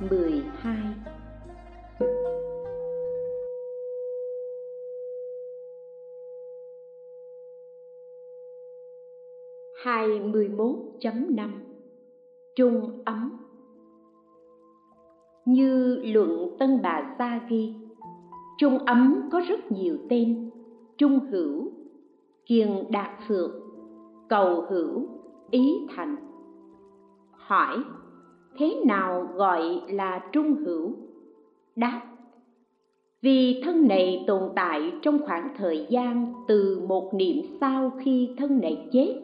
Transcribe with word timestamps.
Quyển 0.00 0.10
12 0.10 0.76
21.5 9.84 11.50
Trung 12.54 13.02
ấm. 13.04 13.30
Như 15.44 16.00
luận 16.04 16.56
Tân 16.58 16.82
Bà 16.82 17.14
Sa 17.18 17.40
ghi 17.48 17.74
Trung 18.58 18.78
ấm 18.78 19.28
có 19.32 19.40
rất 19.48 19.72
nhiều 19.72 19.98
tên. 20.08 20.50
Trung 20.98 21.18
hữu, 21.30 21.70
kiền 22.46 22.68
đạt 22.90 23.10
phượng, 23.28 23.60
cầu 24.28 24.66
hữu, 24.70 25.08
ý 25.50 25.86
thành. 25.96 26.16
Hỏi 27.32 27.84
thế 28.58 28.74
nào 28.86 29.28
gọi 29.34 29.80
là 29.88 30.22
trung 30.32 30.54
hữu? 30.54 30.92
Đáp, 31.76 32.00
vì 33.22 33.62
thân 33.64 33.88
này 33.88 34.24
tồn 34.26 34.42
tại 34.56 34.92
trong 35.02 35.18
khoảng 35.26 35.54
thời 35.56 35.86
gian 35.90 36.32
từ 36.48 36.80
một 36.88 37.14
niệm 37.14 37.36
sau 37.60 37.92
khi 38.04 38.30
thân 38.38 38.60
này 38.60 38.88
chết 38.92 39.14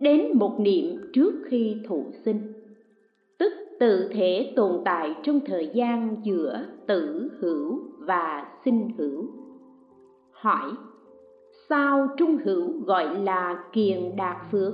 đến 0.00 0.32
một 0.34 0.60
niệm 0.60 1.10
trước 1.12 1.34
khi 1.46 1.76
thụ 1.88 2.04
sinh. 2.24 2.52
Tức 3.38 3.52
tự 3.80 4.08
thể 4.12 4.52
tồn 4.56 4.82
tại 4.84 5.14
trong 5.22 5.40
thời 5.46 5.70
gian 5.74 6.16
giữa 6.24 6.64
tử 6.86 7.30
hữu 7.40 7.80
và 7.98 8.46
sinh 8.64 8.90
hữu. 8.98 9.26
Hỏi, 10.32 10.70
sao 11.68 12.08
trung 12.16 12.36
hữu 12.44 12.80
gọi 12.84 13.18
là 13.18 13.64
kiền 13.72 14.16
đạt 14.16 14.36
phước? 14.50 14.72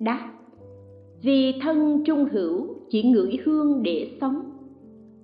Đáp, 0.00 0.30
vì 1.22 1.54
thân 1.62 2.02
trung 2.04 2.24
hữu 2.32 2.77
chỉ 2.90 3.02
ngửi 3.02 3.38
hương 3.44 3.82
để 3.82 4.16
sống. 4.20 4.50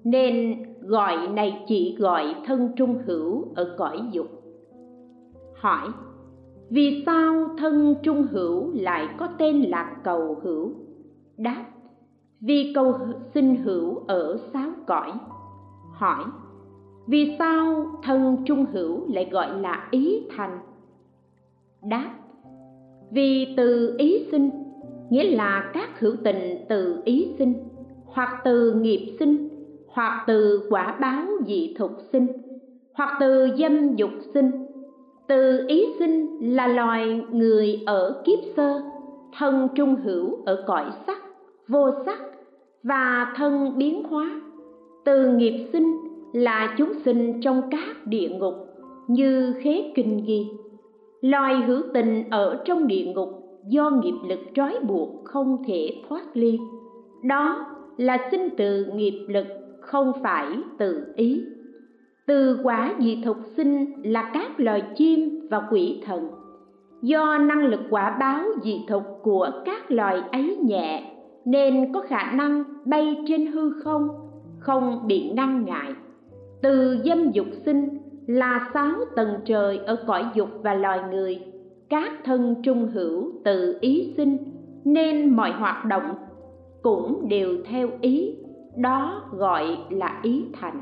Nên 0.05 0.63
gọi 0.81 1.29
này 1.29 1.65
chỉ 1.69 1.97
gọi 1.99 2.35
thân 2.47 2.69
trung 2.77 2.99
hữu 3.07 3.45
ở 3.55 3.75
cõi 3.79 4.01
dục. 4.13 4.27
Hỏi, 5.55 5.89
vì 6.71 7.03
sao 7.07 7.49
thân 7.59 7.95
trung 8.03 8.27
hữu 8.31 8.71
lại 8.75 9.09
có 9.19 9.29
tên 9.39 9.63
là 9.63 9.97
cầu 10.05 10.41
hữu? 10.43 10.73
Đáp, 11.37 11.65
vì 12.41 12.73
cầu 12.75 12.95
sinh 13.35 13.57
hữu 13.57 13.99
ở 14.07 14.39
sáu 14.53 14.71
cõi. 14.87 15.13
Hỏi, 15.93 16.25
vì 17.07 17.37
sao 17.39 17.87
thân 18.03 18.37
trung 18.45 18.65
hữu 18.73 19.13
lại 19.13 19.29
gọi 19.33 19.61
là 19.61 19.89
ý 19.91 20.23
thành? 20.37 20.59
Đáp, 21.83 22.15
vì 23.11 23.55
từ 23.57 23.95
ý 23.99 24.27
sinh 24.31 24.51
nghĩa 25.11 25.37
là 25.37 25.71
các 25.75 26.01
hữu 26.01 26.13
tình 26.25 26.65
từ 26.69 26.97
ý 27.05 27.29
sinh, 27.39 27.55
hoặc 28.05 28.41
từ 28.45 28.73
nghiệp 28.73 29.17
sinh, 29.19 29.49
hoặc 29.87 30.25
từ 30.27 30.67
quả 30.71 30.97
báo 31.01 31.27
dị 31.47 31.75
thục 31.79 31.91
sinh, 32.13 32.27
hoặc 32.95 33.17
từ 33.21 33.49
dâm 33.59 33.95
dục 33.95 34.11
sinh. 34.35 34.51
Từ 35.29 35.67
ý 35.69 35.87
sinh 35.99 36.39
là 36.41 36.67
loài 36.67 37.23
người 37.31 37.83
ở 37.87 38.23
kiếp 38.25 38.39
sơ, 38.57 38.81
thân 39.39 39.69
trung 39.75 39.97
hữu 39.97 40.39
ở 40.45 40.65
cõi 40.67 40.85
sắc, 41.07 41.19
vô 41.69 41.91
sắc 42.07 42.19
và 42.83 43.33
thân 43.37 43.73
biến 43.77 44.03
hóa. 44.05 44.41
Từ 45.05 45.29
nghiệp 45.29 45.67
sinh 45.73 45.97
là 46.33 46.75
chúng 46.79 46.93
sinh 47.05 47.41
trong 47.41 47.63
các 47.71 48.07
địa 48.07 48.29
ngục, 48.29 48.55
như 49.09 49.55
khế 49.63 49.93
kinh 49.95 50.25
ghi. 50.27 50.47
Loài 51.21 51.55
hữu 51.55 51.83
tình 51.95 52.25
ở 52.31 52.63
trong 52.65 52.87
địa 52.87 53.13
ngục 53.15 53.44
do 53.69 53.91
nghiệp 53.91 54.15
lực 54.29 54.41
trói 54.55 54.79
buộc 54.83 55.25
không 55.25 55.65
thể 55.67 56.03
thoát 56.09 56.23
ly. 56.37 56.59
Đó 57.23 57.67
là 57.97 58.29
sinh 58.31 58.49
từ 58.57 58.85
nghiệp 58.95 59.27
lực 59.29 59.47
không 59.81 60.13
phải 60.23 60.47
từ 60.79 61.05
ý. 61.17 61.45
Từ 62.27 62.61
quả 62.63 62.95
dị 63.01 63.23
thục 63.25 63.37
sinh 63.57 63.93
là 64.03 64.31
các 64.35 64.61
loài 64.61 64.83
chim 64.97 65.49
và 65.51 65.69
quỷ 65.71 66.03
thần. 66.07 66.29
Do 67.03 67.39
năng 67.39 67.65
lực 67.67 67.81
quả 67.91 68.17
báo 68.21 68.45
dị 68.63 68.85
thục 68.89 69.03
của 69.23 69.51
các 69.65 69.91
loài 69.91 70.23
ấy 70.33 70.57
nhẹ, 70.57 71.17
nên 71.45 71.93
có 71.93 72.01
khả 72.01 72.33
năng 72.33 72.65
bay 72.85 73.25
trên 73.29 73.47
hư 73.47 73.71
không 73.85 74.09
không 74.59 75.07
bị 75.07 75.31
ngăn 75.31 75.65
ngại. 75.65 75.93
Từ 76.63 76.99
dâm 77.05 77.31
dục 77.31 77.47
sinh 77.65 77.89
là 78.27 78.71
sáu 78.75 78.91
tầng 79.17 79.35
trời 79.45 79.79
ở 79.79 79.97
cõi 80.07 80.25
dục 80.35 80.49
và 80.63 80.75
loài 80.75 81.01
người 81.11 81.54
các 81.95 82.13
thân 82.25 82.55
trung 82.63 82.89
hữu 82.89 83.33
tự 83.45 83.79
ý 83.81 84.15
sinh, 84.17 84.39
nên 84.85 85.37
mọi 85.37 85.53
hoạt 85.53 85.85
động 85.85 86.15
cũng 86.83 87.29
đều 87.29 87.57
theo 87.65 87.89
ý, 88.01 88.37
đó 88.77 89.23
gọi 89.33 89.79
là 89.91 90.21
ý 90.23 90.45
thành. 90.53 90.81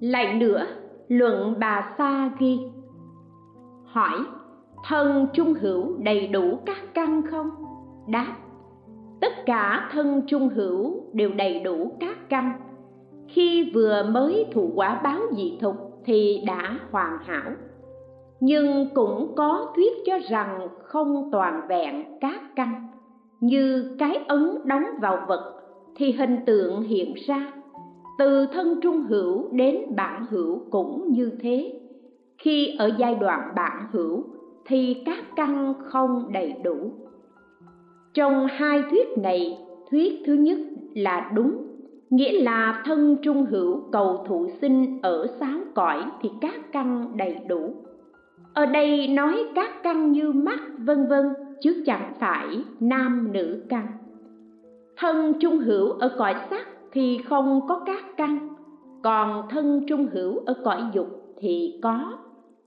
Lại 0.00 0.34
nữa, 0.34 0.66
luận 1.08 1.54
bà 1.60 1.94
sa 1.98 2.30
ghi 2.38 2.58
hỏi, 3.84 4.18
thân 4.84 5.26
trung 5.32 5.54
hữu 5.54 5.96
đầy 5.98 6.26
đủ 6.26 6.58
các 6.66 6.94
căn 6.94 7.22
không? 7.30 7.50
Đáp, 8.08 8.36
tất 9.20 9.32
cả 9.46 9.88
thân 9.92 10.22
trung 10.26 10.48
hữu 10.48 11.00
đều 11.12 11.30
đầy 11.34 11.60
đủ 11.60 11.92
các 12.00 12.28
căn. 12.28 12.52
Khi 13.28 13.72
vừa 13.74 14.02
mới 14.02 14.46
thụ 14.52 14.70
quả 14.74 15.00
báo 15.04 15.20
dị 15.36 15.58
thục 15.60 15.76
thì 16.04 16.42
đã 16.46 16.78
hoàn 16.90 17.18
hảo 17.24 17.50
nhưng 18.40 18.86
cũng 18.94 19.32
có 19.36 19.72
thuyết 19.76 19.92
cho 20.06 20.18
rằng 20.30 20.68
không 20.82 21.28
toàn 21.32 21.60
vẹn 21.68 22.04
các 22.20 22.40
căn. 22.56 22.86
Như 23.40 23.96
cái 23.98 24.18
ấn 24.28 24.58
đóng 24.64 24.84
vào 25.00 25.18
vật 25.28 25.54
thì 25.96 26.12
hình 26.12 26.36
tượng 26.46 26.82
hiện 26.82 27.14
ra, 27.26 27.52
từ 28.18 28.46
thân 28.46 28.80
trung 28.82 29.00
hữu 29.00 29.48
đến 29.52 29.76
bản 29.96 30.26
hữu 30.30 30.60
cũng 30.70 31.12
như 31.12 31.32
thế. 31.40 31.80
Khi 32.38 32.76
ở 32.78 32.90
giai 32.98 33.14
đoạn 33.14 33.52
bản 33.56 33.86
hữu 33.92 34.24
thì 34.66 35.02
các 35.06 35.24
căn 35.36 35.74
không 35.78 36.32
đầy 36.32 36.54
đủ. 36.64 36.76
Trong 38.14 38.46
hai 38.46 38.82
thuyết 38.90 39.18
này, 39.18 39.58
thuyết 39.90 40.22
thứ 40.26 40.34
nhất 40.34 40.58
là 40.94 41.30
đúng, 41.34 41.66
nghĩa 42.10 42.42
là 42.42 42.82
thân 42.86 43.16
trung 43.22 43.46
hữu 43.46 43.80
cầu 43.92 44.24
thụ 44.28 44.48
sinh 44.60 44.98
ở 45.02 45.26
sáu 45.40 45.58
cõi 45.74 46.04
thì 46.22 46.30
các 46.40 46.72
căn 46.72 47.12
đầy 47.16 47.36
đủ 47.48 47.74
ở 48.56 48.66
đây 48.66 49.08
nói 49.08 49.44
các 49.54 49.82
căn 49.82 50.12
như 50.12 50.32
mắt, 50.32 50.60
vân 50.78 51.06
vân, 51.06 51.24
chứ 51.60 51.82
chẳng 51.86 52.12
phải 52.18 52.46
nam 52.80 53.32
nữ 53.32 53.62
căn. 53.68 53.86
Thân 54.96 55.34
trung 55.40 55.58
hữu 55.58 55.90
ở 55.90 56.14
cõi 56.18 56.34
sắc 56.50 56.68
thì 56.92 57.18
không 57.28 57.60
có 57.68 57.82
các 57.86 58.04
căn, 58.16 58.48
còn 59.02 59.48
thân 59.50 59.84
trung 59.88 60.06
hữu 60.12 60.38
ở 60.46 60.54
cõi 60.64 60.82
dục 60.94 61.34
thì 61.38 61.78
có. 61.82 62.18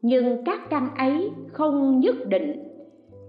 Nhưng 0.02 0.44
các 0.46 0.70
căn 0.70 0.88
ấy 0.98 1.32
không 1.54 2.00
nhất 2.00 2.16
định. 2.28 2.64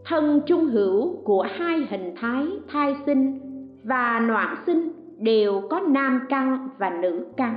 Thân 0.04 0.40
trung 0.46 0.66
hữu 0.66 1.16
của 1.24 1.42
hai 1.50 1.86
hình 1.90 2.14
thái, 2.16 2.46
thai 2.68 2.96
sinh 3.06 3.40
và 3.84 4.20
noạn 4.28 4.56
sinh 4.66 4.92
đều 5.18 5.62
có 5.70 5.80
nam 5.80 6.20
căn 6.28 6.68
và 6.78 6.90
nữ 6.90 7.26
căn. 7.36 7.56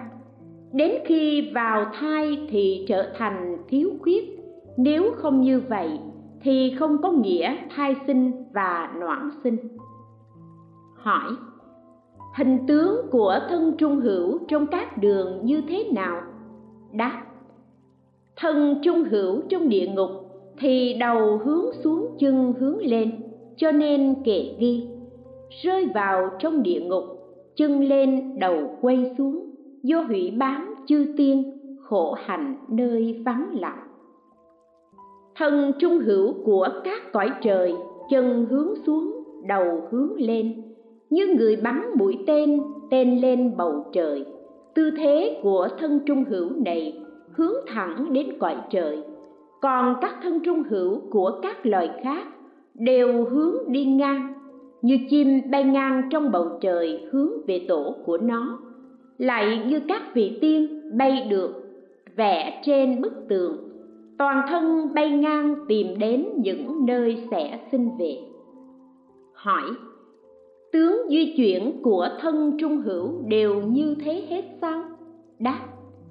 Đến 0.74 0.91
khi 1.06 1.52
vào 1.56 1.85
thai 1.94 2.47
thì 2.50 2.85
trở 2.88 3.14
thành 3.18 3.58
thiếu 3.68 3.90
khuyết 4.02 4.32
nếu 4.78 5.11
không 5.16 5.41
như 5.41 5.61
vậy, 5.69 6.00
thì 6.41 6.75
không 6.79 6.97
có 7.01 7.11
nghĩa 7.11 7.56
thai 7.75 7.95
sinh 8.07 8.31
và 8.53 8.93
noãn 8.99 9.29
sinh. 9.43 9.58
Hỏi, 10.96 11.31
hình 12.35 12.58
tướng 12.67 13.08
của 13.11 13.40
thân 13.49 13.75
trung 13.78 13.99
hữu 13.99 14.40
trong 14.47 14.67
các 14.67 14.97
đường 14.97 15.46
như 15.46 15.61
thế 15.70 15.90
nào? 15.93 16.22
Đáp, 16.91 17.22
thân 18.35 18.81
trung 18.84 19.03
hữu 19.03 19.41
trong 19.49 19.70
địa 19.70 19.87
ngục 19.87 20.09
thì 20.59 20.93
đầu 20.99 21.37
hướng 21.37 21.66
xuống 21.84 22.16
chân 22.20 22.53
hướng 22.59 22.78
lên, 22.78 23.11
cho 23.58 23.72
nên 23.72 24.16
kệ 24.23 24.55
ghi 24.59 24.87
rơi 25.61 25.87
vào 25.93 26.29
trong 26.40 26.64
địa 26.64 26.81
ngục, 26.81 27.03
chân 27.55 27.79
lên 27.79 28.40
đầu 28.40 28.78
quay 28.81 29.16
xuống, 29.17 29.49
do 29.84 30.02
hủy 30.02 30.31
bám 30.31 30.75
chư 30.87 31.14
tiên, 31.17 31.59
khổ 31.81 32.16
hạnh 32.25 32.55
nơi 32.67 33.22
vắng 33.25 33.49
lặng 33.59 33.83
thân 35.35 35.72
trung 35.80 36.00
hữu 36.00 36.34
của 36.46 36.68
các 36.84 37.12
cõi 37.14 37.30
trời, 37.41 37.74
chân 38.09 38.46
hướng 38.50 38.74
xuống, 38.85 39.24
đầu 39.47 39.88
hướng 39.91 40.14
lên. 40.18 40.64
Như 41.09 41.35
người 41.38 41.56
bắn 41.56 41.82
mũi 41.96 42.18
tên 42.28 42.62
tên 42.91 43.22
lên 43.22 43.58
bầu 43.58 43.85
trời. 43.94 44.26
Tư 44.74 44.91
thế 44.97 45.40
của 45.44 45.68
thân 45.80 46.00
trung 46.06 46.24
hữu 46.30 46.50
này 46.66 47.00
hướng 47.32 47.53
thẳng 47.68 48.14
đến 48.14 48.40
cõi 48.40 48.56
trời. 48.70 49.03
Còn 49.62 49.96
các 50.02 50.16
thân 50.24 50.40
trung 50.40 50.64
hữu 50.70 51.02
của 51.12 51.40
các 51.41 51.66
loài 51.66 51.90
khác 52.03 52.28
đều 52.74 53.26
hướng 53.26 53.56
đi 53.68 53.85
ngang, 53.85 54.34
như 54.82 54.97
chim 55.09 55.41
bay 55.52 55.64
ngang 55.64 56.02
trong 56.12 56.32
bầu 56.32 56.47
trời 56.62 57.06
hướng 57.12 57.30
về 57.47 57.66
tổ 57.68 57.96
của 58.06 58.18
nó. 58.18 58.59
Lại 59.18 59.64
như 59.68 59.80
các 59.88 60.02
vị 60.14 60.38
tiên 60.41 60.91
bay 60.97 61.28
được, 61.30 61.64
vẽ 62.16 62.62
trên 62.66 63.02
bức 63.02 63.14
tường 63.30 63.62
toàn 64.17 64.45
thân 64.49 64.93
bay 64.93 65.11
ngang 65.11 65.55
tìm 65.67 65.87
đến 65.99 66.25
những 66.37 66.85
nơi 66.85 67.23
sẽ 67.31 67.59
sinh 67.71 67.89
về. 67.99 68.17
Hỏi, 69.33 69.63
tướng 70.71 70.97
di 71.09 71.33
chuyển 71.37 71.81
của 71.83 72.09
thân 72.21 72.57
trung 72.59 72.81
hữu 72.81 73.21
đều 73.27 73.61
như 73.61 73.95
thế 74.05 74.25
hết 74.29 74.43
sao? 74.61 74.83
Đáp, 75.39 75.59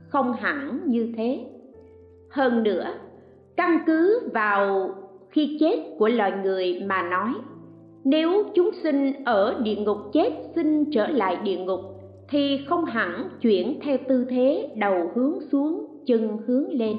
không 0.09 0.33
hẳn 0.33 0.81
như 0.87 1.13
thế. 1.17 1.47
Hơn 2.31 2.63
nữa, 2.63 2.95
căn 3.57 3.79
cứ 3.87 4.29
vào 4.35 4.91
khi 5.31 5.57
chết 5.61 5.77
của 5.99 6.09
loài 6.09 6.33
người 6.43 6.83
mà 6.87 7.03
nói, 7.03 7.35
nếu 8.05 8.45
chúng 8.55 8.71
sinh 8.83 9.25
ở 9.25 9.61
địa 9.63 9.77
ngục 9.77 9.99
chết 10.13 10.31
sinh 10.55 10.85
trở 10.91 11.07
lại 11.07 11.37
địa 11.45 11.57
ngục, 11.57 11.81
thì 12.29 12.61
không 12.69 12.85
hẳn 12.85 13.29
chuyển 13.41 13.79
theo 13.83 13.97
tư 14.09 14.27
thế 14.31 14.69
đầu 14.77 15.11
hướng 15.15 15.41
xuống, 15.53 15.87
chân 16.07 16.39
hướng 16.47 16.71
lên 16.71 16.97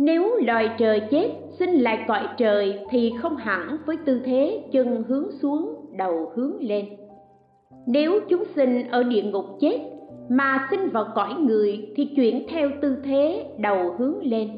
nếu 0.00 0.36
loài 0.36 0.70
trời 0.78 1.02
chết, 1.10 1.30
xin 1.58 1.70
lại 1.70 2.04
cõi 2.08 2.22
trời 2.36 2.78
thì 2.90 3.12
không 3.22 3.36
hẳn 3.36 3.76
với 3.86 3.96
tư 4.04 4.20
thế 4.24 4.62
chân 4.72 5.04
hướng 5.08 5.30
xuống, 5.30 5.74
đầu 5.98 6.32
hướng 6.34 6.56
lên. 6.60 6.84
Nếu 7.86 8.20
chúng 8.28 8.44
sinh 8.56 8.88
ở 8.90 9.02
địa 9.02 9.22
ngục 9.22 9.44
chết, 9.60 9.80
mà 10.28 10.68
sinh 10.70 10.88
vào 10.88 11.06
cõi 11.14 11.34
người 11.34 11.88
thì 11.96 12.08
chuyển 12.16 12.46
theo 12.48 12.70
tư 12.82 12.96
thế 13.04 13.44
đầu 13.58 13.94
hướng 13.98 14.24
lên. 14.24 14.48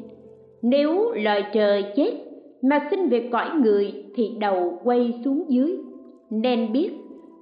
Nếu 0.61 1.11
loài 1.11 1.45
trời 1.53 1.85
chết, 1.95 2.11
mà 2.61 2.87
sinh 2.91 3.09
về 3.09 3.29
cõi 3.31 3.49
người 3.63 3.93
thì 4.15 4.31
đầu 4.39 4.79
quay 4.83 5.13
xuống 5.25 5.45
dưới. 5.47 5.77
Nên 6.29 6.71
biết, 6.71 6.91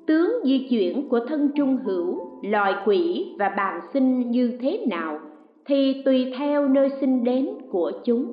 tướng 0.08 0.32
di 0.44 0.68
chuyển 0.70 1.10
của 1.10 1.20
thân 1.20 1.50
trung 1.56 1.78
hữu, 1.86 2.20
loài 2.44 2.74
quỷ 2.86 3.28
và 3.40 3.50
bàn 3.58 3.80
sinh 3.94 4.32
như 4.32 4.58
thế 4.62 4.86
nào 4.90 5.20
thì 5.66 6.02
tùy 6.06 6.34
theo 6.38 6.68
nơi 6.68 6.90
sinh 7.02 7.24
đến 7.24 7.50
của 7.72 7.92
chúng. 8.04 8.32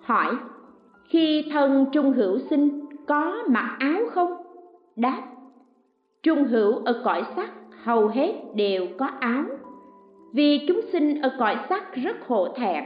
Hỏi, 0.00 0.36
khi 1.08 1.44
thân 1.52 1.86
trung 1.92 2.12
hữu 2.12 2.38
sinh 2.50 2.80
có 3.06 3.36
mặc 3.48 3.76
áo 3.78 4.00
không? 4.10 4.32
Đáp, 4.96 5.22
trung 6.22 6.44
hữu 6.44 6.72
ở 6.84 7.02
cõi 7.04 7.22
sắc 7.36 7.50
hầu 7.82 8.08
hết 8.08 8.32
đều 8.54 8.86
có 8.98 9.06
áo. 9.06 9.44
Vì 10.32 10.64
chúng 10.68 10.80
sinh 10.92 11.22
ở 11.22 11.32
cõi 11.38 11.56
sắc 11.68 11.94
rất 11.94 12.26
hổ 12.26 12.48
thẹn. 12.48 12.84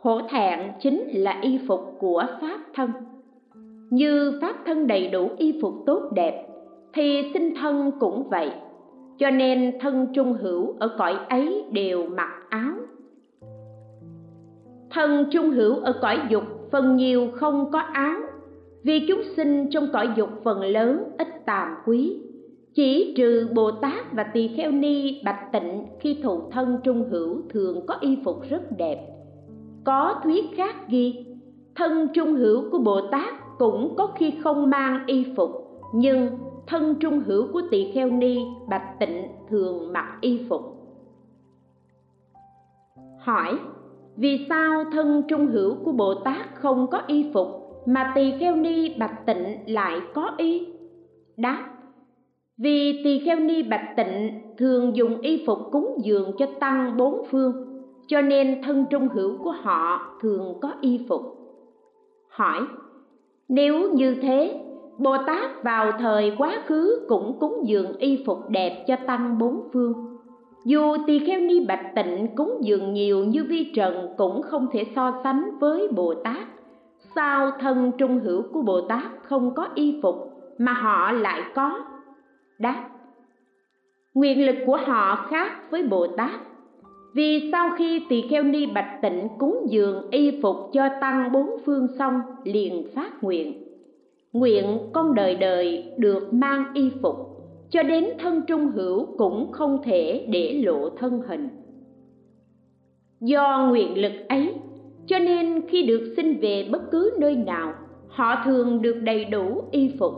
Hổ 0.00 0.20
thẹn 0.30 0.60
chính 0.80 1.08
là 1.12 1.38
y 1.42 1.58
phục 1.68 1.96
của 1.98 2.24
pháp 2.40 2.60
thân. 2.74 2.90
Như 3.90 4.38
pháp 4.40 4.56
thân 4.66 4.86
đầy 4.86 5.08
đủ 5.08 5.30
y 5.38 5.58
phục 5.62 5.74
tốt 5.86 6.02
đẹp, 6.14 6.46
thì 6.92 7.30
sinh 7.34 7.54
thân 7.54 7.90
cũng 8.00 8.28
vậy 8.28 8.50
cho 9.20 9.30
nên 9.30 9.78
thân 9.80 10.06
trung 10.14 10.32
hữu 10.32 10.74
ở 10.78 10.90
cõi 10.98 11.16
ấy 11.28 11.64
đều 11.72 12.06
mặc 12.06 12.30
áo. 12.48 12.72
Thân 14.90 15.26
trung 15.30 15.50
hữu 15.50 15.76
ở 15.76 15.98
cõi 16.02 16.18
dục 16.28 16.44
phần 16.72 16.96
nhiều 16.96 17.28
không 17.34 17.70
có 17.70 17.78
áo, 17.78 18.20
vì 18.82 19.06
chúng 19.08 19.22
sinh 19.36 19.70
trong 19.70 19.88
cõi 19.92 20.08
dục 20.16 20.28
phần 20.44 20.60
lớn 20.60 21.04
ít 21.18 21.28
tàm 21.46 21.68
quý. 21.86 22.22
Chỉ 22.74 23.14
trừ 23.16 23.48
bồ 23.54 23.70
tát 23.70 24.12
và 24.12 24.22
tỳ 24.22 24.48
kheo 24.48 24.70
ni, 24.70 25.22
bạch 25.24 25.52
tịnh 25.52 25.86
khi 26.00 26.18
thụ 26.22 26.40
thân 26.50 26.78
trung 26.84 27.08
hữu 27.10 27.42
thường 27.50 27.86
có 27.86 27.96
y 28.00 28.18
phục 28.24 28.42
rất 28.50 28.62
đẹp. 28.78 29.06
Có 29.84 30.20
thuyết 30.24 30.44
khác 30.56 30.74
ghi, 30.88 31.26
thân 31.74 32.08
trung 32.14 32.34
hữu 32.34 32.70
của 32.70 32.78
bồ 32.78 33.00
tát 33.00 33.58
cũng 33.58 33.94
có 33.96 34.06
khi 34.18 34.32
không 34.42 34.70
mang 34.70 35.00
y 35.06 35.26
phục, 35.36 35.50
nhưng 35.94 36.28
thân 36.66 36.94
trung 37.00 37.20
hữu 37.20 37.52
của 37.52 37.62
tỳ 37.70 37.92
kheo 37.92 38.10
ni 38.10 38.38
bạch 38.68 38.98
tịnh 39.00 39.28
thường 39.48 39.92
mặc 39.92 40.18
y 40.20 40.46
phục. 40.48 40.62
Hỏi, 43.18 43.58
vì 44.16 44.46
sao 44.48 44.84
thân 44.92 45.22
trung 45.28 45.46
hữu 45.46 45.74
của 45.84 45.92
bồ 45.92 46.14
tát 46.14 46.54
không 46.54 46.86
có 46.90 47.02
y 47.06 47.30
phục 47.34 47.46
mà 47.86 48.12
tỳ 48.14 48.32
kheo 48.38 48.56
ni 48.56 48.94
bạch 48.98 49.26
tịnh 49.26 49.58
lại 49.66 50.00
có 50.14 50.30
y? 50.36 50.66
Đáp, 51.36 51.68
vì 52.58 53.00
tỳ 53.04 53.18
kheo 53.24 53.40
ni 53.40 53.62
bạch 53.62 53.96
tịnh 53.96 54.40
thường 54.58 54.96
dùng 54.96 55.20
y 55.20 55.44
phục 55.46 55.58
cúng 55.72 55.98
dường 56.02 56.32
cho 56.38 56.46
tăng 56.60 56.96
bốn 56.96 57.24
phương, 57.30 57.82
cho 58.06 58.20
nên 58.20 58.62
thân 58.62 58.84
trung 58.90 59.08
hữu 59.08 59.38
của 59.38 59.54
họ 59.62 60.16
thường 60.22 60.54
có 60.60 60.72
y 60.80 61.06
phục. 61.08 61.22
Hỏi, 62.28 62.60
nếu 63.48 63.92
như 63.92 64.14
thế 64.14 64.69
bồ 65.00 65.16
tát 65.26 65.62
vào 65.62 65.92
thời 65.98 66.32
quá 66.38 66.62
khứ 66.66 67.06
cũng 67.08 67.36
cúng 67.40 67.62
dường 67.64 67.96
y 67.96 68.22
phục 68.26 68.38
đẹp 68.48 68.84
cho 68.86 68.96
tăng 69.06 69.38
bốn 69.38 69.68
phương. 69.72 70.16
Dù 70.64 70.96
tỳ 71.06 71.18
kheo 71.18 71.40
ni 71.40 71.64
bạch 71.66 71.94
tịnh 71.94 72.26
cúng 72.36 72.58
dường 72.60 72.92
nhiều 72.92 73.24
như 73.24 73.44
vi 73.44 73.72
trần 73.74 74.08
cũng 74.16 74.42
không 74.42 74.66
thể 74.72 74.86
so 74.94 75.12
sánh 75.24 75.58
với 75.60 75.88
bồ 75.88 76.14
tát. 76.14 76.48
Sao 77.14 77.50
thân 77.60 77.92
trung 77.98 78.20
hữu 78.20 78.42
của 78.52 78.62
bồ 78.62 78.80
tát 78.80 79.04
không 79.22 79.54
có 79.54 79.68
y 79.74 80.00
phục 80.02 80.16
mà 80.58 80.72
họ 80.72 81.12
lại 81.12 81.42
có? 81.54 81.84
Đáp, 82.58 82.88
nguyện 84.14 84.46
lực 84.46 84.56
của 84.66 84.76
họ 84.76 85.26
khác 85.30 85.70
với 85.70 85.82
bồ 85.82 86.06
tát. 86.06 86.40
Vì 87.14 87.48
sau 87.52 87.70
khi 87.76 88.02
tỳ 88.08 88.22
kheo 88.30 88.42
ni 88.42 88.66
bạch 88.66 88.98
tịnh 89.02 89.28
cúng 89.38 89.66
dường 89.68 90.10
y 90.10 90.40
phục 90.42 90.56
cho 90.72 90.88
tăng 91.00 91.32
bốn 91.32 91.50
phương 91.66 91.86
xong 91.98 92.20
liền 92.44 92.88
phát 92.94 93.22
nguyện 93.22 93.69
nguyện 94.32 94.78
con 94.92 95.14
đời 95.14 95.34
đời 95.34 95.92
được 95.98 96.32
mang 96.32 96.64
y 96.74 96.90
phục, 97.02 97.16
cho 97.70 97.82
đến 97.82 98.04
thân 98.18 98.42
trung 98.46 98.68
hữu 98.68 99.06
cũng 99.18 99.52
không 99.52 99.82
thể 99.84 100.26
để 100.28 100.62
lộ 100.64 100.90
thân 100.90 101.22
hình. 101.28 101.48
Do 103.20 103.66
nguyện 103.70 104.02
lực 104.02 104.12
ấy, 104.28 104.54
cho 105.06 105.18
nên 105.18 105.68
khi 105.68 105.82
được 105.82 106.12
sinh 106.16 106.40
về 106.40 106.68
bất 106.72 106.90
cứ 106.90 107.16
nơi 107.18 107.36
nào, 107.36 107.74
họ 108.08 108.34
thường 108.44 108.82
được 108.82 108.96
đầy 109.02 109.24
đủ 109.24 109.62
y 109.70 109.90
phục 109.98 110.12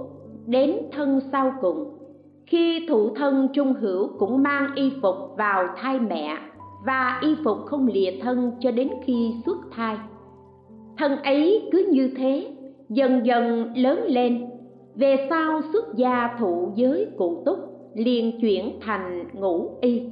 đến 0.47 0.76
thân 0.93 1.20
sau 1.32 1.55
cùng. 1.61 1.99
Khi 2.47 2.87
thụ 2.88 3.14
thân 3.14 3.49
trung 3.55 3.75
hữu 3.75 4.09
cũng 4.19 4.43
mang 4.43 4.70
y 4.75 4.93
phục 5.03 5.17
vào 5.37 5.69
thai 5.76 5.99
mẹ 5.99 6.38
và 6.87 7.19
y 7.23 7.37
phục 7.44 7.59
không 7.67 7.87
lìa 7.87 8.11
thân 8.23 8.53
cho 8.61 8.70
đến 8.70 8.88
khi 9.05 9.35
xuất 9.47 9.59
thai. 9.70 9.97
Thân 10.99 11.17
ấy 11.17 11.69
cứ 11.73 11.88
như 11.93 12.11
thế 12.17 12.56
dần 12.92 13.26
dần 13.26 13.72
lớn 13.76 14.04
lên. 14.06 14.46
Về 14.94 15.26
sau, 15.30 15.61
xuất 15.72 15.94
gia 15.96 16.37
thụ 16.38 16.72
giới 16.75 17.06
cụ 17.18 17.42
túc 17.46 17.58
liền 17.94 18.40
chuyển 18.40 18.78
thành 18.80 19.25
ngũ 19.32 19.70
y. 19.80 20.02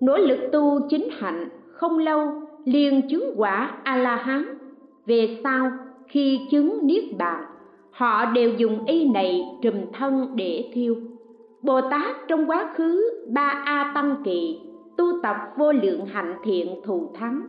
Nỗ 0.00 0.16
lực 0.16 0.38
tu 0.52 0.80
chính 0.88 1.08
hạnh 1.12 1.48
không 1.72 1.98
lâu, 1.98 2.28
liền 2.64 3.08
chứng 3.08 3.34
quả 3.36 3.78
a 3.84 3.96
la 3.96 4.16
hán 4.16 4.44
về 5.06 5.38
sau, 5.44 5.70
khi 6.08 6.40
chứng 6.50 6.78
niết 6.82 7.04
bàn, 7.18 7.44
họ 7.90 8.24
đều 8.24 8.50
dùng 8.50 8.86
y 8.86 9.08
này 9.08 9.42
trùm 9.62 9.74
thân 9.92 10.26
để 10.34 10.70
thiêu. 10.72 10.96
Bồ 11.62 11.80
tát 11.80 12.16
trong 12.28 12.50
quá 12.50 12.72
khứ 12.76 13.10
ba 13.28 13.62
a 13.64 13.92
tăng 13.94 14.16
kỳ 14.24 14.60
tu 14.96 15.04
tập 15.22 15.36
vô 15.56 15.72
lượng 15.72 16.06
hạnh 16.06 16.34
thiện 16.44 16.68
thù 16.84 17.10
thắng, 17.14 17.42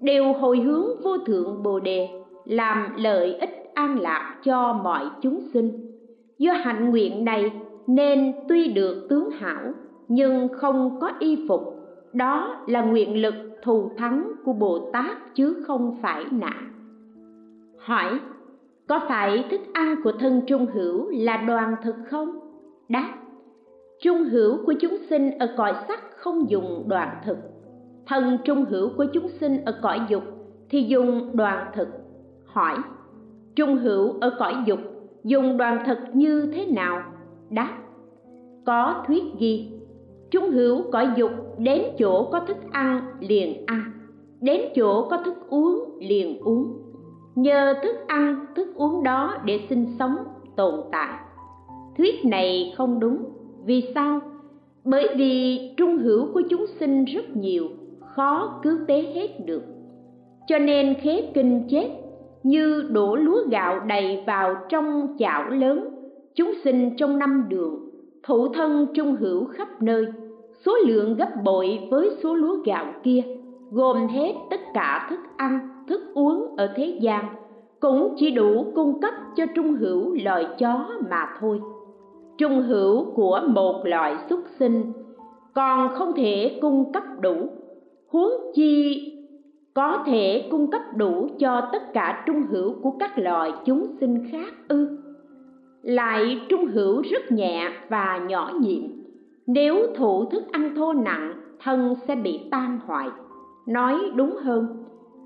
đều 0.00 0.32
hồi 0.32 0.58
hướng 0.58 0.86
vô 1.02 1.18
thượng 1.18 1.62
bồ 1.62 1.80
đề, 1.80 2.08
làm 2.44 2.96
lợi 2.96 3.34
ích 3.34 3.69
an 3.80 4.00
lạc 4.00 4.36
cho 4.42 4.80
mọi 4.84 5.10
chúng 5.22 5.40
sinh. 5.52 5.70
Do 6.38 6.52
hạnh 6.52 6.90
nguyện 6.90 7.24
này 7.24 7.52
nên 7.86 8.32
tuy 8.48 8.68
được 8.72 9.06
tướng 9.10 9.30
hảo, 9.30 9.72
nhưng 10.08 10.48
không 10.48 11.00
có 11.00 11.12
y 11.18 11.44
phục. 11.48 11.60
Đó 12.12 12.64
là 12.66 12.82
nguyện 12.82 13.22
lực 13.22 13.34
thù 13.62 13.90
thắng 13.96 14.32
của 14.44 14.52
bồ 14.52 14.90
tát 14.92 15.34
chứ 15.34 15.64
không 15.66 15.96
phải 16.02 16.24
nạn. 16.30 16.72
Hỏi, 17.78 18.20
có 18.88 19.00
phải 19.08 19.44
thức 19.50 19.60
ăn 19.72 19.94
của 20.04 20.12
thân 20.12 20.42
trung 20.46 20.66
hữu 20.66 21.10
là 21.10 21.36
đoàn 21.36 21.74
thực 21.82 21.96
không? 22.10 22.40
Đáp, 22.88 23.14
trung 24.02 24.24
hữu 24.24 24.66
của 24.66 24.74
chúng 24.80 24.96
sinh 25.10 25.38
ở 25.38 25.54
cõi 25.56 25.74
sắc 25.88 26.00
không 26.16 26.50
dùng 26.50 26.84
đoàn 26.88 27.16
thực. 27.24 27.36
Thân 28.06 28.38
trung 28.44 28.64
hữu 28.64 28.90
của 28.96 29.04
chúng 29.12 29.28
sinh 29.28 29.64
ở 29.64 29.78
cõi 29.82 30.00
dục 30.08 30.22
thì 30.70 30.82
dùng 30.82 31.36
đoàn 31.36 31.70
thực. 31.74 31.88
Hỏi 32.46 32.76
trung 33.56 33.76
hữu 33.76 34.14
ở 34.20 34.36
cõi 34.38 34.54
dục, 34.66 34.78
dùng 35.24 35.56
đoàn 35.56 35.82
thật 35.86 35.98
như 36.14 36.52
thế 36.54 36.66
nào? 36.66 37.02
Đáp, 37.50 37.78
có 38.66 39.04
thuyết 39.06 39.22
ghi 39.38 39.80
trung 40.30 40.50
hữu 40.50 40.82
cõi 40.92 41.08
dục, 41.16 41.30
đến 41.58 41.82
chỗ 41.98 42.28
có 42.32 42.40
thức 42.40 42.56
ăn, 42.70 43.00
liền 43.20 43.66
ăn. 43.66 43.82
Đến 44.40 44.60
chỗ 44.74 45.08
có 45.10 45.16
thức 45.24 45.34
uống, 45.48 45.98
liền 46.00 46.38
uống. 46.38 46.82
Nhờ 47.34 47.74
thức 47.82 47.96
ăn, 48.06 48.46
thức 48.56 48.68
uống 48.74 49.02
đó 49.02 49.36
để 49.44 49.60
sinh 49.68 49.86
sống, 49.98 50.16
tồn 50.56 50.74
tại. 50.92 51.18
Thuyết 51.98 52.24
này 52.24 52.74
không 52.76 53.00
đúng. 53.00 53.18
Vì 53.64 53.82
sao? 53.94 54.20
Bởi 54.84 55.08
vì 55.16 55.58
trung 55.76 55.98
hữu 55.98 56.32
của 56.32 56.42
chúng 56.50 56.66
sinh 56.80 57.04
rất 57.04 57.36
nhiều, 57.36 57.68
khó 58.00 58.60
cứu 58.62 58.78
tế 58.88 59.02
hết 59.14 59.46
được. 59.46 59.62
Cho 60.46 60.58
nên 60.58 60.94
khế 60.94 61.30
kinh 61.34 61.68
chết 61.70 61.88
như 62.42 62.84
đổ 62.90 63.16
lúa 63.16 63.42
gạo 63.50 63.80
đầy 63.80 64.22
vào 64.26 64.56
trong 64.68 65.16
chảo 65.18 65.50
lớn. 65.50 65.88
Chúng 66.34 66.52
sinh 66.64 66.96
trong 66.96 67.18
năm 67.18 67.44
đường 67.48 67.90
thủ 68.22 68.48
thân 68.48 68.86
trung 68.94 69.16
hữu 69.16 69.44
khắp 69.44 69.82
nơi. 69.82 70.06
Số 70.64 70.76
lượng 70.86 71.16
gấp 71.16 71.30
bội 71.44 71.78
với 71.90 72.10
số 72.22 72.34
lúa 72.34 72.56
gạo 72.64 72.86
kia, 73.02 73.22
gồm 73.70 74.08
hết 74.08 74.32
tất 74.50 74.60
cả 74.74 75.06
thức 75.10 75.20
ăn, 75.36 75.68
thức 75.88 76.00
uống 76.14 76.56
ở 76.56 76.72
thế 76.76 76.98
gian. 77.00 77.24
Cũng 77.80 78.14
chỉ 78.16 78.30
đủ 78.30 78.66
cung 78.74 79.00
cấp 79.00 79.14
cho 79.36 79.46
trung 79.54 79.74
hữu 79.74 80.16
loài 80.24 80.46
chó 80.58 80.88
mà 81.10 81.26
thôi. 81.40 81.60
Trung 82.38 82.62
hữu 82.62 83.04
của 83.04 83.40
một 83.46 83.82
loại 83.84 84.14
xuất 84.28 84.40
sinh 84.58 84.92
còn 85.54 85.94
không 85.94 86.12
thể 86.16 86.58
cung 86.62 86.92
cấp 86.92 87.02
đủ. 87.20 87.48
Huống 88.08 88.32
chi 88.54 89.06
có 89.74 90.02
thể 90.06 90.48
cung 90.50 90.70
cấp 90.70 90.82
đủ 90.96 91.28
cho 91.38 91.68
tất 91.72 91.92
cả 91.92 92.24
trung 92.26 92.42
hữu 92.50 92.74
của 92.82 92.90
các 93.00 93.18
loài 93.18 93.52
chúng 93.64 93.86
sinh 94.00 94.28
khác 94.30 94.54
ư? 94.68 94.98
Lại 95.82 96.40
trung 96.48 96.66
hữu 96.66 97.02
rất 97.02 97.32
nhẹ 97.32 97.70
và 97.88 98.18
nhỏ 98.28 98.52
nhiệm 98.60 99.00
nếu 99.52 99.86
thụ 99.96 100.24
thức 100.24 100.42
ăn 100.52 100.74
thô 100.76 100.92
nặng, 100.92 101.32
thân 101.62 101.94
sẽ 102.08 102.14
bị 102.14 102.40
tan 102.50 102.78
hoại. 102.86 103.08
Nói 103.66 103.98
đúng 104.14 104.36
hơn, 104.36 104.66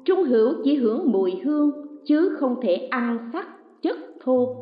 trung 0.04 0.24
hữu 0.24 0.54
chỉ 0.64 0.74
hưởng 0.74 1.12
mùi 1.12 1.40
hương, 1.44 1.70
chứ 2.04 2.36
không 2.38 2.56
thể 2.62 2.74
ăn 2.74 3.30
sắc, 3.32 3.46
chất, 3.82 3.96
thô. 4.24 4.56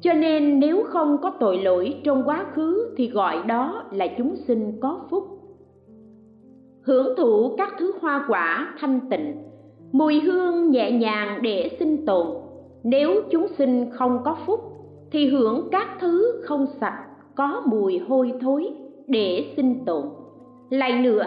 Cho 0.00 0.12
nên 0.12 0.60
nếu 0.60 0.84
không 0.84 1.18
có 1.22 1.30
tội 1.30 1.56
lỗi 1.56 1.94
trong 2.04 2.22
quá 2.26 2.46
khứ 2.54 2.94
thì 2.96 3.08
gọi 3.08 3.42
đó 3.46 3.84
là 3.90 4.06
chúng 4.18 4.36
sinh 4.36 4.72
có 4.80 5.00
phúc 5.10 5.35
hưởng 6.86 7.16
thụ 7.16 7.54
các 7.58 7.74
thứ 7.78 7.92
hoa 8.00 8.24
quả 8.28 8.74
thanh 8.78 9.00
tịnh. 9.10 9.36
Mùi 9.92 10.20
hương 10.20 10.70
nhẹ 10.70 10.90
nhàng 10.90 11.38
để 11.42 11.76
sinh 11.78 12.06
tồn. 12.06 12.26
Nếu 12.84 13.22
chúng 13.30 13.46
sinh 13.58 13.90
không 13.92 14.18
có 14.24 14.36
phúc, 14.46 14.60
thì 15.12 15.26
hưởng 15.26 15.68
các 15.72 15.88
thứ 16.00 16.42
không 16.44 16.66
sạch, 16.80 17.06
có 17.34 17.62
mùi 17.66 17.98
hôi 17.98 18.32
thối 18.40 18.70
để 19.06 19.52
sinh 19.56 19.84
tồn. 19.84 20.02
Lại 20.70 21.02
nữa, 21.02 21.24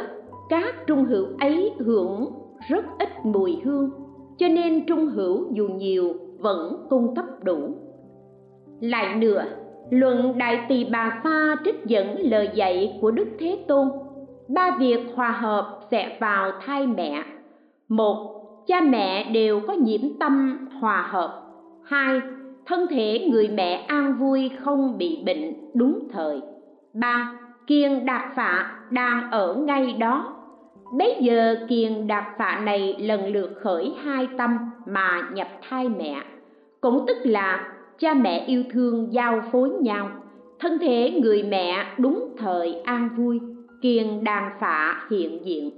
các 0.50 0.88
trung 0.88 1.06
hữu 1.06 1.26
ấy 1.40 1.72
hưởng 1.80 2.32
rất 2.70 2.86
ít 3.00 3.10
mùi 3.24 3.58
hương, 3.64 3.90
cho 4.38 4.48
nên 4.48 4.86
trung 4.86 5.08
hữu 5.08 5.54
dù 5.54 5.68
nhiều 5.68 6.14
vẫn 6.40 6.88
cung 6.90 7.16
cấp 7.16 7.26
đủ. 7.44 7.58
Lại 8.80 9.16
nữa, 9.16 9.46
luận 9.90 10.38
đại 10.38 10.66
tỳ 10.70 10.86
bà 10.92 11.22
sa 11.24 11.56
trích 11.66 11.86
dẫn 11.86 12.20
lời 12.20 12.50
dạy 12.56 13.00
của 13.02 13.12
đức 13.12 13.28
thế 13.40 13.60
tôn 13.68 13.88
ba 14.50 14.76
việc 14.80 15.00
hòa 15.16 15.32
hợp 15.32 15.80
sẽ 15.92 16.18
vào 16.20 16.52
thai 16.66 16.88
mẹ. 16.88 17.24
Một, 17.90 18.36
cha 18.68 18.82
mẹ 18.82 19.32
đều 19.32 19.60
có 19.68 19.74
nhiễm 19.74 20.02
tâm 20.20 20.58
hòa 20.80 21.08
hợp. 21.10 21.42
Hai, 21.84 22.22
thân 22.66 22.88
thể 22.90 23.28
người 23.32 23.48
mẹ 23.48 23.86
an 23.88 24.16
vui 24.16 24.52
không 24.64 24.98
bị 24.98 25.24
bệnh 25.26 25.54
đúng 25.74 26.00
thời. 26.12 26.42
Ba 26.94 27.40
kiền 27.68 28.06
đạt 28.06 28.22
phạ 28.36 28.72
đang 28.90 29.32
ở 29.32 29.54
ngay 29.54 29.94
đó. 29.94 30.36
Bấy 30.98 31.16
giờ 31.20 31.56
kiền 31.70 32.08
đạt 32.08 32.24
phạ 32.38 32.62
này 32.64 32.96
lần 33.00 33.34
lượt 33.34 33.52
khởi 33.62 33.94
hai 34.04 34.28
tâm 34.38 34.58
mà 34.86 35.30
nhập 35.34 35.48
thai 35.70 35.90
mẹ. 35.90 36.22
Cũng 36.82 37.06
tức 37.08 37.18
là 37.24 37.74
cha 38.00 38.14
mẹ 38.14 38.44
yêu 38.48 38.64
thương 38.72 39.14
giao 39.14 39.42
phối 39.52 39.70
nhau, 39.70 40.10
thân 40.60 40.80
thể 40.80 41.20
người 41.22 41.44
mẹ 41.44 41.86
đúng 41.98 42.36
thời 42.38 42.74
an 42.74 43.10
vui 43.18 43.40
kiền 43.82 44.24
đàn 44.24 44.52
phạ 44.60 45.08
hiện 45.12 45.46
diện. 45.46 45.72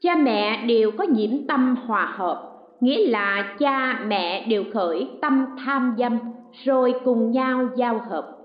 Cha 0.00 0.14
mẹ 0.14 0.64
đều 0.66 0.90
có 0.90 1.04
nhiễm 1.04 1.46
tâm 1.48 1.76
hòa 1.86 2.14
hợp, 2.16 2.52
nghĩa 2.80 3.10
là 3.10 3.54
cha 3.58 4.04
mẹ 4.06 4.46
đều 4.48 4.64
khởi 4.74 5.08
tâm 5.20 5.46
tham 5.64 5.94
dâm, 5.98 6.18
rồi 6.64 6.94
cùng 7.04 7.30
nhau 7.30 7.68
giao 7.76 7.98
hợp. 7.98 8.36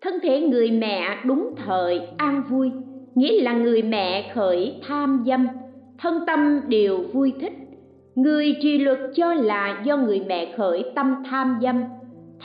Thân 0.00 0.14
thể 0.22 0.40
người 0.40 0.70
mẹ 0.70 1.18
đúng 1.24 1.54
thời 1.66 2.00
an 2.16 2.42
vui, 2.48 2.70
nghĩa 3.14 3.42
là 3.42 3.52
người 3.52 3.82
mẹ 3.82 4.32
khởi 4.34 4.80
tham 4.88 5.24
dâm, 5.26 5.46
thân 5.98 6.20
tâm 6.26 6.60
đều 6.68 7.02
vui 7.12 7.32
thích. 7.40 7.52
Người 8.14 8.56
trì 8.62 8.78
luật 8.78 8.98
cho 9.14 9.34
là 9.34 9.82
do 9.84 9.96
người 9.96 10.24
mẹ 10.28 10.54
khởi 10.56 10.84
tâm 10.94 11.14
tham 11.30 11.58
dâm, 11.62 11.82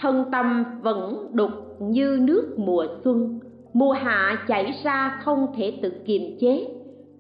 thân 0.02 0.26
tâm 0.32 0.64
vẫn 0.82 1.28
đục 1.34 1.52
như 1.80 2.20
nước 2.22 2.54
mùa 2.58 2.88
xuân 3.04 3.40
mùa 3.80 3.92
hạ 3.92 4.38
chảy 4.48 4.74
ra 4.84 5.20
không 5.24 5.48
thể 5.58 5.80
tự 5.82 5.94
kiềm 6.06 6.22
chế. 6.40 6.68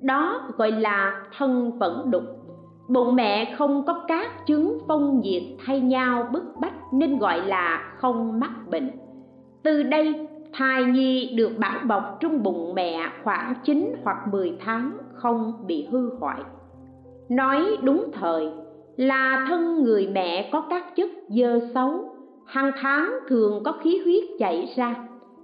Đó 0.01 0.49
gọi 0.57 0.71
là 0.71 1.23
thân 1.37 1.79
vẫn 1.79 2.11
đục. 2.11 2.23
Bụng 2.89 3.15
mẹ 3.15 3.55
không 3.57 3.85
có 3.85 4.03
các 4.07 4.45
chứng 4.45 4.77
phong 4.87 5.21
nhiệt 5.21 5.43
thay 5.65 5.79
nhau 5.79 6.27
bức 6.31 6.43
bách 6.61 6.93
nên 6.93 7.17
gọi 7.19 7.47
là 7.47 7.93
không 7.97 8.39
mắc 8.39 8.51
bệnh. 8.71 8.91
Từ 9.63 9.83
đây, 9.83 10.27
thai 10.53 10.83
nhi 10.83 11.33
được 11.35 11.57
bảo 11.57 11.79
bọc 11.87 12.17
trong 12.19 12.43
bụng 12.43 12.75
mẹ 12.75 13.09
khoảng 13.23 13.53
9 13.63 13.95
hoặc 14.03 14.17
10 14.31 14.57
tháng 14.59 14.91
không 15.13 15.53
bị 15.67 15.87
hư 15.91 16.09
hoại. 16.19 16.41
Nói 17.29 17.77
đúng 17.83 18.11
thời, 18.13 18.49
là 18.97 19.45
thân 19.47 19.83
người 19.83 20.07
mẹ 20.07 20.49
có 20.51 20.61
các 20.69 20.95
chất 20.95 21.09
dơ 21.29 21.59
xấu, 21.73 22.15
hàng 22.45 22.71
tháng 22.81 23.11
thường 23.27 23.63
có 23.63 23.71
khí 23.71 24.01
huyết 24.03 24.23
chảy 24.39 24.73
ra 24.75 24.95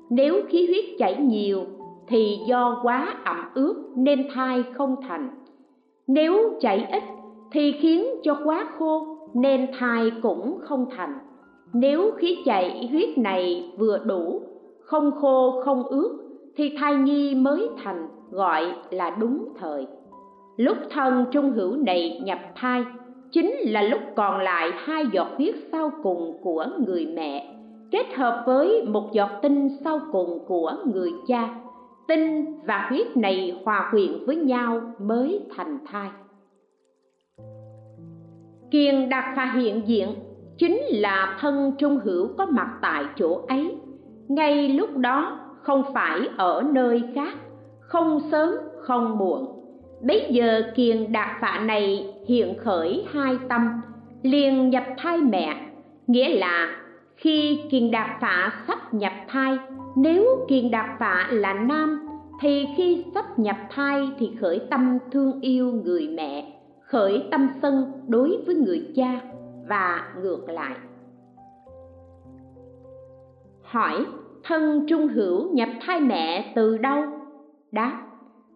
nếu 0.09 0.41
khí 0.50 0.67
huyết 0.67 0.85
chảy 0.97 1.17
nhiều, 1.21 1.65
thì 2.07 2.38
do 2.47 2.79
quá 2.83 3.15
ẩm 3.25 3.38
ướt 3.53 3.75
nên 3.95 4.27
thai 4.33 4.63
không 4.74 4.95
thành. 5.07 5.29
Nếu 6.07 6.57
chảy 6.62 6.88
ít, 6.91 7.03
thì 7.51 7.71
khiến 7.71 8.05
cho 8.24 8.38
quá 8.43 8.67
khô 8.77 9.17
nên 9.33 9.67
thai 9.79 10.12
cũng 10.21 10.59
không 10.62 10.85
thành. 10.97 11.13
Nếu 11.74 12.12
khí 12.17 12.38
chảy 12.45 12.89
huyết 12.91 13.17
này 13.17 13.71
vừa 13.77 13.97
đủ, 13.97 14.41
không 14.79 15.12
khô, 15.12 15.62
không 15.65 15.83
ướt, 15.83 16.17
thì 16.55 16.77
thai 16.79 16.95
nhi 16.95 17.35
mới 17.35 17.69
thành, 17.83 18.07
gọi 18.31 18.65
là 18.89 19.09
đúng 19.09 19.47
thời. 19.59 19.88
Lúc 20.57 20.77
thân 20.89 21.25
trung 21.31 21.51
hữu 21.51 21.75
này 21.75 22.21
nhập 22.24 22.39
thai, 22.55 22.83
chính 23.31 23.55
là 23.63 23.81
lúc 23.81 24.01
còn 24.15 24.38
lại 24.38 24.71
hai 24.75 25.05
giọt 25.13 25.27
huyết 25.38 25.55
sau 25.71 25.91
cùng 26.03 26.38
của 26.41 26.65
người 26.88 27.05
mẹ 27.05 27.54
kết 27.95 28.15
hợp 28.15 28.43
với 28.45 28.83
một 28.87 29.13
giọt 29.13 29.29
tinh 29.41 29.69
sau 29.83 29.99
cùng 30.11 30.45
của 30.47 30.73
người 30.93 31.11
cha. 31.27 31.49
Tinh 32.07 32.45
và 32.65 32.87
huyết 32.89 33.17
này 33.17 33.61
hòa 33.65 33.87
quyện 33.91 34.25
với 34.25 34.35
nhau 34.35 34.81
mới 34.99 35.41
thành 35.55 35.77
thai. 35.87 36.09
Kiền 38.71 39.09
đạt 39.09 39.23
phà 39.35 39.51
hiện 39.55 39.81
diện 39.85 40.09
chính 40.57 40.81
là 40.89 41.37
thân 41.39 41.71
trung 41.77 41.99
hữu 42.03 42.27
có 42.37 42.45
mặt 42.45 42.69
tại 42.81 43.03
chỗ 43.15 43.41
ấy. 43.47 43.75
Ngay 44.27 44.69
lúc 44.69 44.97
đó 44.97 45.39
không 45.61 45.83
phải 45.93 46.29
ở 46.37 46.63
nơi 46.71 47.03
khác, 47.15 47.37
không 47.79 48.19
sớm, 48.31 48.55
không 48.81 49.17
muộn. 49.17 49.45
Bấy 50.01 50.27
giờ 50.29 50.61
kiền 50.75 51.11
đạt 51.11 51.29
phạ 51.41 51.59
này 51.59 52.13
hiện 52.27 52.57
khởi 52.57 53.05
hai 53.11 53.37
tâm, 53.49 53.81
liền 54.21 54.69
nhập 54.69 54.83
thai 54.97 55.17
mẹ, 55.17 55.55
nghĩa 56.07 56.29
là 56.29 56.85
khi 57.15 57.62
kiền 57.72 57.91
đạt 57.91 58.10
phạ 58.22 58.63
sắp 58.67 58.93
nhập 58.93 59.13
thai, 59.27 59.57
nếu 59.95 60.45
kiền 60.48 60.72
đạt 60.72 60.86
phạ 61.00 61.27
là 61.31 61.53
nam, 61.53 62.07
thì 62.41 62.67
khi 62.77 63.05
sắp 63.13 63.39
nhập 63.39 63.55
thai 63.69 64.10
thì 64.19 64.31
khởi 64.39 64.62
tâm 64.69 64.98
thương 65.12 65.41
yêu 65.41 65.72
người 65.72 66.07
mẹ, 66.07 66.53
khởi 66.81 67.24
tâm 67.31 67.50
sân 67.62 67.91
đối 68.07 68.38
với 68.45 68.55
người 68.55 68.91
cha 68.95 69.22
và 69.69 70.13
ngược 70.22 70.50
lại. 70.50 70.75
Hỏi, 73.63 74.05
thân 74.43 74.86
trung 74.88 75.07
hữu 75.07 75.53
nhập 75.53 75.69
thai 75.81 76.00
mẹ 76.00 76.53
từ 76.55 76.77
đâu? 76.77 77.03
Đáp, 77.72 78.01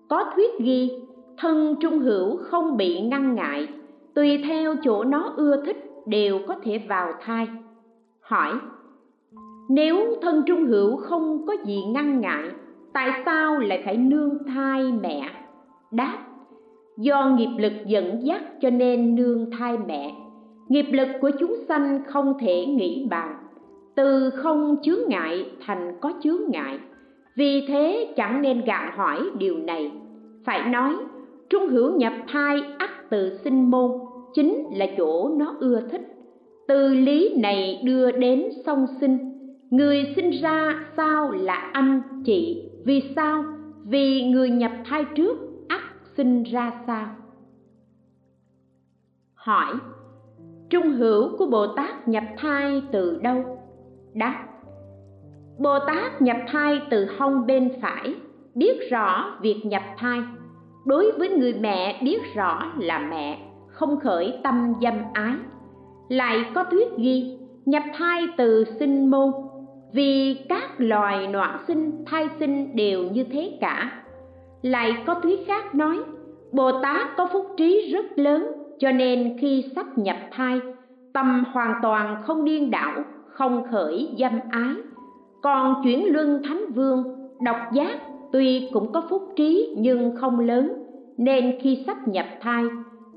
có 0.09 0.31
thuyết 0.35 0.51
ghi, 0.59 0.91
thân 1.37 1.75
trung 1.81 1.99
hữu 1.99 2.37
không 2.37 2.77
bị 2.77 3.01
ngăn 3.01 3.35
ngại, 3.35 3.67
tùy 4.13 4.43
theo 4.43 4.75
chỗ 4.83 5.03
nó 5.03 5.33
ưa 5.37 5.65
thích 5.65 5.77
đều 6.05 6.39
có 6.47 6.55
thể 6.63 6.81
vào 6.89 7.13
thai 7.21 7.47
hỏi, 8.29 8.53
nếu 9.69 10.15
thân 10.21 10.43
trung 10.45 10.65
hữu 10.65 10.97
không 10.97 11.45
có 11.45 11.55
gì 11.65 11.83
ngăn 11.83 12.19
ngại, 12.19 12.49
tại 12.93 13.21
sao 13.25 13.57
lại 13.59 13.81
phải 13.85 13.97
nương 13.97 14.37
thai 14.47 14.91
mẹ? 15.01 15.29
Đáp, 15.91 16.17
do 16.97 17.35
nghiệp 17.37 17.49
lực 17.57 17.73
dẫn 17.85 18.19
dắt 18.23 18.41
cho 18.61 18.69
nên 18.69 19.15
nương 19.15 19.51
thai 19.51 19.77
mẹ. 19.87 20.15
Nghiệp 20.67 20.85
lực 20.91 21.07
của 21.21 21.31
chúng 21.39 21.55
sanh 21.67 22.03
không 22.07 22.33
thể 22.39 22.65
nghĩ 22.65 23.07
bàn. 23.09 23.35
Từ 23.95 24.29
không 24.29 24.75
chướng 24.83 24.99
ngại 25.07 25.51
thành 25.65 25.97
có 26.01 26.13
chướng 26.23 26.41
ngại. 26.47 26.79
Vì 27.35 27.65
thế 27.67 28.13
chẳng 28.15 28.41
nên 28.41 28.61
gạn 28.65 28.91
hỏi 28.95 29.29
điều 29.37 29.57
này. 29.57 29.91
Phải 30.45 30.69
nói, 30.69 30.95
trung 31.49 31.67
hữu 31.67 31.97
nhập 31.97 32.13
thai 32.27 32.61
ắt 32.77 32.89
từ 33.09 33.37
sinh 33.43 33.71
môn, 33.71 33.91
chính 34.33 34.65
là 34.73 34.85
chỗ 34.97 35.29
nó 35.37 35.55
ưa 35.59 35.81
thích 35.91 36.18
từ 36.69 36.93
lý 36.93 37.35
này 37.37 37.81
đưa 37.83 38.11
đến 38.11 38.49
song 38.65 38.85
sinh. 39.01 39.17
Người 39.69 40.13
sinh 40.15 40.29
ra 40.29 40.85
sao 40.97 41.31
là 41.31 41.69
anh 41.73 42.01
chị? 42.25 42.69
Vì 42.85 43.13
sao? 43.15 43.43
Vì 43.85 44.23
người 44.23 44.49
nhập 44.49 44.71
thai 44.85 45.05
trước, 45.15 45.37
ắt 45.67 45.81
sinh 46.17 46.43
ra 46.43 46.71
sao? 46.87 47.07
Hỏi, 49.33 49.73
trung 50.69 50.89
hữu 50.89 51.37
của 51.37 51.45
bồ 51.45 51.67
tát 51.67 52.07
nhập 52.07 52.23
thai 52.37 52.81
từ 52.91 53.19
đâu? 53.23 53.59
Đáp, 54.13 54.45
bồ 55.59 55.79
tát 55.87 56.21
nhập 56.21 56.37
thai 56.47 56.81
từ 56.89 57.07
hông 57.17 57.45
bên 57.45 57.69
phải, 57.81 58.15
biết 58.55 58.89
rõ 58.89 59.37
việc 59.41 59.61
nhập 59.65 59.83
thai. 59.97 60.19
Đối 60.85 61.11
với 61.11 61.29
người 61.29 61.53
mẹ, 61.53 62.01
biết 62.03 62.19
rõ 62.35 62.73
là 62.77 62.99
mẹ, 62.99 63.39
không 63.67 63.99
khởi 63.99 64.39
tâm 64.43 64.73
dâm 64.81 64.93
ái 65.13 65.35
lại 66.09 66.45
có 66.53 66.63
thuyết 66.63 66.87
ghi 66.97 67.37
nhập 67.65 67.83
thai 67.93 68.27
từ 68.37 68.63
sinh 68.79 69.11
môn 69.11 69.31
vì 69.93 70.37
các 70.49 70.63
loài 70.77 71.27
noãn 71.27 71.57
sinh, 71.67 71.91
thai 72.05 72.29
sinh 72.39 72.75
đều 72.75 73.03
như 73.03 73.23
thế 73.23 73.57
cả. 73.61 73.91
Lại 74.61 75.03
có 75.05 75.15
thuyết 75.15 75.47
khác 75.47 75.75
nói, 75.75 75.97
bồ 76.51 76.81
tát 76.81 77.17
có 77.17 77.29
phúc 77.33 77.45
trí 77.57 77.91
rất 77.93 78.05
lớn, 78.15 78.51
cho 78.79 78.91
nên 78.91 79.37
khi 79.41 79.63
sắp 79.75 79.97
nhập 79.97 80.17
thai, 80.31 80.59
tâm 81.13 81.43
hoàn 81.53 81.73
toàn 81.81 82.21
không 82.23 82.45
điên 82.45 82.71
đảo, 82.71 83.03
không 83.27 83.63
khởi 83.71 84.09
dâm 84.19 84.39
ái. 84.51 84.75
Còn 85.41 85.81
chuyển 85.83 86.13
luân 86.13 86.41
thánh 86.43 86.71
vương, 86.75 87.03
độc 87.41 87.57
giác, 87.73 87.99
tuy 88.31 88.69
cũng 88.73 88.91
có 88.91 89.03
phúc 89.09 89.33
trí 89.35 89.75
nhưng 89.77 90.15
không 90.15 90.39
lớn, 90.39 90.73
nên 91.17 91.59
khi 91.61 91.83
sắp 91.87 92.07
nhập 92.07 92.25
thai 92.41 92.63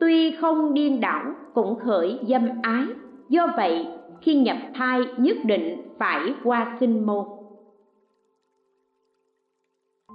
tuy 0.02 0.30
không 0.30 0.74
điên 0.74 1.00
đảo, 1.00 1.24
cũng 1.54 1.78
khởi 1.78 2.18
dâm 2.28 2.48
ái. 2.62 2.84
Do 3.28 3.48
vậy, 3.56 3.86
khi 4.20 4.34
nhập 4.34 4.56
thai 4.74 5.00
nhất 5.16 5.36
định 5.44 5.82
phải 5.98 6.34
qua 6.44 6.76
sinh 6.80 7.06
môn 7.06 7.24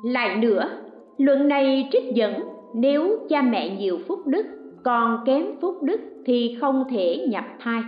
lại 0.03 0.37
nữa, 0.37 0.69
luận 1.17 1.47
này 1.47 1.89
trích 1.91 2.13
dẫn, 2.13 2.43
nếu 2.75 3.17
cha 3.29 3.41
mẹ 3.41 3.75
nhiều 3.75 3.99
phúc 4.07 4.27
đức, 4.27 4.45
còn 4.83 5.23
kém 5.25 5.45
phúc 5.61 5.83
đức 5.83 6.01
thì 6.25 6.57
không 6.61 6.83
thể 6.89 7.27
nhập 7.29 7.45
thai. 7.59 7.81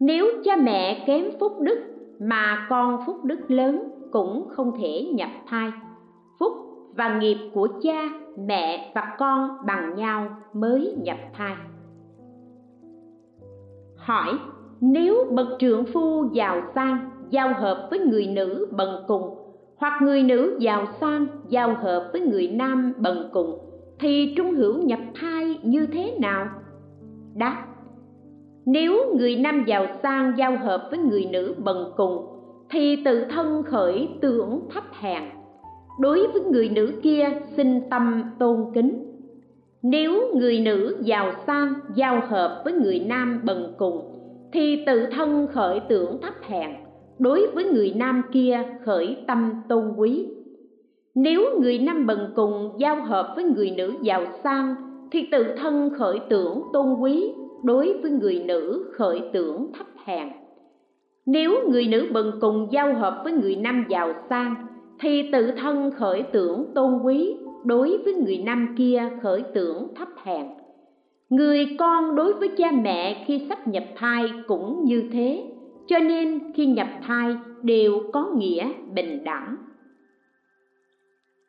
Nếu 0.00 0.26
cha 0.44 0.56
mẹ 0.56 1.04
kém 1.06 1.24
phúc 1.40 1.52
đức 1.60 1.78
mà 2.20 2.66
con 2.70 3.02
phúc 3.06 3.24
đức 3.24 3.50
lớn, 3.50 3.88
cũng 4.12 4.48
không 4.48 4.72
thể 4.80 5.02
nhập 5.14 5.30
thai. 5.46 5.70
Phúc 6.38 6.52
và 6.96 7.18
nghiệp 7.18 7.36
của 7.54 7.68
cha, 7.82 8.08
mẹ 8.38 8.92
và 8.94 9.16
con 9.18 9.50
bằng 9.66 9.94
nhau 9.94 10.36
mới 10.52 10.94
nhập 11.02 11.16
thai. 11.32 11.56
Hỏi, 13.96 14.38
nếu 14.80 15.24
bậc 15.30 15.46
trưởng 15.58 15.84
phu 15.84 16.24
giàu 16.32 16.62
sang, 16.74 17.10
giao 17.30 17.54
hợp 17.54 17.88
với 17.90 17.98
người 17.98 18.26
nữ 18.26 18.68
bần 18.70 19.04
cùng, 19.06 19.34
hoặc 19.76 20.02
người 20.02 20.22
nữ 20.22 20.56
giàu 20.60 20.86
sang, 21.00 21.26
giao 21.48 21.74
hợp 21.74 22.10
với 22.12 22.20
người 22.20 22.48
nam 22.48 22.92
bần 22.98 23.28
cùng, 23.32 23.58
thì 23.98 24.34
trung 24.36 24.52
hữu 24.52 24.82
nhập 24.82 25.00
thai 25.14 25.58
như 25.62 25.86
thế 25.86 26.18
nào? 26.20 26.46
Đáp, 27.34 27.66
nếu 28.66 29.14
người 29.14 29.36
nam 29.36 29.64
giàu 29.66 29.86
sang 30.02 30.32
giao 30.36 30.56
hợp 30.56 30.88
với 30.90 30.98
người 30.98 31.24
nữ 31.24 31.54
bần 31.58 31.92
cùng, 31.96 32.26
thì 32.70 33.04
tự 33.04 33.24
thân 33.24 33.62
khởi 33.62 34.08
tưởng 34.20 34.60
thấp 34.70 34.84
hèn 34.92 35.22
đối 35.98 36.26
với 36.26 36.42
người 36.42 36.68
nữ 36.68 36.92
kia 37.02 37.28
sinh 37.56 37.80
tâm 37.90 38.22
tôn 38.38 38.56
kính. 38.74 39.02
Nếu 39.82 40.34
người 40.34 40.60
nữ 40.60 40.96
giàu 41.00 41.32
sang, 41.46 41.74
giao 41.94 42.20
hợp 42.28 42.62
với 42.64 42.72
người 42.72 43.00
nam 43.06 43.40
bần 43.44 43.74
cùng, 43.78 44.00
thì 44.52 44.84
tự 44.86 45.06
thân 45.06 45.46
khởi 45.52 45.80
tưởng 45.88 46.20
thấp 46.22 46.34
hèn. 46.42 46.70
Đối 47.18 47.46
với 47.54 47.64
người 47.64 47.92
nam 47.96 48.22
kia, 48.32 48.62
khởi 48.84 49.16
tâm 49.26 49.52
tôn 49.68 49.92
quý. 49.96 50.26
Nếu 51.14 51.60
người 51.60 51.78
nam 51.78 52.06
bần 52.06 52.32
cùng 52.36 52.72
giao 52.78 53.02
hợp 53.02 53.32
với 53.34 53.44
người 53.44 53.70
nữ 53.70 53.92
giàu 54.02 54.22
sang, 54.44 54.74
thì 55.12 55.28
tự 55.32 55.44
thân 55.58 55.90
khởi 55.98 56.20
tưởng 56.28 56.62
tôn 56.72 56.94
quý. 57.00 57.32
Đối 57.64 57.98
với 58.02 58.10
người 58.10 58.44
nữ, 58.46 58.90
khởi 58.92 59.20
tưởng 59.32 59.72
thấp 59.78 59.86
hèn. 60.04 60.28
Nếu 61.26 61.68
người 61.68 61.86
nữ 61.86 62.06
bần 62.12 62.32
cùng 62.40 62.68
giao 62.70 62.94
hợp 62.94 63.20
với 63.24 63.32
người 63.32 63.56
nam 63.56 63.84
giàu 63.88 64.12
sang 64.30 64.54
thì 65.00 65.30
tự 65.32 65.50
thân 65.50 65.90
khởi 65.90 66.22
tưởng 66.32 66.66
tôn 66.74 66.98
quý, 67.02 67.36
đối 67.64 67.98
với 68.04 68.14
người 68.14 68.38
nam 68.38 68.74
kia 68.78 69.08
khởi 69.22 69.42
tưởng 69.54 69.94
thấp 69.94 70.08
hèn. 70.22 70.46
Người 71.30 71.76
con 71.78 72.16
đối 72.16 72.32
với 72.32 72.48
cha 72.56 72.70
mẹ 72.70 73.24
khi 73.26 73.46
sắp 73.48 73.68
nhập 73.68 73.84
thai 73.96 74.32
cũng 74.46 74.84
như 74.84 75.08
thế, 75.12 75.44
cho 75.86 75.98
nên 75.98 76.52
khi 76.54 76.66
nhập 76.66 76.88
thai 77.06 77.36
đều 77.62 78.00
có 78.12 78.30
nghĩa 78.36 78.72
bình 78.94 79.24
đẳng. 79.24 79.56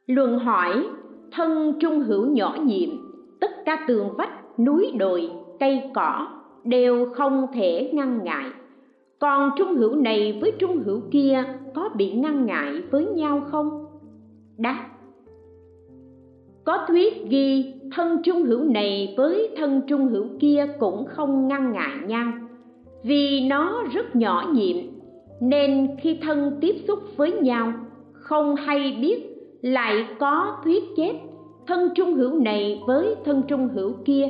Luận 0.07 0.39
hỏi, 0.39 0.87
thân 1.31 1.73
trung 1.79 1.99
hữu 1.99 2.25
nhỏ 2.25 2.57
nhiệm, 2.65 2.89
tất 3.39 3.65
cả 3.65 3.85
tường 3.87 4.09
vách, 4.17 4.59
núi 4.59 4.91
đồi, 4.99 5.29
cây 5.59 5.81
cỏ 5.93 6.27
đều 6.63 7.13
không 7.13 7.47
thể 7.53 7.91
ngăn 7.93 8.23
ngại 8.23 8.51
còn 9.19 9.51
trung 9.57 9.75
hữu 9.75 9.95
này 9.95 10.39
với 10.41 10.51
trung 10.59 10.83
hữu 10.83 11.01
kia 11.11 11.43
có 11.75 11.89
bị 11.95 12.11
ngăn 12.11 12.45
ngại 12.45 12.81
với 12.91 13.05
nhau 13.05 13.41
không? 13.51 13.85
Đáp. 14.57 14.87
Có 16.63 16.85
thuyết 16.87 17.13
ghi, 17.29 17.73
thân 17.95 18.21
trung 18.23 18.43
hữu 18.43 18.63
này 18.63 19.13
với 19.17 19.49
thân 19.57 19.81
trung 19.87 20.07
hữu 20.07 20.25
kia 20.39 20.65
cũng 20.79 21.05
không 21.05 21.47
ngăn 21.47 21.71
ngại 21.71 21.97
nhau. 22.07 22.33
Vì 23.03 23.47
nó 23.49 23.83
rất 23.93 24.15
nhỏ 24.15 24.51
nhiệm, 24.53 24.77
nên 25.41 25.87
khi 26.01 26.17
thân 26.21 26.57
tiếp 26.61 26.75
xúc 26.87 26.99
với 27.15 27.31
nhau, 27.31 27.73
không 28.13 28.55
hay 28.55 28.97
biết 29.01 29.23
lại 29.61 30.07
có 30.19 30.57
thuyết 30.63 30.83
chết 30.95 31.13
thân 31.67 31.89
trung 31.95 32.13
hữu 32.13 32.39
này 32.39 32.81
với 32.87 33.15
thân 33.25 33.41
trung 33.47 33.69
hữu 33.73 33.93
kia 34.05 34.27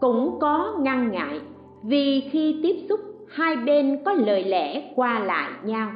cũng 0.00 0.38
có 0.40 0.76
ngăn 0.80 1.10
ngại. 1.12 1.40
Vì 1.82 2.20
khi 2.20 2.60
tiếp 2.62 2.76
xúc 2.88 3.00
hai 3.28 3.56
bên 3.56 3.98
có 4.04 4.12
lời 4.12 4.44
lẽ 4.44 4.92
qua 4.96 5.18
lại 5.18 5.50
nhau. 5.64 5.90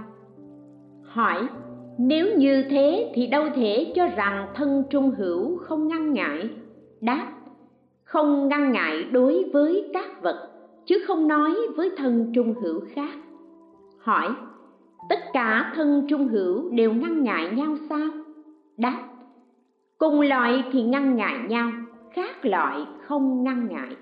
Hỏi, 1.03 1.49
nếu 1.99 2.37
như 2.37 2.65
thế 2.71 3.13
thì 3.15 3.27
đâu 3.27 3.45
thể 3.55 3.93
cho 3.97 4.07
rằng 4.17 4.47
thân 4.55 4.85
trung 4.91 5.11
hữu 5.11 5.59
không 5.59 5.89
ngăn 5.89 6.13
ngại? 6.13 6.51
Đáp, 7.01 7.27
không 8.05 8.49
ngăn 8.49 8.73
ngại 8.73 9.05
đối 9.13 9.45
với 9.53 9.91
các 9.93 10.23
vật, 10.23 10.51
chứ 10.87 11.05
không 11.07 11.29
nói 11.29 11.57
với 11.77 11.91
thân 11.97 12.33
trung 12.35 12.55
hữu 12.63 12.81
khác. 12.95 13.15
Hỏi, 13.99 14.29
tất 15.09 15.19
cả 15.33 15.73
thân 15.75 16.07
trung 16.09 16.29
hữu 16.29 16.71
đều 16.71 16.93
ngăn 16.93 17.25
ngại 17.25 17.51
nhau 17.51 17.77
sao? 17.89 18.09
Đáp, 18.77 19.03
cùng 19.99 20.21
loại 20.21 20.65
thì 20.73 20.83
ngăn 20.83 21.17
ngại 21.17 21.39
nhau, 21.49 21.71
khác 22.13 22.45
loại 22.45 22.87
không 23.07 23.45
ngăn 23.45 23.69
ngại. 23.69 23.97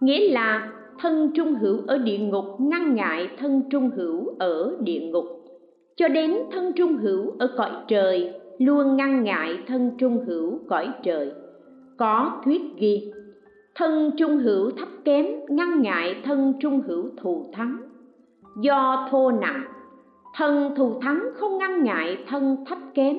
Nghĩa 0.00 0.32
là 0.32 0.72
thân 0.98 1.30
trung 1.34 1.54
hữu 1.54 1.78
ở 1.86 1.98
địa 1.98 2.18
ngục, 2.18 2.44
ngăn 2.58 2.94
ngại 2.94 3.28
thân 3.38 3.62
trung 3.70 3.90
hữu 3.96 4.34
ở 4.38 4.76
địa 4.80 5.00
ngục. 5.00 5.24
Cho 5.96 6.08
đến 6.08 6.34
thân 6.52 6.72
trung 6.72 6.96
hữu 6.96 7.32
ở 7.38 7.54
cõi 7.56 7.70
trời, 7.88 8.32
luôn 8.58 8.96
ngăn 8.96 9.22
ngại 9.22 9.58
thân 9.66 9.90
trung 9.98 10.24
hữu 10.26 10.58
cõi 10.68 10.88
trời. 11.02 11.32
Có 11.96 12.40
thuyết 12.44 12.62
ghi, 12.76 13.12
thân 13.74 14.10
trung 14.18 14.38
hữu 14.38 14.70
thấp 14.70 14.88
kém, 15.04 15.26
ngăn 15.48 15.82
ngại 15.82 16.16
thân 16.24 16.54
trung 16.60 16.80
hữu 16.80 17.10
thù 17.16 17.50
thắng. 17.52 17.76
Do 18.60 19.08
thô 19.10 19.30
nặng, 19.30 19.62
thân 20.34 20.74
thù 20.76 21.00
thắng 21.00 21.22
không 21.34 21.58
ngăn 21.58 21.84
ngại 21.84 22.18
thân 22.28 22.56
thấp 22.66 22.78
kém, 22.94 23.16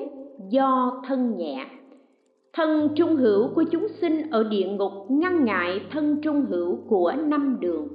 do 0.50 1.02
thân 1.08 1.36
nhẹ 1.36 1.66
thân 2.52 2.88
trung 2.96 3.16
hữu 3.16 3.48
của 3.54 3.64
chúng 3.70 3.86
sinh 4.00 4.30
ở 4.30 4.44
địa 4.44 4.66
ngục 4.66 4.92
ngăn 5.08 5.44
ngại 5.44 5.80
thân 5.90 6.16
trung 6.22 6.44
hữu 6.50 6.76
của 6.88 7.12
năm 7.12 7.56
đường 7.60 7.88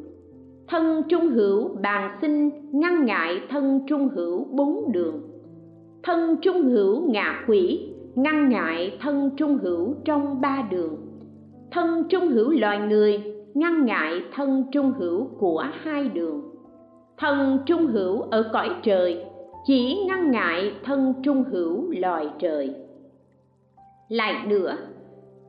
thân 0.68 1.04
trung 1.10 1.30
hữu 1.30 1.70
bàn 1.82 2.18
sinh 2.22 2.50
ngăn 2.72 3.06
ngại 3.06 3.42
thân 3.50 3.80
trung 3.88 4.10
hữu 4.10 4.44
bốn 4.52 4.92
đường 4.92 5.22
thân 6.04 6.36
trung 6.42 6.64
hữu 6.64 7.12
ngạ 7.12 7.44
quỷ 7.48 7.90
ngăn 8.16 8.50
ngại 8.50 8.98
thân 9.02 9.30
trung 9.38 9.58
hữu 9.58 9.96
trong 10.06 10.42
ba 10.42 10.68
đường 10.72 10.96
thân 11.72 12.04
trung 12.10 12.28
hữu 12.28 12.50
loài 12.50 12.80
người 12.80 13.24
ngăn 13.54 13.86
ngại 13.86 14.24
thân 14.34 14.64
trung 14.72 14.94
hữu 15.00 15.28
của 15.40 15.66
hai 15.72 16.10
đường 16.10 16.42
thân 17.18 17.58
trung 17.66 17.88
hữu 17.88 18.22
ở 18.22 18.50
cõi 18.54 18.70
trời 18.84 19.26
chỉ 19.66 19.98
ngăn 20.08 20.32
ngại 20.32 20.74
thân 20.84 21.14
trung 21.24 21.44
hữu 21.52 21.92
loài 21.92 22.28
trời 22.40 22.85
lại 24.10 24.48
nữa, 24.48 24.78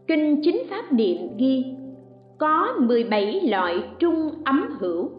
kinh 0.07 0.41
chính 0.43 0.63
pháp 0.71 0.93
niệm 0.93 1.17
ghi, 1.39 1.65
có 2.39 2.75
17 2.79 3.41
loại 3.41 3.83
trung 3.99 4.31
ấm 4.45 4.77
hữu. 4.79 5.11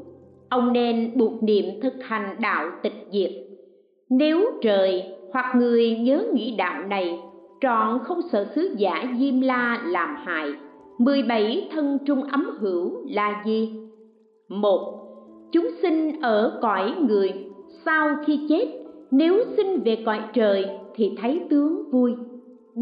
Ông 0.50 0.74
nên 0.74 1.18
buộc 1.18 1.44
niệm 1.44 1.66
thực 1.82 1.94
hành 2.02 2.36
đạo 2.42 2.70
tịch 2.84 3.08
diệt. 3.12 3.32
Nếu 4.10 4.46
trời 4.62 5.04
hoặc 5.34 5.56
người 5.56 5.98
nhớ 5.98 6.26
nghĩ 6.34 6.56
đạo 6.58 6.84
này, 6.88 7.20
trọn 7.62 8.00
không 8.04 8.20
sợ 8.32 8.48
sứ 8.56 8.76
giả 8.78 9.16
diêm 9.20 9.42
la 9.42 9.82
làm 9.86 10.16
hại 10.26 10.52
17 10.98 11.70
thân 11.72 11.98
trung 12.06 12.24
ấm 12.24 12.50
hữu 12.60 12.92
là 13.10 13.44
gì? 13.46 13.80
một, 14.50 15.08
Chúng 15.52 15.68
sinh 15.82 16.22
ở 16.22 16.60
cõi 16.62 16.94
người, 17.08 17.34
sau 17.86 18.16
khi 18.26 18.40
chết, 18.50 18.68
nếu 19.12 19.44
sinh 19.58 19.80
về 19.86 20.04
cõi 20.06 20.20
trời 20.34 20.66
thì 20.96 21.12
thấy 21.22 21.42
tướng 21.50 21.92
vui 21.92 22.14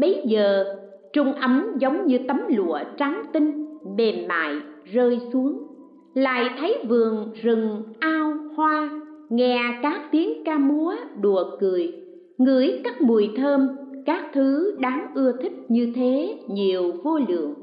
bấy 0.00 0.22
giờ, 0.24 0.64
trung 1.12 1.32
ấm 1.32 1.76
giống 1.78 2.06
như 2.06 2.18
tấm 2.28 2.40
lụa 2.48 2.78
trắng 2.96 3.22
tinh, 3.32 3.66
mềm 3.96 4.28
mại, 4.28 4.54
rơi 4.92 5.18
xuống. 5.32 5.62
Lại 6.14 6.50
thấy 6.58 6.78
vườn 6.88 7.32
rừng 7.42 7.82
ao 7.98 8.32
hoa, 8.56 8.90
nghe 9.30 9.58
các 9.82 10.08
tiếng 10.12 10.44
ca 10.44 10.58
múa 10.58 10.94
đùa 11.20 11.44
cười. 11.60 11.92
Ngửi 12.38 12.80
các 12.84 13.02
mùi 13.02 13.30
thơm, 13.36 13.68
các 14.06 14.30
thứ 14.32 14.76
đáng 14.80 15.06
ưa 15.14 15.32
thích 15.42 15.52
như 15.68 15.92
thế 15.94 16.38
nhiều 16.48 16.92
vô 17.04 17.18
lượng. 17.28 17.54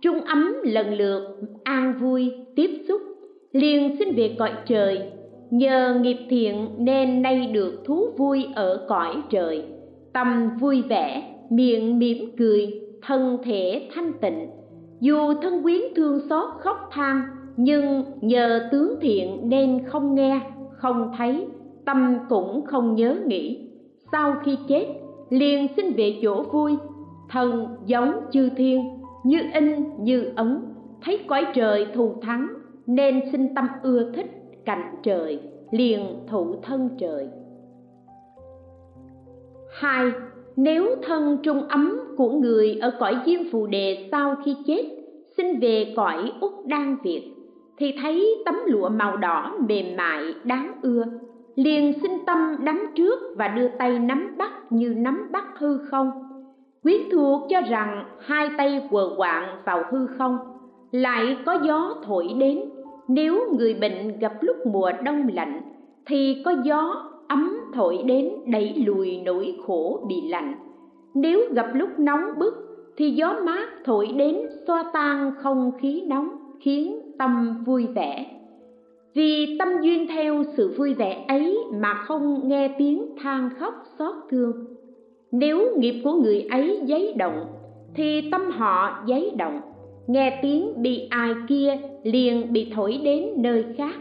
Trung 0.00 0.20
ấm 0.20 0.54
lần 0.62 0.94
lượt 0.94 1.36
an 1.64 1.94
vui 2.00 2.32
tiếp 2.56 2.70
xúc, 2.88 3.00
liền 3.52 3.96
xin 3.98 4.14
về 4.14 4.36
cõi 4.38 4.50
trời. 4.66 5.02
Nhờ 5.50 6.00
nghiệp 6.00 6.18
thiện 6.30 6.68
nên 6.78 7.22
nay 7.22 7.46
được 7.46 7.82
thú 7.84 8.06
vui 8.16 8.46
ở 8.54 8.86
cõi 8.88 9.22
trời. 9.30 9.64
Tâm 10.12 10.50
vui 10.60 10.82
vẻ 10.82 11.33
miệng 11.56 11.98
mỉm 11.98 12.30
cười, 12.36 12.80
thân 13.02 13.38
thể 13.44 13.88
thanh 13.94 14.12
tịnh. 14.20 14.50
Dù 15.00 15.34
thân 15.42 15.62
quyến 15.62 15.80
thương 15.96 16.20
xót 16.28 16.48
khóc 16.58 16.76
than, 16.90 17.22
nhưng 17.56 18.04
nhờ 18.20 18.68
tướng 18.72 18.94
thiện 19.00 19.48
nên 19.48 19.84
không 19.86 20.14
nghe, 20.14 20.40
không 20.70 21.12
thấy, 21.18 21.46
tâm 21.84 22.18
cũng 22.28 22.66
không 22.66 22.94
nhớ 22.94 23.16
nghĩ. 23.26 23.70
Sau 24.12 24.34
khi 24.44 24.58
chết, 24.68 24.86
liền 25.30 25.66
xin 25.76 25.92
về 25.96 26.18
chỗ 26.22 26.42
vui. 26.42 26.76
Thần 27.30 27.66
giống 27.86 28.12
chư 28.30 28.50
thiên, 28.56 28.98
như 29.24 29.38
in, 29.54 29.84
như 29.98 30.32
ấn. 30.36 30.60
Thấy 31.02 31.18
cõi 31.26 31.46
trời 31.54 31.86
thù 31.94 32.14
thắng, 32.22 32.48
nên 32.86 33.20
sinh 33.32 33.54
tâm 33.54 33.68
ưa 33.82 34.12
thích 34.12 34.30
cảnh 34.64 34.94
trời, 35.02 35.40
liền 35.70 36.06
thụ 36.28 36.54
thân 36.62 36.88
trời. 36.98 37.28
Hai 39.80 40.12
nếu 40.56 40.96
thân 41.02 41.38
trung 41.42 41.68
ấm 41.68 42.00
của 42.16 42.30
người 42.30 42.78
ở 42.80 42.92
cõi 42.98 43.16
diêm 43.26 43.40
phù 43.52 43.66
đề 43.66 44.08
sau 44.10 44.36
khi 44.44 44.56
chết, 44.66 44.84
xin 45.36 45.60
về 45.60 45.92
cõi 45.96 46.32
úc 46.40 46.66
đan 46.66 46.96
việt, 47.02 47.32
thì 47.76 47.94
thấy 48.02 48.42
tấm 48.44 48.54
lụa 48.66 48.88
màu 48.88 49.16
đỏ 49.16 49.56
mềm 49.68 49.96
mại 49.96 50.34
đáng 50.44 50.72
ưa. 50.82 51.04
Liền 51.54 51.92
xin 52.02 52.10
tâm 52.26 52.56
đắm 52.64 52.86
trước 52.94 53.20
và 53.36 53.48
đưa 53.48 53.68
tay 53.68 53.98
nắm 53.98 54.34
bắt 54.38 54.72
như 54.72 54.94
nắm 54.96 55.28
bắt 55.32 55.44
hư 55.58 55.78
không. 55.78 56.10
Quyến 56.82 57.00
thuộc 57.12 57.42
cho 57.50 57.60
rằng 57.60 58.04
hai 58.20 58.48
tay 58.58 58.88
quờ 58.90 59.10
quạng 59.16 59.56
vào 59.64 59.82
hư 59.90 60.06
không, 60.06 60.38
lại 60.92 61.36
có 61.46 61.58
gió 61.62 61.96
thổi 62.06 62.28
đến. 62.38 62.60
Nếu 63.08 63.54
người 63.58 63.74
bệnh 63.74 64.18
gặp 64.18 64.32
lúc 64.40 64.56
mùa 64.66 64.90
đông 65.04 65.28
lạnh, 65.34 65.60
thì 66.06 66.42
có 66.44 66.54
gió 66.64 67.10
ấm 67.28 67.60
thổi 67.74 67.98
đến 68.04 68.30
đẩy 68.46 68.74
lùi 68.86 69.20
nỗi 69.24 69.54
khổ 69.66 70.04
bị 70.08 70.16
lạnh. 70.28 70.54
Nếu 71.14 71.40
gặp 71.52 71.66
lúc 71.74 71.88
nóng 71.98 72.20
bức, 72.38 72.54
thì 72.96 73.10
gió 73.10 73.40
mát 73.44 73.68
thổi 73.84 74.06
đến 74.16 74.36
xoa 74.66 74.90
tan 74.92 75.32
không 75.42 75.72
khí 75.80 76.02
nóng, 76.06 76.28
khiến 76.60 77.00
tâm 77.18 77.64
vui 77.66 77.86
vẻ. 77.86 78.26
Vì 79.14 79.58
tâm 79.58 79.68
duyên 79.82 80.06
theo 80.08 80.44
sự 80.56 80.74
vui 80.78 80.94
vẻ 80.94 81.24
ấy 81.28 81.58
mà 81.72 81.94
không 81.94 82.48
nghe 82.48 82.74
tiếng 82.78 83.06
than 83.18 83.50
khóc 83.58 83.74
xót 83.98 84.14
thương. 84.30 84.52
Nếu 85.32 85.76
nghiệp 85.76 86.00
của 86.04 86.12
người 86.12 86.40
ấy 86.50 86.80
giấy 86.84 87.14
động, 87.16 87.46
thì 87.94 88.30
tâm 88.30 88.50
họ 88.50 89.02
giấy 89.06 89.32
động. 89.36 89.60
Nghe 90.06 90.38
tiếng 90.42 90.82
bị 90.82 91.08
ai 91.10 91.34
kia 91.48 91.76
liền 92.02 92.52
bị 92.52 92.72
thổi 92.74 93.00
đến 93.04 93.28
nơi 93.36 93.64
khác. 93.76 93.94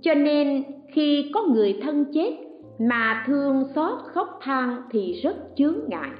Cho 0.00 0.14
nên 0.14 0.62
khi 0.92 1.30
có 1.34 1.42
người 1.42 1.80
thân 1.82 2.04
chết 2.14 2.36
mà 2.78 3.24
thương 3.26 3.64
xót 3.74 3.98
khóc 4.14 4.38
than 4.42 4.82
thì 4.90 5.12
rất 5.12 5.36
chướng 5.56 5.76
ngại. 5.88 6.10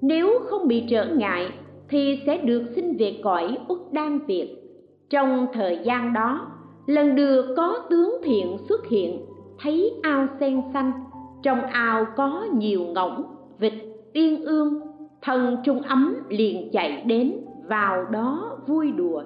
Nếu 0.00 0.38
không 0.46 0.68
bị 0.68 0.84
trở 0.90 1.06
ngại, 1.14 1.50
thì 1.88 2.22
sẽ 2.26 2.36
được 2.36 2.62
sinh 2.74 2.96
về 2.98 3.20
cõi 3.24 3.58
uất 3.68 3.78
đan 3.92 4.18
việt. 4.18 4.56
Trong 5.10 5.46
thời 5.52 5.78
gian 5.84 6.12
đó, 6.12 6.46
lần 6.86 7.14
được 7.14 7.54
có 7.56 7.78
tướng 7.90 8.16
thiện 8.24 8.56
xuất 8.68 8.88
hiện, 8.88 9.20
thấy 9.60 9.92
ao 10.02 10.26
sen 10.40 10.62
xanh, 10.72 10.92
trong 11.42 11.60
ao 11.60 12.06
có 12.16 12.46
nhiều 12.52 12.80
ngỗng, 12.84 13.24
vịt 13.58 13.72
tiên 14.12 14.44
ương. 14.44 14.80
Thần 15.22 15.56
trung 15.64 15.82
ấm 15.82 16.16
liền 16.28 16.70
chạy 16.72 17.02
đến, 17.06 17.32
vào 17.68 18.04
đó 18.04 18.58
vui 18.66 18.92
đùa. 18.92 19.22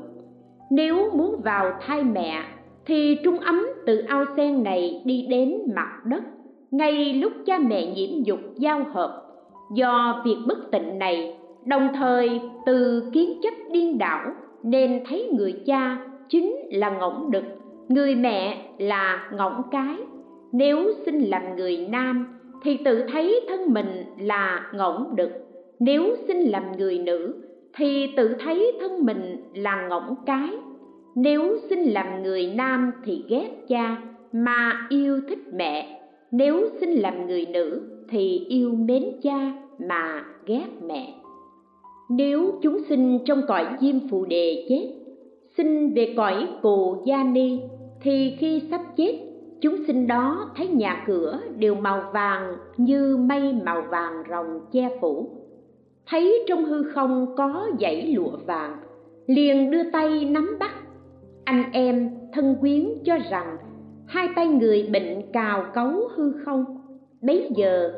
Nếu 0.71 1.11
muốn 1.15 1.41
vào 1.45 1.73
thai 1.81 2.05
mẹ, 2.05 2.43
thì 2.87 3.17
trung 3.25 3.39
ấm 3.39 3.67
từ 3.87 3.99
ao 3.99 4.25
sen 4.37 4.63
này 4.63 5.03
đi 5.05 5.27
đến 5.31 5.59
mặt 5.75 6.01
đất 6.05 6.23
ngay 6.71 7.13
lúc 7.13 7.33
cha 7.47 7.59
mẹ 7.59 7.87
nhiễm 7.87 8.23
dục 8.25 8.41
giao 8.57 8.85
hợp, 8.93 9.23
do 9.75 10.23
việc 10.25 10.37
bất 10.47 10.71
tịnh 10.73 10.99
này, 10.99 11.37
đồng 11.65 11.89
thời 11.95 12.41
từ 12.67 13.11
kiến 13.13 13.41
chấp 13.43 13.55
điên 13.71 13.99
đảo 13.99 14.33
nên 14.63 15.05
thấy 15.09 15.31
người 15.33 15.53
cha 15.67 15.99
chính 16.29 16.57
là 16.71 16.91
ngỗng 16.91 17.31
đực, 17.31 17.45
người 17.89 18.15
mẹ 18.15 18.63
là 18.79 19.31
ngỗng 19.33 19.63
cái. 19.71 19.97
Nếu 20.53 20.93
sinh 21.07 21.21
làm 21.21 21.57
người 21.57 21.87
nam 21.91 22.39
thì 22.63 22.77
tự 22.85 23.03
thấy 23.13 23.41
thân 23.49 23.75
mình 23.75 24.05
là 24.19 24.71
ngỗng 24.75 25.17
đực, 25.17 25.31
nếu 25.81 26.17
sinh 26.29 26.41
làm 26.41 26.77
người 26.77 26.99
nữ 26.99 27.35
thì 27.75 28.13
tự 28.17 28.35
thấy 28.45 28.73
thân 28.81 29.07
mình 29.07 29.37
là 29.55 29.87
ngỗng 29.89 30.15
cái. 30.27 30.49
Nếu 31.15 31.57
sinh 31.71 31.85
làm 31.93 32.23
người 32.23 32.47
nam 32.57 32.93
thì 33.05 33.25
ghét 33.29 33.49
cha 33.69 33.97
mà 34.33 34.87
yêu 34.89 35.21
thích 35.29 35.39
mẹ 35.55 36.01
nếu 36.33 36.69
sinh 36.81 36.91
làm 36.91 37.27
người 37.27 37.47
nữ 37.47 37.83
thì 38.09 38.47
yêu 38.49 38.71
mến 38.71 39.05
cha 39.23 39.53
mà 39.89 40.25
ghét 40.47 40.67
mẹ. 40.87 41.15
Nếu 42.11 42.53
chúng 42.63 42.79
sinh 42.89 43.19
trong 43.25 43.43
cõi 43.49 43.67
diêm 43.81 44.09
phù 44.11 44.25
đề 44.25 44.67
chết, 44.69 44.89
sinh 45.57 45.95
về 45.95 46.15
cõi 46.17 46.49
cù 46.63 47.03
gia 47.07 47.25
ni, 47.25 47.61
thì 48.03 48.37
khi 48.39 48.63
sắp 48.71 48.81
chết, 48.97 49.19
chúng 49.61 49.77
sinh 49.87 50.07
đó 50.07 50.51
thấy 50.57 50.69
nhà 50.69 51.05
cửa 51.07 51.41
đều 51.57 51.75
màu 51.75 52.11
vàng 52.13 52.57
như 52.77 53.17
mây 53.17 53.53
màu 53.65 53.83
vàng 53.91 54.23
rồng 54.31 54.61
che 54.73 54.99
phủ. 55.01 55.31
Thấy 56.07 56.45
trong 56.49 56.65
hư 56.65 56.83
không 56.83 57.35
có 57.37 57.67
dãy 57.81 58.07
lụa 58.07 58.37
vàng, 58.47 58.77
liền 59.27 59.71
đưa 59.71 59.91
tay 59.91 60.25
nắm 60.25 60.57
bắt. 60.61 60.75
Anh 61.45 61.65
em 61.73 62.11
thân 62.33 62.57
quyến 62.61 62.89
cho 63.05 63.19
rằng 63.31 63.57
hai 64.07 64.29
tay 64.37 64.47
người 64.47 64.89
bệnh 64.93 65.33
cào 65.33 65.65
cấu 65.75 66.09
hư 66.17 66.33
không. 66.45 66.65
Bấy 67.23 67.51
giờ, 67.57 67.93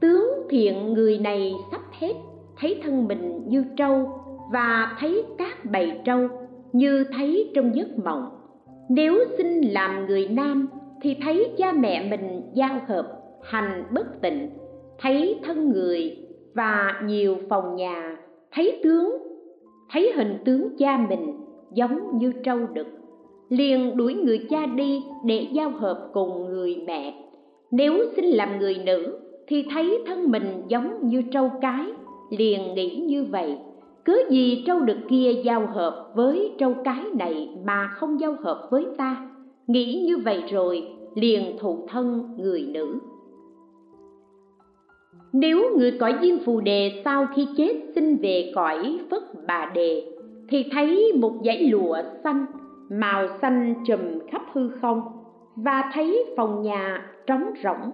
tướng 0.00 0.28
thiện 0.50 0.92
người 0.92 1.18
này 1.18 1.54
sắp 1.70 1.80
hết, 2.00 2.12
thấy 2.60 2.80
thân 2.84 3.08
mình 3.08 3.42
như 3.48 3.64
trâu 3.76 4.10
và 4.52 4.96
thấy 4.98 5.24
các 5.38 5.64
bầy 5.64 5.92
trâu 6.04 6.28
như 6.72 7.04
thấy 7.16 7.50
trong 7.54 7.74
giấc 7.74 7.98
mộng. 7.98 8.28
Nếu 8.88 9.24
sinh 9.38 9.60
làm 9.72 10.06
người 10.06 10.28
nam 10.28 10.68
thì 11.02 11.16
thấy 11.22 11.52
cha 11.58 11.72
mẹ 11.72 12.10
mình 12.10 12.42
giao 12.54 12.80
hợp 12.86 13.18
hành 13.42 13.84
bất 13.90 14.20
tịnh, 14.20 14.50
thấy 14.98 15.40
thân 15.44 15.70
người 15.70 16.16
và 16.54 17.02
nhiều 17.04 17.36
phòng 17.48 17.76
nhà, 17.76 18.16
thấy 18.52 18.80
tướng, 18.84 19.16
thấy 19.90 20.12
hình 20.16 20.38
tướng 20.44 20.76
cha 20.78 21.06
mình 21.08 21.40
giống 21.72 22.18
như 22.18 22.32
trâu 22.44 22.58
đực 22.66 22.86
liền 23.52 23.96
đuổi 23.96 24.14
người 24.14 24.46
cha 24.50 24.66
đi 24.66 25.02
để 25.24 25.46
giao 25.52 25.70
hợp 25.70 26.08
cùng 26.12 26.48
người 26.48 26.76
mẹ. 26.86 27.14
Nếu 27.70 27.98
sinh 28.16 28.24
làm 28.24 28.58
người 28.58 28.74
nữ, 28.84 29.18
thì 29.46 29.64
thấy 29.70 30.02
thân 30.06 30.30
mình 30.30 30.62
giống 30.68 31.08
như 31.08 31.22
trâu 31.22 31.50
cái, 31.60 31.86
liền 32.30 32.74
nghĩ 32.74 32.96
như 32.96 33.24
vậy. 33.24 33.58
Cớ 34.04 34.12
gì 34.30 34.62
trâu 34.66 34.80
đực 34.80 34.96
kia 35.08 35.32
giao 35.44 35.66
hợp 35.66 36.12
với 36.14 36.52
trâu 36.58 36.74
cái 36.84 37.04
này 37.18 37.48
mà 37.64 37.90
không 37.94 38.20
giao 38.20 38.36
hợp 38.40 38.68
với 38.70 38.86
ta. 38.96 39.30
Nghĩ 39.66 40.04
như 40.06 40.16
vậy 40.18 40.42
rồi, 40.52 40.88
liền 41.14 41.58
thụ 41.58 41.86
thân 41.88 42.22
người 42.38 42.62
nữ. 42.62 42.98
Nếu 45.32 45.76
người 45.78 45.90
cõi 45.90 46.14
diêm 46.22 46.38
phù 46.38 46.60
đề 46.60 47.02
sau 47.04 47.26
khi 47.34 47.46
chết 47.56 47.72
sinh 47.94 48.16
về 48.16 48.52
cõi 48.54 48.98
phất 49.10 49.22
bà 49.46 49.72
đề, 49.74 50.02
thì 50.48 50.64
thấy 50.72 51.12
một 51.16 51.32
dãy 51.44 51.68
lụa 51.70 51.96
xanh 52.24 52.46
màu 52.92 53.28
xanh 53.42 53.74
trùm 53.86 54.00
khắp 54.30 54.42
hư 54.52 54.68
không 54.68 55.02
và 55.56 55.90
thấy 55.94 56.24
phòng 56.36 56.62
nhà 56.62 57.06
trống 57.26 57.44
rỗng, 57.64 57.90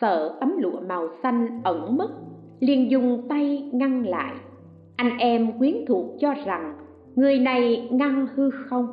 sợ 0.00 0.36
tấm 0.40 0.56
lụa 0.58 0.80
màu 0.80 1.08
xanh 1.22 1.60
ẩn 1.64 1.96
mất, 1.96 2.08
liền 2.60 2.90
dùng 2.90 3.28
tay 3.28 3.70
ngăn 3.72 4.06
lại. 4.06 4.34
Anh 4.96 5.18
em 5.18 5.58
quyến 5.58 5.74
thuộc 5.88 6.06
cho 6.20 6.34
rằng 6.46 6.74
người 7.14 7.38
này 7.38 7.88
ngăn 7.92 8.26
hư 8.34 8.50
không. 8.50 8.86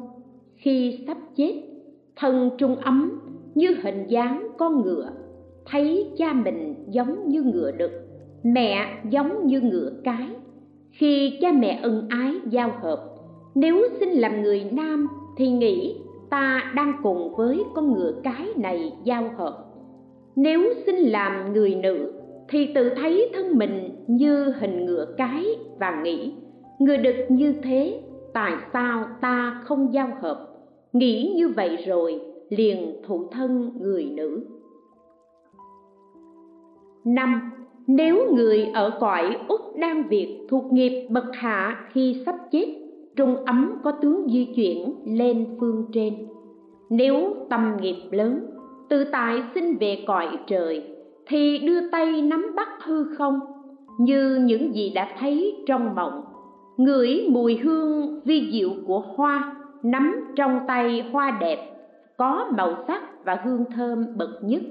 Khi 0.56 1.04
sắp 1.08 1.18
chết 1.36 1.64
thân 2.16 2.50
trung 2.58 2.76
ấm 2.76 3.22
như 3.56 3.76
hình 3.84 4.08
dáng 4.08 4.48
con 4.58 4.82
ngựa, 4.82 5.12
thấy 5.66 6.12
cha 6.18 6.34
mình 6.34 6.76
giống 6.90 7.30
như 7.30 7.44
ngựa 7.44 7.72
đực, 7.72 7.92
mẹ 8.44 9.02
giống 9.10 9.48
như 9.48 9.62
ngựa 9.62 9.92
cái. 10.04 10.28
Khi 10.92 11.38
cha 11.42 11.52
mẹ 11.52 11.80
ân 11.84 12.08
ái 12.10 12.36
giao 12.50 12.72
hợp, 12.82 13.06
nếu 13.56 13.84
sinh 14.00 14.10
làm 14.10 14.42
người 14.42 14.64
nam 14.72 15.08
thì 15.40 15.50
nghĩ 15.50 15.96
ta 16.30 16.72
đang 16.76 16.94
cùng 17.04 17.36
với 17.36 17.64
con 17.74 17.94
ngựa 17.94 18.14
cái 18.24 18.48
này 18.56 18.94
giao 19.04 19.30
hợp. 19.38 19.66
Nếu 20.36 20.74
xin 20.86 20.96
làm 20.96 21.54
người 21.54 21.76
nữ, 21.76 22.14
thì 22.50 22.74
tự 22.76 22.90
thấy 22.90 23.30
thân 23.34 23.58
mình 23.58 24.06
như 24.08 24.54
hình 24.60 24.86
ngựa 24.86 25.06
cái 25.18 25.46
và 25.80 26.02
nghĩ, 26.04 26.34
người 26.80 26.98
đực 26.98 27.16
như 27.30 27.54
thế, 27.64 28.02
tại 28.34 28.54
sao 28.74 29.06
ta 29.22 29.62
không 29.66 29.94
giao 29.94 30.10
hợp? 30.22 30.48
Nghĩ 30.94 31.34
như 31.36 31.48
vậy 31.48 31.78
rồi, 31.88 32.22
liền 32.50 33.02
thụ 33.08 33.28
thân 33.32 33.72
người 33.80 34.06
nữ. 34.06 34.46
Năm, 37.06 37.52
nếu 37.88 38.34
người 38.36 38.66
ở 38.74 38.98
cõi 39.00 39.38
út 39.48 39.62
đang 39.76 40.08
việc 40.08 40.40
thuộc 40.50 40.74
nghiệp 40.74 41.08
bậc 41.10 41.26
hạ 41.34 41.90
khi 41.94 42.22
sắp 42.26 42.36
chết 42.52 42.89
trung 43.16 43.46
ấm 43.46 43.76
có 43.84 43.92
tướng 43.92 44.28
di 44.30 44.46
chuyển 44.56 44.96
lên 45.06 45.46
phương 45.60 45.86
trên. 45.94 46.14
Nếu 46.90 47.36
tâm 47.50 47.78
nghiệp 47.82 48.02
lớn, 48.12 48.46
tự 48.90 49.04
tại 49.12 49.44
sinh 49.56 49.78
về 49.78 50.04
cõi 50.08 50.28
trời, 50.48 50.84
thì 51.28 51.58
đưa 51.58 51.90
tay 51.90 52.22
nắm 52.22 52.46
bắt 52.56 52.68
hư 52.84 53.04
không, 53.04 53.40
như 54.00 54.40
những 54.44 54.76
gì 54.76 54.90
đã 54.96 55.16
thấy 55.20 55.56
trong 55.68 55.96
mộng. 55.96 56.22
Ngửi 56.78 57.28
mùi 57.30 57.58
hương 57.58 58.20
vi 58.26 58.50
diệu 58.52 58.70
của 58.88 59.00
hoa, 59.00 59.56
nắm 59.84 60.26
trong 60.36 60.60
tay 60.68 61.10
hoa 61.12 61.38
đẹp, 61.42 61.58
có 62.18 62.48
màu 62.58 62.74
sắc 62.88 63.26
và 63.26 63.42
hương 63.44 63.66
thơm 63.76 64.06
bậc 64.18 64.30
nhất. 64.44 64.62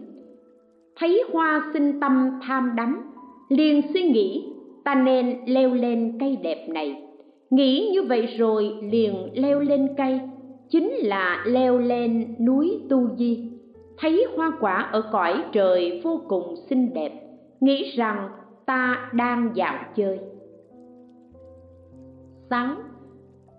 Thấy 0.97 1.23
hoa 1.33 1.71
sinh 1.73 2.01
tâm 2.01 2.31
tham 2.43 2.73
đắm, 2.77 3.11
liền 3.49 3.83
suy 3.95 4.03
nghĩ, 4.03 4.53
ta 4.85 4.95
nên 4.95 5.39
leo 5.47 5.75
lên 5.75 6.17
cây 6.21 6.39
đẹp 6.43 6.69
này 6.69 7.08
nghĩ 7.51 7.91
như 7.93 8.03
vậy 8.03 8.27
rồi 8.27 8.75
liền 8.83 9.31
leo 9.35 9.61
lên 9.61 9.89
cây. 9.97 10.21
Chính 10.69 10.91
là 10.91 11.45
leo 11.47 11.79
lên 11.79 12.35
núi 12.47 12.81
tu 12.91 13.09
di. 13.17 13.51
Thấy 13.99 14.27
hoa 14.37 14.53
quả 14.61 14.89
ở 14.93 15.03
cõi 15.13 15.45
trời 15.53 16.01
vô 16.05 16.21
cùng 16.29 16.55
xinh 16.71 16.95
đẹp, 16.95 17.13
nghĩ 17.61 17.91
rằng 17.97 18.29
ta 18.67 19.11
đang 19.15 19.51
dạo 19.55 19.79
chơi. 19.97 20.19
6. 22.51 22.69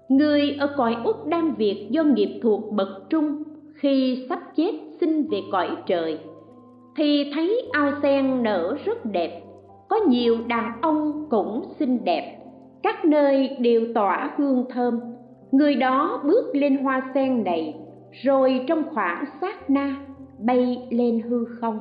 Người 0.10 0.56
ở 0.60 0.74
cõi 0.78 0.96
Úc 1.04 1.26
đang 1.26 1.56
việc 1.58 1.88
do 1.90 2.04
nghiệp 2.04 2.40
thuộc 2.44 2.72
bậc 2.72 2.90
trung. 3.10 3.44
Khi 3.74 4.26
sắp 4.30 4.40
chết 4.56 4.72
sinh 5.02 5.28
về 5.32 5.42
cõi 5.52 5.70
trời, 5.86 6.20
thì 6.96 7.32
thấy 7.34 7.70
ao 7.72 7.92
sen 8.02 8.44
nở 8.44 8.78
rất 8.86 9.06
đẹp. 9.06 9.42
Có 9.90 10.00
nhiều 10.08 10.38
đàn 10.48 10.82
ông 10.82 11.28
cũng 11.30 11.64
xinh 11.80 12.04
đẹp 12.04 12.39
các 12.84 13.06
nơi 13.06 13.58
đều 13.60 13.82
tỏa 13.96 14.34
hương 14.38 14.66
thơm 14.70 15.00
người 15.52 15.76
đó 15.76 16.22
bước 16.26 16.46
lên 16.54 16.78
hoa 16.78 17.12
sen 17.14 17.44
này, 17.44 17.76
rồi 18.24 18.62
trong 18.68 18.84
khoảng 18.94 19.26
sát 19.42 19.70
na 19.70 19.96
bay 20.40 20.88
lên 20.90 21.20
hư 21.20 21.46
không 21.46 21.80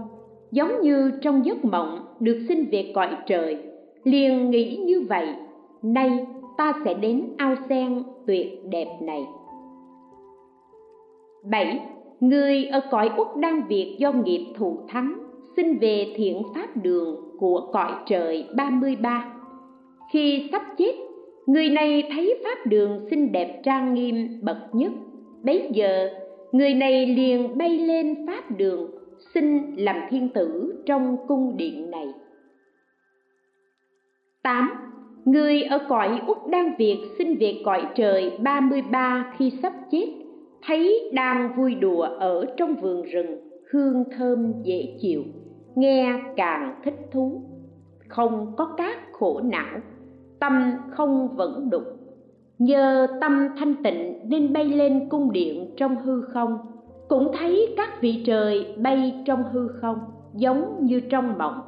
giống 0.51 0.81
như 0.83 1.13
trong 1.23 1.47
giấc 1.47 1.65
mộng 1.65 2.07
được 2.21 2.39
sinh 2.49 2.69
về 2.73 2.93
cõi 2.95 3.17
trời 3.27 3.59
liền 4.05 4.51
nghĩ 4.51 4.77
như 4.77 5.01
vậy, 5.09 5.29
nay 5.83 6.27
ta 6.57 6.73
sẽ 6.85 6.95
đến 6.95 7.25
ao 7.37 7.55
sen 7.69 8.03
tuyệt 8.27 8.61
đẹp 8.71 8.89
này 9.01 9.27
7. 11.51 11.81
Người 12.21 12.65
ở 12.65 12.81
cõi 12.91 13.11
Úc 13.17 13.37
đang 13.37 13.63
việc 13.69 13.97
do 13.99 14.13
nghiệp 14.13 14.47
thù 14.57 14.79
thắng 14.89 15.19
xin 15.57 15.79
về 15.79 16.13
thiện 16.17 16.43
pháp 16.55 16.69
đường 16.83 17.17
của 17.39 17.69
cõi 17.73 17.93
trời 18.07 18.47
33. 18.57 19.38
Khi 20.13 20.49
sắp 20.53 20.63
chết, 20.79 20.95
người 21.47 21.69
này 21.69 22.03
thấy 22.11 22.41
pháp 22.45 22.67
đường 22.67 23.07
xinh 23.11 23.33
đẹp 23.33 23.61
trang 23.65 23.95
nghiêm 23.95 24.41
bậc 24.43 24.57
nhất. 24.73 24.93
Bấy 25.43 25.71
giờ, 25.73 26.11
người 26.53 26.75
này 26.75 27.07
liền 27.07 27.59
bay 27.59 27.79
lên 27.79 28.27
pháp 28.27 28.57
đường, 28.57 28.91
xin 29.35 29.77
làm 29.77 29.97
thiên 30.11 30.29
tử 30.29 30.75
trong 30.87 31.17
cung 31.29 31.57
điện 31.57 31.91
này. 31.91 32.07
8. 34.43 34.71
Người 35.25 35.63
ở 35.63 35.79
cõi 35.89 36.21
Úc 36.27 36.47
đang 36.47 36.75
việc 36.79 36.99
xin 37.19 37.37
về 37.41 37.55
cõi 37.65 37.83
trời 37.95 38.33
33 38.43 39.35
khi 39.39 39.53
sắp 39.63 39.73
chết, 39.91 40.07
thấy 40.67 41.11
đang 41.13 41.57
vui 41.57 41.75
đùa 41.75 42.03
ở 42.03 42.47
trong 42.57 42.75
vườn 42.75 43.03
rừng, 43.03 43.41
hương 43.73 44.05
thơm 44.19 44.53
dễ 44.63 44.97
chịu 45.01 45.23
nghe 45.75 46.21
càng 46.37 46.81
thích 46.85 46.97
thú 47.13 47.43
không 48.09 48.55
có 48.57 48.75
các 48.77 49.13
khổ 49.13 49.41
não 49.45 49.81
tâm 50.41 50.73
không 50.91 51.37
vẫn 51.37 51.71
đục. 51.71 51.83
Nhờ 52.59 53.07
tâm 53.21 53.49
thanh 53.59 53.75
tịnh 53.83 54.19
nên 54.29 54.53
bay 54.53 54.65
lên 54.65 55.09
cung 55.09 55.33
điện 55.33 55.75
trong 55.77 55.97
hư 55.97 56.23
không. 56.23 56.59
Cũng 57.09 57.33
thấy 57.39 57.75
các 57.77 58.01
vị 58.01 58.23
trời 58.27 58.75
bay 58.79 59.23
trong 59.27 59.43
hư 59.53 59.69
không, 59.81 59.99
giống 60.35 60.77
như 60.81 61.01
trong 61.01 61.39
mộng. 61.39 61.61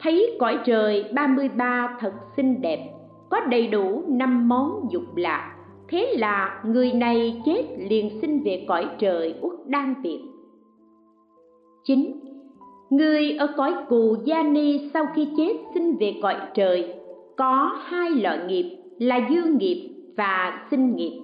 Thấy 0.00 0.36
cõi 0.40 0.58
trời 0.64 1.04
33 1.14 1.96
thật 2.00 2.12
xinh 2.36 2.60
đẹp, 2.60 2.90
có 3.30 3.40
đầy 3.40 3.66
đủ 3.66 4.02
năm 4.08 4.48
món 4.48 4.86
dục 4.90 5.16
lạc. 5.16 5.54
Thế 5.88 6.14
là 6.18 6.62
người 6.64 6.92
này 6.92 7.42
chết 7.46 7.62
liền 7.78 8.20
sinh 8.20 8.42
về 8.44 8.64
cõi 8.68 8.86
trời 8.98 9.34
uất 9.40 9.52
đan 9.66 9.94
việt. 10.02 10.20
chín. 11.84 12.20
Người 12.90 13.36
ở 13.38 13.46
cõi 13.56 13.74
cù 13.88 14.16
gia 14.24 14.42
ni 14.42 14.90
sau 14.94 15.06
khi 15.14 15.28
chết 15.36 15.52
sinh 15.74 15.96
về 15.96 16.14
cõi 16.22 16.34
trời 16.54 16.94
có 17.38 17.78
hai 17.84 18.10
loại 18.10 18.38
nghiệp 18.46 18.76
là 18.98 19.20
dương 19.30 19.58
nghiệp 19.58 19.90
và 20.16 20.66
sinh 20.70 20.96
nghiệp. 20.96 21.22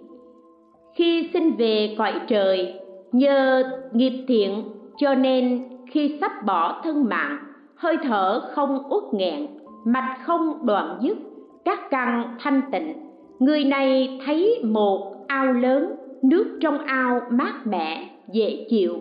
Khi 0.94 1.30
sinh 1.32 1.56
về 1.56 1.94
cõi 1.98 2.12
trời, 2.28 2.74
nhờ 3.12 3.64
nghiệp 3.92 4.24
thiện, 4.28 4.64
cho 4.98 5.14
nên 5.14 5.64
khi 5.90 6.16
sắp 6.20 6.32
bỏ 6.46 6.80
thân 6.84 7.04
mạng, 7.04 7.38
hơi 7.76 7.96
thở 8.02 8.40
không 8.54 8.82
uất 8.90 9.02
nghẹn, 9.12 9.46
mạch 9.84 10.18
không 10.24 10.66
đoạn 10.66 10.98
dứt, 11.02 11.18
các 11.64 11.90
căn 11.90 12.36
thanh 12.40 12.62
tịnh, 12.72 12.94
người 13.38 13.64
này 13.64 14.20
thấy 14.26 14.60
một 14.64 15.24
ao 15.28 15.52
lớn, 15.52 15.94
nước 16.22 16.58
trong 16.60 16.78
ao 16.78 17.20
mát 17.30 17.66
mẻ, 17.66 18.10
dễ 18.32 18.66
chịu, 18.70 18.98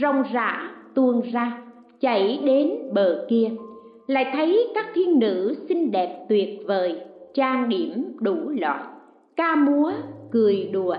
rong 0.00 0.22
rã 0.32 0.70
tuôn 0.94 1.20
ra, 1.32 1.58
chảy 2.00 2.40
đến 2.44 2.70
bờ 2.92 3.26
kia 3.28 3.50
lại 4.06 4.30
thấy 4.32 4.68
các 4.74 4.86
thiên 4.94 5.18
nữ 5.18 5.54
xinh 5.68 5.90
đẹp 5.90 6.26
tuyệt 6.28 6.60
vời, 6.66 7.00
trang 7.34 7.68
điểm 7.68 8.16
đủ 8.20 8.36
loại. 8.48 8.84
Ca 9.36 9.56
múa 9.56 9.92
cười 10.32 10.70
đùa. 10.72 10.96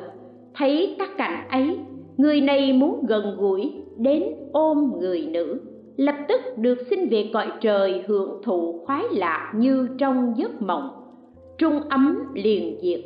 Thấy 0.56 0.96
các 1.00 1.10
cảnh 1.18 1.48
ấy, 1.50 1.78
người 2.18 2.42
này 2.42 2.74
muốn 2.74 3.06
gần 3.08 3.38
gũi 3.38 3.74
đến 3.98 4.24
ôm 4.52 4.92
người 5.00 5.26
nữ. 5.26 5.62
Lập 5.98 6.16
tức 6.28 6.42
được 6.58 6.78
xin 6.90 7.10
về 7.10 7.30
cõi 7.34 7.48
trời 7.62 8.04
hưởng 8.08 8.42
thụ 8.44 8.84
khoái 8.86 9.04
lạc 9.12 9.52
như 9.56 9.88
trong 9.98 10.34
giấc 10.38 10.62
mộng. 10.62 10.90
Trung 11.58 11.82
ấm 11.90 12.24
liền 12.34 12.78
diệt. 12.82 13.02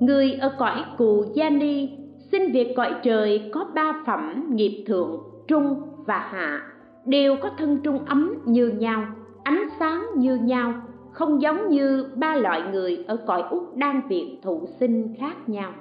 Người 0.00 0.32
ở 0.40 0.52
cõi 0.58 0.84
cù 0.98 1.24
gia 1.34 1.50
ni 1.50 1.88
xin 2.32 2.52
về 2.52 2.74
cõi 2.76 2.94
trời 3.02 3.50
có 3.52 3.66
ba 3.74 4.02
phẩm 4.06 4.50
nghiệp 4.54 4.84
thượng 4.86 5.20
trung 5.48 5.76
và 6.06 6.18
hạ 6.18 6.75
đều 7.06 7.36
có 7.42 7.50
thân 7.58 7.78
trung 7.82 8.04
ấm 8.06 8.34
như 8.44 8.68
nhau 8.68 9.04
ánh 9.42 9.68
sáng 9.78 10.06
như 10.16 10.36
nhau 10.36 10.74
không 11.12 11.42
giống 11.42 11.68
như 11.68 12.06
ba 12.14 12.36
loại 12.36 12.62
người 12.72 13.04
ở 13.06 13.16
cõi 13.26 13.42
út 13.50 13.62
đang 13.74 14.00
viện 14.08 14.38
thụ 14.42 14.66
sinh 14.80 15.14
khác 15.18 15.48
nhau 15.48 15.72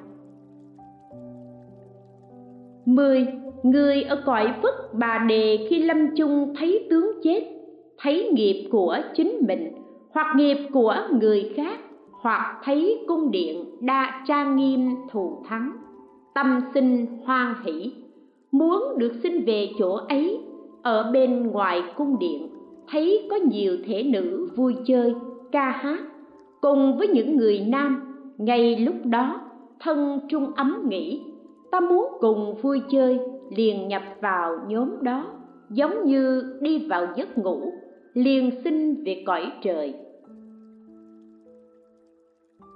10. 2.85 3.27
Người 3.63 4.01
ở 4.01 4.21
cõi 4.25 4.53
phất 4.61 4.73
bà 4.93 5.25
đề 5.29 5.67
khi 5.69 5.79
lâm 5.79 6.15
chung 6.15 6.53
thấy 6.57 6.88
tướng 6.89 7.11
chết, 7.23 7.43
thấy 7.97 8.31
nghiệp 8.33 8.69
của 8.71 8.97
chính 9.15 9.38
mình, 9.47 9.71
hoặc 10.09 10.35
nghiệp 10.35 10.57
của 10.73 10.95
người 11.11 11.53
khác, 11.55 11.79
hoặc 12.21 12.61
thấy 12.63 13.05
cung 13.07 13.31
điện 13.31 13.65
đa 13.79 14.23
trang 14.27 14.55
nghiêm 14.55 14.95
thù 15.11 15.43
thắng, 15.47 15.71
tâm 16.35 16.59
sinh 16.73 17.05
hoan 17.25 17.55
hỷ, 17.63 17.91
muốn 18.51 18.83
được 18.97 19.11
sinh 19.23 19.45
về 19.45 19.69
chỗ 19.79 19.93
ấy 19.93 20.39
ở 20.86 21.12
bên 21.12 21.48
ngoài 21.48 21.84
cung 21.95 22.19
điện, 22.19 22.48
thấy 22.88 23.28
có 23.30 23.36
nhiều 23.36 23.78
thể 23.86 24.04
nữ 24.04 24.50
vui 24.56 24.76
chơi, 24.86 25.15
ca 25.52 25.69
hát. 25.69 26.00
Cùng 26.62 26.98
với 26.98 27.08
những 27.08 27.38
người 27.38 27.60
nam, 27.67 28.15
ngay 28.38 28.76
lúc 28.76 28.95
đó, 29.04 29.41
thân 29.80 30.19
trung 30.30 30.52
ấm 30.56 30.86
nghĩ 30.89 31.21
ta 31.71 31.80
muốn 31.80 32.06
cùng 32.19 32.56
vui 32.62 32.82
chơi, 32.91 33.19
liền 33.56 33.88
nhập 33.88 34.02
vào 34.21 34.58
nhóm 34.67 34.89
đó, 35.02 35.26
giống 35.69 36.06
như 36.06 36.43
đi 36.62 36.88
vào 36.88 37.08
giấc 37.15 37.38
ngủ, 37.38 37.74
liền 38.13 38.52
sinh 38.63 39.04
về 39.04 39.24
cõi 39.26 39.52
trời. 39.62 39.93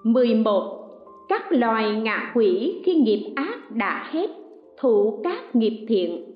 11. 0.04 0.90
Các 1.30 1.52
loài 1.52 1.96
ngạ 2.02 2.32
quỷ 2.36 2.82
khi 2.86 2.96
nghiệp 2.96 3.34
ác 3.36 3.72
đã 3.72 4.10
hết, 4.12 4.30
thụ 4.78 5.20
các 5.24 5.56
nghiệp 5.56 5.86
thiện 5.88 6.29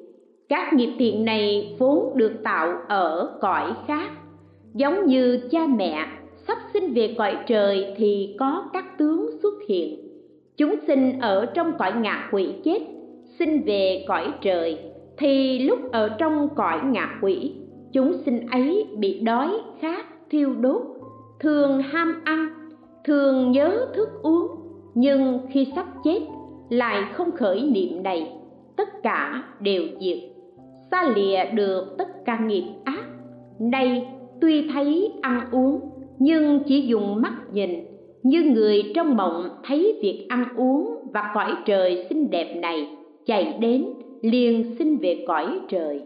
các 0.50 0.74
nghiệp 0.74 0.94
thiện 1.00 1.26
này 1.26 1.76
vốn 1.80 2.18
được 2.18 2.34
tạo 2.44 2.74
ở 2.88 3.38
cõi 3.42 3.74
khác. 3.88 4.10
Giống 4.74 5.06
như 5.06 5.40
cha 5.52 5.68
mẹ 5.68 6.06
sắp 6.48 6.58
sinh 6.74 6.94
về 6.94 7.16
cõi 7.18 7.38
trời 7.48 7.94
thì 7.98 8.36
có 8.40 8.64
các 8.74 8.98
tướng 8.98 9.30
xuất 9.44 9.54
hiện. 9.68 10.00
Chúng 10.58 10.76
sinh 10.88 11.20
ở 11.20 11.46
trong 11.46 11.72
cõi 11.78 11.94
ngạ 12.02 12.30
quỷ 12.32 12.54
chết, 12.64 12.80
sinh 13.40 13.62
về 13.66 14.06
cõi 14.08 14.32
trời. 14.42 14.80
Thì 15.18 15.60
lúc 15.60 15.92
ở 15.92 16.10
trong 16.10 16.50
cõi 16.56 16.80
ngạ 16.84 17.10
quỷ, 17.22 17.52
chúng 17.94 18.14
sinh 18.26 18.48
ấy 18.48 18.88
bị 18.98 19.20
đói 19.20 19.50
khát 19.82 20.06
thiêu 20.30 20.54
đốt, 20.54 20.82
thường 21.40 21.82
ham 21.82 22.22
ăn, 22.26 22.50
thường 23.06 23.52
nhớ 23.52 23.88
thức 23.96 24.10
uống. 24.22 24.48
Nhưng 24.96 25.40
khi 25.52 25.68
sắp 25.76 25.86
chết, 26.04 26.20
lại 26.70 27.04
không 27.14 27.32
khởi 27.32 27.62
niệm 27.62 28.04
này. 28.04 28.32
Tất 28.76 29.04
cả 29.04 29.44
đều 29.60 29.84
diệt 30.00 30.33
ta 30.94 31.14
lìa 31.16 31.46
được 31.54 31.96
tất 31.98 32.26
cả 32.26 32.40
nghiệp 32.48 32.64
ác. 32.84 33.04
Nay 33.60 34.08
tuy 34.42 34.70
thấy 34.74 35.12
ăn 35.22 35.42
uống 35.52 35.80
nhưng 36.20 36.60
chỉ 36.68 36.82
dùng 36.82 37.22
mắt 37.22 37.34
nhìn 37.54 37.70
như 38.24 38.44
người 38.44 38.92
trong 38.96 39.18
mộng 39.18 39.50
thấy 39.64 40.00
việc 40.02 40.26
ăn 40.30 40.46
uống 40.56 40.98
và 41.14 41.32
cõi 41.34 41.56
trời 41.66 42.06
xinh 42.10 42.30
đẹp 42.30 42.56
này 42.62 42.98
chạy 43.26 43.58
đến 43.60 43.86
liền 44.22 44.76
xin 44.80 44.98
về 44.98 45.26
cõi 45.28 45.60
trời. 45.70 46.02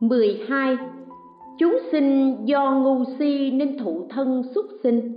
12. 0.00 0.76
Chúng 1.58 1.78
sinh 1.92 2.36
do 2.44 2.72
ngu 2.72 3.04
si 3.18 3.50
nên 3.50 3.78
thụ 3.78 4.06
thân 4.10 4.42
xuất 4.54 4.66
sinh, 4.82 5.12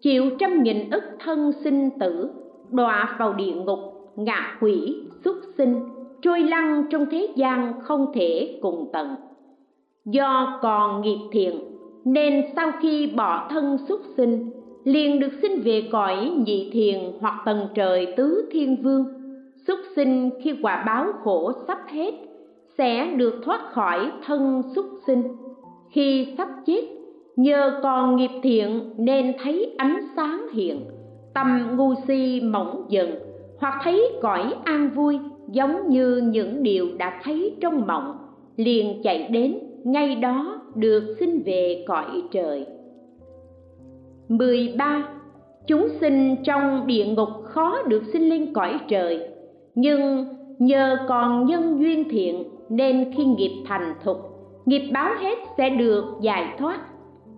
chịu 0.00 0.24
trăm 0.38 0.62
nghìn 0.62 0.90
ức 0.90 1.02
thân 1.18 1.52
sinh 1.64 1.90
tử, 2.00 2.30
đọa 2.70 3.16
vào 3.18 3.32
địa 3.32 3.52
ngục, 3.52 3.78
ngạ 4.16 4.56
quỷ, 4.60 5.02
xuất 5.24 5.36
sinh, 5.58 5.74
trôi 6.26 6.40
lăn 6.40 6.84
trong 6.90 7.06
thế 7.10 7.28
gian 7.34 7.72
không 7.82 8.12
thể 8.14 8.58
cùng 8.62 8.88
tận. 8.92 9.14
Do 10.04 10.58
còn 10.62 11.02
nghiệp 11.02 11.18
thiện 11.32 11.60
nên 12.04 12.44
sau 12.56 12.72
khi 12.80 13.06
bỏ 13.16 13.48
thân 13.50 13.78
xuất 13.88 14.00
sinh, 14.16 14.50
liền 14.84 15.20
được 15.20 15.32
sinh 15.42 15.60
về 15.64 15.88
cõi 15.92 16.32
nhị 16.46 16.70
thiền 16.72 16.98
hoặc 17.20 17.42
tầng 17.44 17.68
trời 17.74 18.14
tứ 18.16 18.48
thiên 18.52 18.82
vương. 18.82 19.04
Xuất 19.66 19.78
sinh 19.96 20.30
khi 20.42 20.54
quả 20.62 20.82
báo 20.86 21.06
khổ 21.24 21.52
sắp 21.66 21.78
hết 21.88 22.14
sẽ 22.78 23.14
được 23.16 23.40
thoát 23.44 23.60
khỏi 23.72 24.12
thân 24.26 24.62
xuất 24.74 24.86
sinh 25.06 25.22
khi 25.90 26.34
sắp 26.38 26.48
chết 26.66 26.82
nhờ 27.36 27.80
còn 27.82 28.16
nghiệp 28.16 28.30
thiện 28.42 28.94
nên 28.96 29.32
thấy 29.42 29.74
ánh 29.78 30.00
sáng 30.16 30.46
hiện 30.52 30.84
tâm 31.34 31.76
ngu 31.76 31.94
si 32.08 32.40
mỏng 32.40 32.86
dần 32.88 33.14
hoặc 33.58 33.80
thấy 33.82 34.12
cõi 34.22 34.54
an 34.64 34.90
vui 34.90 35.18
giống 35.48 35.88
như 35.88 36.16
những 36.16 36.62
điều 36.62 36.88
đã 36.98 37.20
thấy 37.24 37.56
trong 37.60 37.86
mộng, 37.86 38.16
liền 38.56 39.02
chạy 39.02 39.28
đến, 39.30 39.58
ngay 39.84 40.14
đó 40.14 40.60
được 40.74 41.16
sinh 41.20 41.42
về 41.46 41.84
cõi 41.88 42.22
trời. 42.32 42.66
13. 44.28 45.08
Chúng 45.66 45.88
sinh 46.00 46.36
trong 46.44 46.86
địa 46.86 47.04
ngục 47.04 47.28
khó 47.44 47.82
được 47.82 48.02
sinh 48.12 48.28
lên 48.28 48.52
cõi 48.52 48.78
trời, 48.88 49.28
Nhưng 49.74 50.26
nhờ 50.58 50.96
còn 51.08 51.46
nhân 51.46 51.78
duyên 51.80 52.08
thiện 52.10 52.44
nên 52.68 53.12
khi 53.16 53.24
nghiệp 53.24 53.62
thành 53.66 53.94
thục, 54.04 54.16
nghiệp 54.66 54.90
báo 54.92 55.14
hết 55.20 55.38
sẽ 55.58 55.70
được 55.70 56.04
giải 56.20 56.54
thoát. 56.58 56.80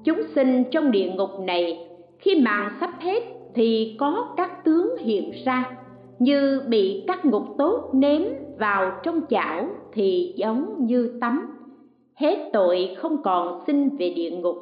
Chúng 0.04 0.22
sinh 0.34 0.64
trong 0.70 0.90
địa 0.90 1.10
ngục 1.16 1.30
này, 1.40 1.88
khi 2.18 2.40
mạng 2.40 2.70
sắp 2.80 2.90
hết 3.00 3.22
thì 3.54 3.96
có 3.98 4.28
các 4.36 4.64
tướng 4.64 4.96
hiện 4.98 5.32
ra 5.44 5.70
như 6.18 6.62
bị 6.68 7.04
các 7.06 7.24
ngục 7.24 7.44
tốt 7.58 7.90
ném 7.92 8.24
vào 8.58 8.92
trong 9.02 9.20
chảo 9.28 9.66
thì 9.92 10.34
giống 10.36 10.86
như 10.86 11.18
tắm. 11.20 11.48
Hết 12.14 12.50
tội 12.52 12.96
không 12.98 13.22
còn 13.22 13.60
sinh 13.66 13.88
về 13.96 14.10
địa 14.16 14.30
ngục. 14.30 14.56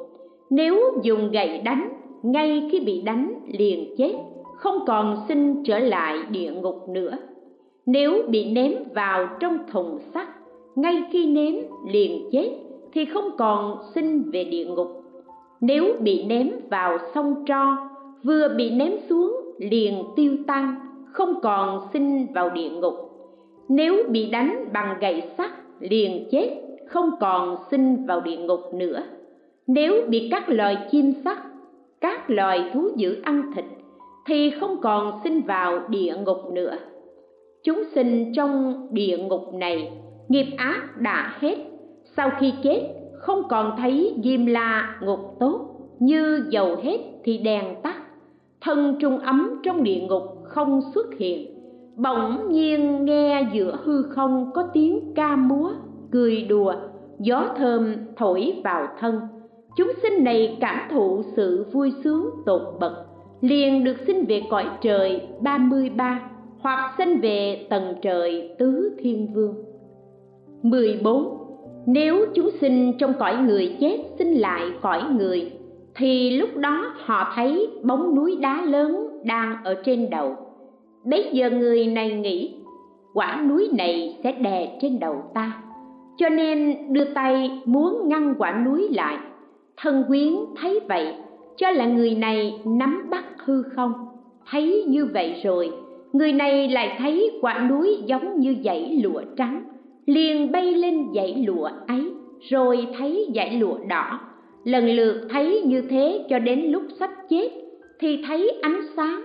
Nếu 0.49 0.79
dùng 1.03 1.31
gậy 1.31 1.61
đánh, 1.61 1.89
ngay 2.23 2.69
khi 2.71 2.79
bị 2.79 3.01
đánh 3.01 3.33
liền 3.47 3.95
chết, 3.97 4.13
không 4.55 4.79
còn 4.87 5.17
sinh 5.27 5.63
trở 5.63 5.79
lại 5.79 6.17
địa 6.29 6.51
ngục 6.51 6.89
nữa. 6.89 7.17
Nếu 7.85 8.23
bị 8.29 8.51
ném 8.51 8.73
vào 8.93 9.27
trong 9.39 9.57
thùng 9.71 9.99
sắt, 10.13 10.27
ngay 10.75 11.03
khi 11.11 11.25
ném 11.25 11.55
liền 11.91 12.29
chết 12.31 12.49
thì 12.93 13.05
không 13.05 13.29
còn 13.37 13.77
sinh 13.95 14.31
về 14.31 14.43
địa 14.43 14.65
ngục. 14.65 15.03
Nếu 15.61 15.95
bị 15.99 16.25
ném 16.25 16.49
vào 16.69 16.97
sông 17.13 17.45
tro, 17.47 17.77
vừa 18.23 18.47
bị 18.57 18.69
ném 18.69 18.91
xuống 19.09 19.35
liền 19.57 20.03
tiêu 20.15 20.37
tan 20.47 20.86
không 21.11 21.41
còn 21.41 21.87
sinh 21.93 22.27
vào 22.33 22.49
địa 22.49 22.69
ngục. 22.69 22.93
Nếu 23.69 24.03
bị 24.09 24.29
đánh 24.29 24.69
bằng 24.73 24.97
gậy 24.99 25.23
sắt, 25.37 25.51
liền 25.79 26.27
chết, 26.31 26.49
không 26.87 27.11
còn 27.19 27.57
sinh 27.71 28.05
vào 28.05 28.21
địa 28.21 28.37
ngục 28.37 28.73
nữa. 28.73 29.03
Nếu 29.67 29.93
bị 30.09 30.27
các 30.31 30.49
loài 30.49 30.77
chim 30.91 31.13
sắt, 31.25 31.37
các 32.01 32.29
loài 32.29 32.71
thú 32.73 32.89
dữ 32.95 33.21
ăn 33.23 33.51
thịt, 33.55 33.65
thì 34.25 34.51
không 34.59 34.81
còn 34.81 35.19
sinh 35.23 35.41
vào 35.41 35.79
địa 35.89 36.13
ngục 36.25 36.51
nữa. 36.51 36.77
Chúng 37.63 37.83
sinh 37.95 38.33
trong 38.35 38.87
địa 38.91 39.17
ngục 39.17 39.53
này, 39.53 39.91
nghiệp 40.29 40.47
ác 40.57 40.97
đã 40.97 41.33
hết. 41.39 41.55
Sau 42.17 42.31
khi 42.39 42.53
chết, 42.63 42.81
không 43.13 43.41
còn 43.49 43.75
thấy 43.77 44.13
diêm 44.23 44.45
la 44.45 44.97
ngục 45.01 45.19
tốt, 45.39 45.59
như 45.99 46.45
dầu 46.49 46.75
hết 46.83 46.97
thì 47.23 47.37
đèn 47.37 47.75
tắt. 47.83 47.95
Thân 48.61 48.95
trung 48.99 49.19
ấm 49.19 49.61
trong 49.63 49.83
địa 49.83 49.99
ngục 49.99 50.36
không 50.57 50.81
xuất 50.95 51.07
hiện 51.17 51.47
bỗng 51.95 52.51
nhiên 52.51 53.05
nghe 53.05 53.47
giữa 53.53 53.77
hư 53.83 54.03
không 54.03 54.51
có 54.53 54.63
tiếng 54.73 55.13
ca 55.15 55.35
múa, 55.35 55.71
cười 56.11 56.41
đùa, 56.41 56.73
gió 57.19 57.47
thơm 57.57 57.95
thổi 58.15 58.53
vào 58.63 58.87
thân 58.99 59.19
chúng 59.77 59.91
sinh 60.01 60.23
này 60.23 60.57
cảm 60.61 60.79
thụ 60.91 61.21
sự 61.35 61.65
vui 61.71 61.93
sướng 62.03 62.29
tột 62.45 62.61
bậc, 62.79 62.93
liền 63.41 63.83
được 63.83 63.95
sinh 64.07 64.25
về 64.25 64.41
cõi 64.49 64.65
trời 64.81 65.21
ba 65.41 65.57
mươi 65.57 65.89
ba, 65.89 66.21
hoặc 66.59 66.93
sinh 66.97 67.19
về 67.21 67.67
tầng 67.69 67.95
trời 68.01 68.55
tứ 68.59 68.95
thiên 68.99 69.33
vương 69.33 69.55
14. 70.63 71.37
Nếu 71.85 72.25
chúng 72.35 72.49
sinh 72.61 72.93
trong 72.99 73.13
cõi 73.19 73.37
người 73.37 73.75
chết 73.79 73.97
sinh 74.17 74.33
lại 74.33 74.61
cõi 74.81 75.03
người, 75.17 75.51
thì 75.95 76.37
lúc 76.37 76.49
đó 76.55 76.93
họ 77.05 77.31
thấy 77.35 77.69
bóng 77.83 78.15
núi 78.15 78.37
đá 78.41 78.65
lớn 78.65 79.07
đang 79.23 79.55
ở 79.63 79.75
trên 79.85 80.09
đầu. 80.09 80.46
Bây 81.09 81.29
giờ 81.33 81.49
người 81.49 81.87
này 81.87 82.11
nghĩ 82.11 82.53
quả 83.13 83.43
núi 83.49 83.69
này 83.77 84.17
sẽ 84.23 84.31
đè 84.31 84.77
trên 84.81 84.99
đầu 84.99 85.23
ta, 85.33 85.61
cho 86.17 86.29
nên 86.29 86.75
đưa 86.93 87.05
tay 87.05 87.61
muốn 87.65 88.09
ngăn 88.09 88.35
quả 88.37 88.63
núi 88.65 88.87
lại. 88.91 89.17
Thân 89.77 90.03
quyến 90.07 90.33
thấy 90.61 90.79
vậy, 90.87 91.13
cho 91.57 91.71
là 91.71 91.85
người 91.85 92.15
này 92.15 92.59
nắm 92.65 93.07
bắt 93.09 93.25
hư 93.45 93.63
không. 93.75 93.93
Thấy 94.51 94.85
như 94.87 95.05
vậy 95.13 95.41
rồi, 95.43 95.71
người 96.13 96.33
này 96.33 96.67
lại 96.67 96.95
thấy 96.99 97.31
quả 97.41 97.67
núi 97.69 97.97
giống 98.05 98.39
như 98.39 98.55
dãy 98.63 98.99
lụa 99.03 99.21
trắng 99.37 99.63
liền 100.05 100.51
bay 100.51 100.73
lên 100.73 101.07
dãy 101.15 101.43
lụa 101.47 101.69
ấy 101.87 102.11
rồi 102.49 102.87
thấy 102.97 103.27
dãy 103.35 103.51
lụa 103.59 103.77
đỏ 103.89 104.19
lần 104.63 104.85
lượt 104.85 105.27
thấy 105.29 105.61
như 105.65 105.81
thế 105.81 106.25
cho 106.29 106.39
đến 106.39 106.59
lúc 106.59 106.83
sắp 106.99 107.11
chết 107.29 107.49
thì 107.99 108.23
thấy 108.27 108.59
ánh 108.61 108.81
sáng 108.95 109.21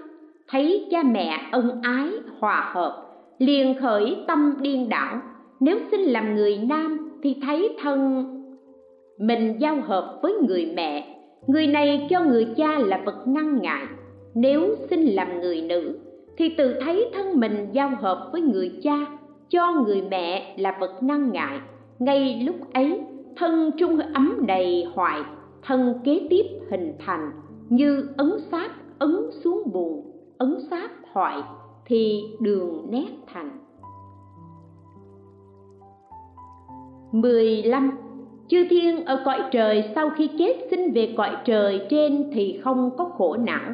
thấy 0.53 0.87
cha 0.91 1.03
mẹ 1.03 1.41
ân 1.53 1.83
ái, 1.83 2.09
hòa 2.39 2.71
hợp, 2.75 3.07
liền 3.39 3.75
khởi 3.81 4.17
tâm 4.27 4.55
điên 4.61 4.89
đảo. 4.89 5.21
Nếu 5.61 5.79
sinh 5.91 6.01
làm 6.01 6.35
người 6.35 6.59
nam 6.69 7.11
thì 7.23 7.37
thấy 7.43 7.77
thân 7.83 8.25
mình 9.19 9.57
giao 9.59 9.81
hợp 9.81 10.19
với 10.23 10.35
người 10.49 10.73
mẹ. 10.77 11.17
Người 11.47 11.67
này 11.67 12.07
cho 12.11 12.21
người 12.21 12.47
cha 12.57 12.79
là 12.79 13.03
vật 13.05 13.27
ngăn 13.27 13.63
ngại. 13.63 13.87
Nếu 14.35 14.75
sinh 14.91 15.07
làm 15.07 15.41
người 15.41 15.63
nữ 15.63 15.99
thì 16.37 16.49
tự 16.59 16.75
thấy 16.85 17.11
thân 17.15 17.41
mình 17.41 17.69
giao 17.73 17.91
hợp 18.01 18.29
với 18.33 18.41
người 18.41 18.73
cha, 18.83 19.07
cho 19.51 19.73
người 19.73 20.03
mẹ 20.11 20.55
là 20.59 20.77
vật 20.81 21.03
ngăn 21.03 21.33
ngại. 21.33 21.61
Ngay 21.99 22.43
lúc 22.47 22.57
ấy, 22.73 23.01
thân 23.37 23.71
trung 23.79 23.99
ấm 24.15 24.43
đầy 24.47 24.87
hoại 24.95 25.21
thân 25.63 25.95
kế 26.05 26.27
tiếp 26.31 26.45
hình 26.71 26.93
thành 27.07 27.31
như 27.69 28.07
ấn 28.17 28.33
sát 28.51 28.71
ấn 28.99 29.31
xuống 29.45 29.63
buồn 29.73 30.12
ấn 30.43 30.59
sáp 30.71 30.91
thoại 31.13 31.43
thì 31.87 32.23
đường 32.41 32.87
nét 32.91 33.09
thành. 33.27 33.51
15. 37.13 37.91
Chư 38.49 38.65
thiên 38.71 39.05
ở 39.05 39.23
cõi 39.25 39.43
trời 39.51 39.91
sau 39.95 40.11
khi 40.11 40.31
chết 40.39 40.55
sinh 40.71 40.93
về 40.93 41.15
cõi 41.17 41.37
trời 41.45 41.87
trên 41.91 42.31
thì 42.33 42.61
không 42.65 42.91
có 42.99 43.05
khổ 43.05 43.37
não. 43.37 43.73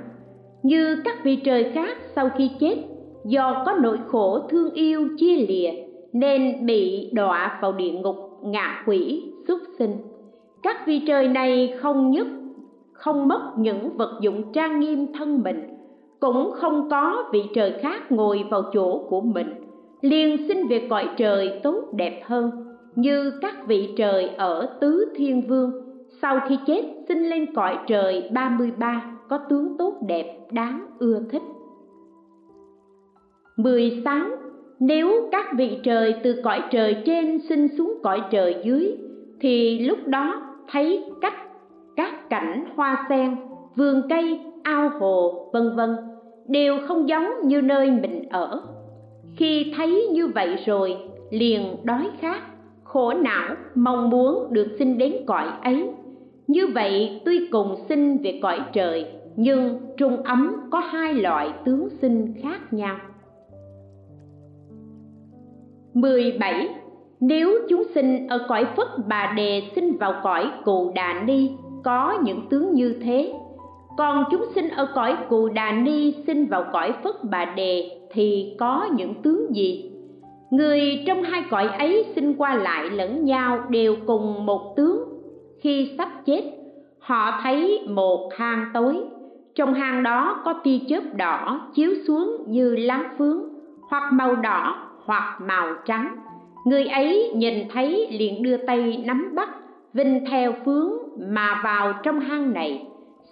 Như 0.62 1.02
các 1.04 1.24
vị 1.24 1.36
trời 1.36 1.72
khác 1.74 1.96
sau 2.16 2.30
khi 2.38 2.50
chết, 2.60 2.76
do 3.24 3.62
có 3.66 3.74
nỗi 3.82 3.98
khổ 4.06 4.40
thương 4.48 4.70
yêu 4.70 5.08
chia 5.18 5.36
lìa, 5.36 5.70
nên 6.12 6.66
bị 6.66 7.10
đọa 7.12 7.58
vào 7.62 7.72
địa 7.72 7.92
ngục 7.92 8.16
ngạ 8.42 8.82
quỷ 8.86 9.32
xuất 9.48 9.62
sinh. 9.78 9.96
Các 10.62 10.76
vị 10.86 11.02
trời 11.06 11.28
này 11.28 11.74
không 11.80 12.10
nhất, 12.10 12.26
không 12.92 13.28
mất 13.28 13.52
những 13.58 13.96
vật 13.96 14.18
dụng 14.20 14.52
trang 14.52 14.80
nghiêm 14.80 15.12
thân 15.18 15.42
mình 15.42 15.77
cũng 16.20 16.52
không 16.52 16.88
có 16.90 17.24
vị 17.32 17.42
trời 17.54 17.72
khác 17.82 18.12
ngồi 18.12 18.44
vào 18.50 18.62
chỗ 18.72 19.06
của 19.08 19.20
mình 19.20 19.54
liền 20.00 20.48
xin 20.48 20.66
việc 20.66 20.86
cõi 20.90 21.08
trời 21.16 21.60
tốt 21.62 21.84
đẹp 21.92 22.22
hơn 22.24 22.50
như 22.94 23.32
các 23.40 23.54
vị 23.66 23.94
trời 23.96 24.28
ở 24.28 24.76
tứ 24.80 25.12
thiên 25.16 25.46
vương 25.48 25.72
sau 26.22 26.40
khi 26.48 26.58
chết 26.66 26.82
sinh 27.08 27.30
lên 27.30 27.54
cõi 27.54 27.78
trời 27.86 28.30
33 28.32 29.04
có 29.28 29.38
tướng 29.38 29.76
tốt 29.78 29.94
đẹp 30.06 30.46
đáng 30.50 30.86
ưa 30.98 31.20
thích 31.30 31.42
16. 33.56 34.26
Nếu 34.80 35.28
các 35.32 35.46
vị 35.56 35.78
trời 35.82 36.14
từ 36.22 36.40
cõi 36.44 36.62
trời 36.70 36.96
trên 37.06 37.38
sinh 37.48 37.68
xuống 37.68 37.94
cõi 38.02 38.22
trời 38.30 38.56
dưới 38.64 38.96
thì 39.40 39.78
lúc 39.78 39.98
đó 40.06 40.42
thấy 40.70 41.04
cách 41.20 41.34
các 41.96 42.30
cảnh 42.30 42.64
hoa 42.76 43.06
sen, 43.08 43.36
vườn 43.76 44.02
cây, 44.08 44.40
ao 44.68 44.90
hồ, 44.98 45.48
vân 45.52 45.76
vân 45.76 45.96
đều 46.48 46.78
không 46.88 47.08
giống 47.08 47.26
như 47.44 47.60
nơi 47.60 47.90
mình 47.90 48.28
ở. 48.28 48.62
Khi 49.36 49.72
thấy 49.76 50.08
như 50.12 50.26
vậy 50.26 50.56
rồi, 50.66 50.96
liền 51.30 51.76
đói 51.84 52.10
khát, 52.20 52.42
khổ 52.84 53.14
não, 53.14 53.54
mong 53.74 54.10
muốn 54.10 54.52
được 54.52 54.66
sinh 54.78 54.98
đến 54.98 55.12
cõi 55.26 55.46
ấy. 55.62 55.90
Như 56.46 56.66
vậy 56.74 57.20
tuy 57.24 57.48
cùng 57.52 57.76
sinh 57.88 58.18
về 58.22 58.38
cõi 58.42 58.60
trời 58.72 59.06
nhưng 59.36 59.80
trung 59.96 60.22
ấm 60.22 60.56
có 60.70 60.78
hai 60.78 61.14
loại 61.14 61.52
tướng 61.64 61.88
sinh 61.90 62.34
khác 62.42 62.72
nhau 62.72 62.96
17. 65.94 66.68
Nếu 67.20 67.50
chúng 67.68 67.82
sinh 67.94 68.28
ở 68.28 68.46
cõi 68.48 68.66
Phất 68.76 68.86
Bà 69.08 69.32
Đề 69.36 69.62
sinh 69.74 69.96
vào 69.96 70.14
cõi 70.22 70.50
Cù 70.64 70.92
Đà 70.94 71.22
Ni 71.26 71.50
có 71.84 72.18
những 72.22 72.48
tướng 72.50 72.74
như 72.74 72.96
thế, 73.02 73.34
còn 73.98 74.24
chúng 74.30 74.44
sinh 74.54 74.68
ở 74.68 74.88
cõi 74.94 75.16
Cù 75.28 75.48
Đà 75.48 75.72
Ni 75.72 76.14
sinh 76.26 76.46
vào 76.46 76.64
cõi 76.72 76.92
Phất 77.04 77.14
Bà 77.30 77.44
Đề 77.44 78.00
thì 78.12 78.56
có 78.58 78.88
những 78.96 79.14
tướng 79.22 79.54
gì? 79.54 79.92
Người 80.50 81.02
trong 81.06 81.22
hai 81.22 81.42
cõi 81.50 81.66
ấy 81.66 82.06
sinh 82.14 82.34
qua 82.34 82.54
lại 82.54 82.90
lẫn 82.90 83.24
nhau 83.24 83.58
đều 83.68 83.96
cùng 84.06 84.46
một 84.46 84.76
tướng. 84.76 85.04
Khi 85.60 85.94
sắp 85.98 86.08
chết, 86.26 86.42
họ 86.98 87.40
thấy 87.42 87.80
một 87.88 88.30
hang 88.36 88.70
tối, 88.74 88.96
trong 89.54 89.74
hang 89.74 90.02
đó 90.02 90.42
có 90.44 90.52
tia 90.52 90.78
chớp 90.88 91.02
đỏ 91.16 91.60
chiếu 91.74 91.90
xuống 92.06 92.36
như 92.46 92.76
lá 92.76 93.04
phướng, 93.18 93.42
hoặc 93.88 94.12
màu 94.12 94.36
đỏ 94.36 94.86
hoặc 95.04 95.38
màu 95.40 95.74
trắng 95.84 96.16
người 96.64 96.84
ấy 96.86 97.32
nhìn 97.34 97.68
thấy 97.72 98.06
liền 98.10 98.42
đưa 98.42 98.56
tay 98.56 99.02
nắm 99.06 99.32
bắt 99.34 99.48
vinh 99.92 100.24
theo 100.30 100.52
phướng 100.64 100.92
mà 101.18 101.60
vào 101.64 101.92
trong 102.02 102.20
hang 102.20 102.52
này 102.52 102.86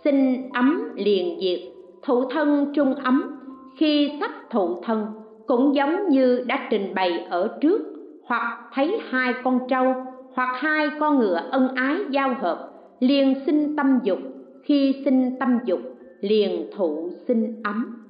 sinh 0.05 0.51
ấm 0.53 0.93
liền 0.95 1.41
diệt, 1.41 1.61
thụ 2.03 2.25
thân 2.31 2.73
trung 2.75 2.95
ấm. 2.95 3.41
Khi 3.77 4.13
sắp 4.21 4.31
thụ 4.51 4.83
thân, 4.83 5.07
cũng 5.47 5.75
giống 5.75 6.09
như 6.09 6.45
đã 6.47 6.69
trình 6.71 6.95
bày 6.95 7.27
ở 7.31 7.59
trước, 7.61 7.83
hoặc 8.25 8.71
thấy 8.73 8.99
hai 9.09 9.35
con 9.45 9.61
trâu, 9.69 9.95
hoặc 10.33 10.57
hai 10.61 10.89
con 11.01 11.19
ngựa 11.19 11.49
ân 11.51 11.75
ái 11.75 11.97
giao 12.11 12.35
hợp, 12.41 12.71
liền 13.01 13.35
sinh 13.47 13.77
tâm 13.77 13.99
dục. 14.03 14.19
Khi 14.63 15.03
sinh 15.05 15.37
tâm 15.41 15.59
dục, 15.65 15.81
liền 16.21 16.71
thụ 16.77 17.11
sinh 17.27 17.63
ấm. 17.65 18.07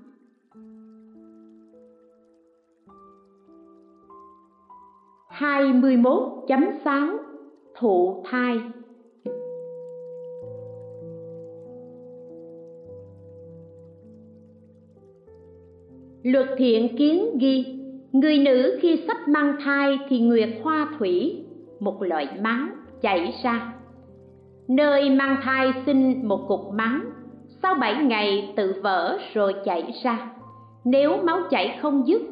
21.6 5.38 7.16
Thụ 7.78 8.22
thai. 8.30 8.60
Luật 16.26 16.46
thiện 16.56 16.96
kiến 16.96 17.38
ghi, 17.38 17.64
Người 18.12 18.38
nữ 18.38 18.78
khi 18.82 19.04
sắp 19.06 19.28
mang 19.28 19.56
thai 19.64 19.98
thì 20.08 20.20
nguyệt 20.20 20.48
hoa 20.62 20.88
thủy, 20.98 21.44
Một 21.80 22.02
loại 22.02 22.28
máu 22.40 22.66
chảy 23.02 23.34
ra. 23.42 23.72
Nơi 24.68 25.10
mang 25.10 25.36
thai 25.42 25.72
sinh 25.86 26.28
một 26.28 26.48
cục 26.48 26.60
máu 26.72 26.98
Sau 27.62 27.74
7 27.74 28.04
ngày 28.04 28.52
tự 28.56 28.74
vỡ 28.82 29.18
rồi 29.34 29.54
chảy 29.64 29.92
ra. 30.02 30.30
Nếu 30.84 31.16
máu 31.22 31.40
chảy 31.50 31.78
không 31.82 32.08
dứt, 32.08 32.22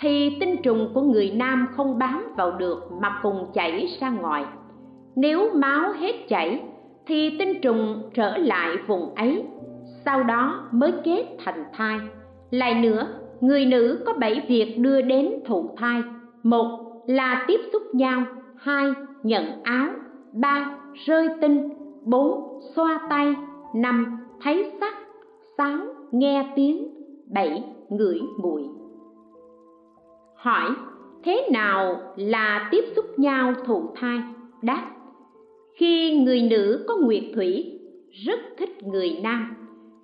thì 0.00 0.36
tinh 0.40 0.56
trùng 0.62 0.90
của 0.94 1.02
người 1.02 1.30
nam 1.30 1.66
không 1.76 1.98
bám 1.98 2.34
vào 2.36 2.52
được 2.52 2.88
mà 3.02 3.20
cùng 3.22 3.46
chảy 3.54 3.88
ra 4.00 4.10
ngoài. 4.10 4.44
Nếu 5.16 5.50
máu 5.54 5.92
hết 5.92 6.12
chảy, 6.28 6.60
thì 7.06 7.38
tinh 7.38 7.60
trùng 7.60 8.02
trở 8.14 8.36
lại 8.36 8.76
vùng 8.86 9.14
ấy, 9.14 9.44
sau 10.04 10.22
đó 10.22 10.68
mới 10.72 10.92
kết 11.04 11.24
thành 11.44 11.64
thai. 11.72 11.98
Lại 12.50 12.74
nữa 12.74 13.19
người 13.40 13.66
nữ 13.66 14.02
có 14.06 14.12
bảy 14.12 14.44
việc 14.48 14.78
đưa 14.78 15.00
đến 15.00 15.28
thụ 15.44 15.70
thai. 15.76 16.02
Một 16.42 17.02
là 17.06 17.44
tiếp 17.48 17.60
xúc 17.72 17.82
nhau. 17.94 18.24
Hai, 18.56 18.92
nhận 19.22 19.62
áo 19.62 19.88
ba, 20.32 20.78
rơi 21.06 21.28
tinh. 21.40 21.68
Bốn, 22.04 22.60
xoa 22.74 23.06
tay. 23.10 23.34
Năm, 23.74 24.18
thấy 24.42 24.72
sắc. 24.80 24.94
Sáu, 25.58 25.78
nghe 26.10 26.52
tiếng. 26.56 26.88
Bảy, 27.34 27.64
ngửi 27.88 28.20
mùi. 28.42 28.62
Hỏi, 30.36 30.70
thế 31.24 31.48
nào 31.52 32.00
là 32.16 32.68
tiếp 32.70 32.84
xúc 32.96 33.04
nhau 33.18 33.54
thụ 33.66 33.90
thai? 33.94 34.20
Đáp, 34.62 34.90
khi 35.74 36.20
người 36.24 36.42
nữ 36.42 36.84
có 36.88 36.96
nguyệt 36.96 37.22
thủy, 37.34 37.80
rất 38.10 38.40
thích 38.58 38.82
người 38.82 39.18
nam. 39.22 39.54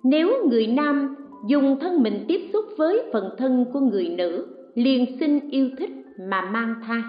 Nếu 0.03 0.45
người 0.49 0.67
nam 0.67 1.15
dùng 1.45 1.79
thân 1.79 2.03
mình 2.03 2.25
tiếp 2.27 2.49
xúc 2.53 2.65
với 2.77 3.03
phần 3.13 3.29
thân 3.37 3.65
của 3.73 3.79
người 3.79 4.09
nữ, 4.09 4.47
liền 4.75 5.17
sinh 5.19 5.49
yêu 5.49 5.69
thích 5.77 5.91
mà 6.29 6.41
mang 6.41 6.75
thai. 6.87 7.01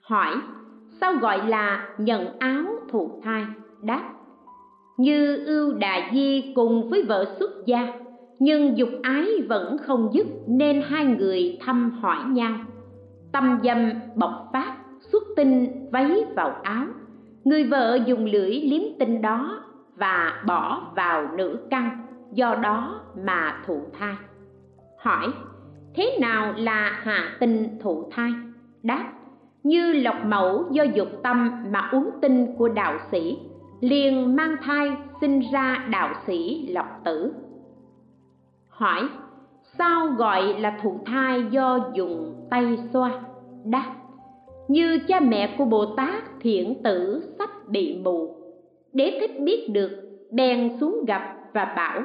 Hỏi, 0.00 0.34
sao 1.00 1.14
gọi 1.14 1.48
là 1.48 1.88
nhận 1.98 2.38
áo 2.38 2.64
thụ 2.90 3.20
thai? 3.24 3.46
Đáp, 3.82 4.12
như 4.96 5.44
ưu 5.46 5.72
đà 5.72 6.10
di 6.12 6.52
cùng 6.54 6.90
với 6.90 7.02
vợ 7.02 7.36
xuất 7.38 7.50
gia, 7.66 7.92
nhưng 8.38 8.78
dục 8.78 8.88
ái 9.02 9.26
vẫn 9.48 9.78
không 9.78 10.10
dứt 10.12 10.26
nên 10.46 10.82
hai 10.86 11.04
người 11.04 11.58
thăm 11.60 11.90
hỏi 11.90 12.18
nhau. 12.28 12.54
Tâm 13.32 13.60
dâm 13.64 13.90
bộc 14.14 14.50
phát, 14.52 14.76
xuất 15.00 15.22
tinh 15.36 15.86
váy 15.92 16.24
vào 16.36 16.56
áo. 16.62 16.86
Người 17.44 17.64
vợ 17.64 17.98
dùng 18.06 18.24
lưỡi 18.24 18.50
liếm 18.50 18.82
tinh 18.98 19.22
đó 19.22 19.64
và 19.96 20.42
bỏ 20.46 20.92
vào 20.96 21.28
nữ 21.36 21.58
căn 21.70 22.07
do 22.38 22.54
đó 22.54 23.00
mà 23.24 23.62
thụ 23.66 23.80
thai. 23.98 24.14
Hỏi, 24.98 25.28
thế 25.94 26.18
nào 26.20 26.52
là 26.56 27.00
hạ 27.02 27.36
tinh 27.40 27.78
thụ 27.80 28.08
thai? 28.10 28.32
Đáp, 28.82 29.12
như 29.62 29.92
lọc 29.92 30.16
mẫu 30.24 30.64
do 30.70 30.82
dục 30.82 31.08
tâm 31.22 31.64
mà 31.70 31.88
uống 31.92 32.10
tinh 32.22 32.56
của 32.58 32.68
đạo 32.68 32.98
sĩ, 33.10 33.38
liền 33.80 34.36
mang 34.36 34.56
thai 34.62 34.96
sinh 35.20 35.40
ra 35.52 35.86
đạo 35.90 36.14
sĩ 36.26 36.68
lọc 36.72 36.86
tử. 37.04 37.32
Hỏi, 38.68 39.08
sao 39.78 40.06
gọi 40.06 40.60
là 40.60 40.78
thụ 40.82 41.00
thai 41.06 41.44
do 41.50 41.78
dùng 41.94 42.46
tay 42.50 42.78
xoa? 42.92 43.20
Đáp, 43.64 43.94
như 44.68 44.98
cha 45.08 45.20
mẹ 45.20 45.54
của 45.58 45.64
bồ 45.64 45.86
tát 45.86 46.24
thiện 46.40 46.82
tử 46.82 47.22
sắp 47.38 47.50
bị 47.68 48.00
mù. 48.04 48.34
Để 48.92 49.18
thích 49.20 49.40
biết 49.40 49.68
được, 49.72 49.90
bèn 50.32 50.76
xuống 50.80 51.04
gặp 51.06 51.34
và 51.52 51.64
bảo 51.76 52.02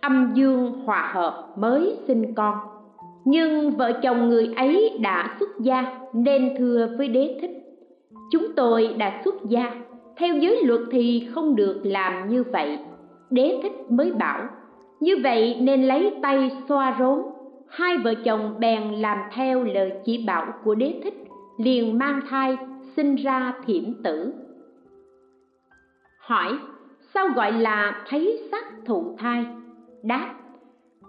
âm 0.00 0.32
dương 0.34 0.72
hòa 0.84 1.10
hợp 1.14 1.48
mới 1.56 1.96
sinh 2.06 2.34
con. 2.34 2.58
Nhưng 3.24 3.70
vợ 3.70 3.92
chồng 4.02 4.28
người 4.28 4.52
ấy 4.56 4.98
đã 5.00 5.36
xuất 5.40 5.48
gia 5.60 5.98
nên 6.12 6.54
thưa 6.58 6.88
với 6.98 7.08
đế 7.08 7.38
thích. 7.40 7.50
Chúng 8.32 8.46
tôi 8.56 8.94
đã 8.98 9.20
xuất 9.24 9.34
gia, 9.48 9.72
theo 10.16 10.36
giới 10.36 10.62
luật 10.64 10.80
thì 10.90 11.28
không 11.34 11.56
được 11.56 11.80
làm 11.84 12.28
như 12.28 12.44
vậy. 12.52 12.78
Đế 13.30 13.60
thích 13.62 13.72
mới 13.90 14.12
bảo, 14.12 14.48
như 15.00 15.16
vậy 15.22 15.56
nên 15.60 15.82
lấy 15.82 16.14
tay 16.22 16.50
xoa 16.68 16.96
rốn. 16.98 17.22
Hai 17.68 17.98
vợ 17.98 18.14
chồng 18.24 18.54
bèn 18.58 18.92
làm 18.92 19.18
theo 19.32 19.64
lời 19.64 19.92
chỉ 20.04 20.24
bảo 20.26 20.46
của 20.64 20.74
đế 20.74 21.00
thích, 21.04 21.14
liền 21.58 21.98
mang 21.98 22.20
thai, 22.30 22.56
sinh 22.96 23.16
ra 23.16 23.52
thiểm 23.66 24.02
tử. 24.04 24.32
Hỏi, 26.20 26.58
sao 27.14 27.28
gọi 27.28 27.52
là 27.52 28.04
thấy 28.08 28.48
sắc 28.50 28.64
thụ 28.86 29.16
thai? 29.18 29.46
Đáp, 30.02 30.34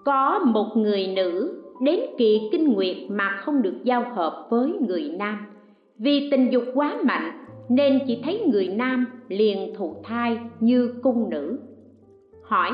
có 0.06 0.40
một 0.40 0.68
người 0.76 1.08
nữ 1.08 1.62
đến 1.82 2.00
kỳ 2.18 2.50
kinh 2.52 2.74
nguyệt 2.74 2.98
mà 3.10 3.30
không 3.30 3.62
được 3.62 3.76
giao 3.84 4.06
hợp 4.14 4.48
với 4.50 4.74
người 4.88 5.16
nam. 5.20 5.38
Vì 5.98 6.30
tình 6.32 6.52
dục 6.52 6.64
quá 6.74 6.98
mạnh, 7.04 7.32
nên 7.70 8.00
chỉ 8.08 8.22
thấy 8.24 8.42
người 8.52 8.68
nam 8.68 9.06
liền 9.28 9.74
thụ 9.76 9.96
thai 10.04 10.40
như 10.60 10.94
cung 11.04 11.30
nữ. 11.30 11.60
Hỏi, 12.44 12.72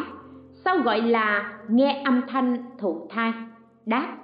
sao 0.65 0.77
gọi 0.77 1.01
là 1.01 1.59
nghe 1.69 2.01
âm 2.05 2.21
thanh 2.27 2.57
thụ 2.77 3.07
thai? 3.09 3.33
Đáp, 3.85 4.17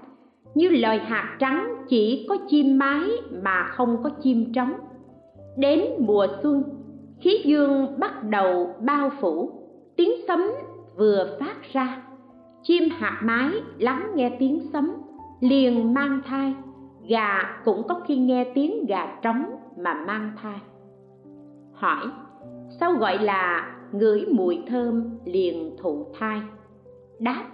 như 0.56 0.70
lời 0.70 1.00
hạt 1.00 1.38
trắng 1.40 1.76
chỉ 1.90 2.26
có 2.30 2.38
chim 2.50 2.78
mái 2.78 3.04
mà 3.44 3.64
không 3.64 4.04
có 4.04 4.10
chim 4.10 4.54
trống. 4.54 4.74
Đến 5.58 5.82
mùa 6.00 6.28
xuân, 6.44 6.64
khí 7.20 7.42
dương 7.46 8.00
bắt 8.00 8.24
đầu 8.24 8.76
bao 8.80 9.12
phủ, 9.22 9.52
tiếng 9.96 10.12
sấm 10.28 10.40
vừa 10.98 11.38
phát 11.40 11.56
ra. 11.74 12.02
Chim 12.64 12.84
hạt 12.92 13.22
mái 13.24 13.52
lắng 13.78 14.12
nghe 14.16 14.36
tiếng 14.40 14.62
sấm, 14.74 14.92
liền 15.40 15.94
mang 15.94 16.22
thai. 16.26 16.54
Gà 17.08 17.62
cũng 17.66 17.88
có 17.88 18.02
khi 18.08 18.18
nghe 18.18 18.44
tiếng 18.56 18.86
gà 18.86 19.20
trống 19.22 19.46
mà 19.78 19.94
mang 19.94 20.32
thai. 20.42 20.60
Hỏi, 21.74 22.08
sao 22.80 22.94
gọi 22.94 23.18
là 23.24 23.76
ngửi 23.92 24.26
mùi 24.32 24.64
thơm 24.68 25.18
liền 25.26 25.76
thụ 25.82 26.06
thai? 26.20 26.42
Đáp, 27.20 27.46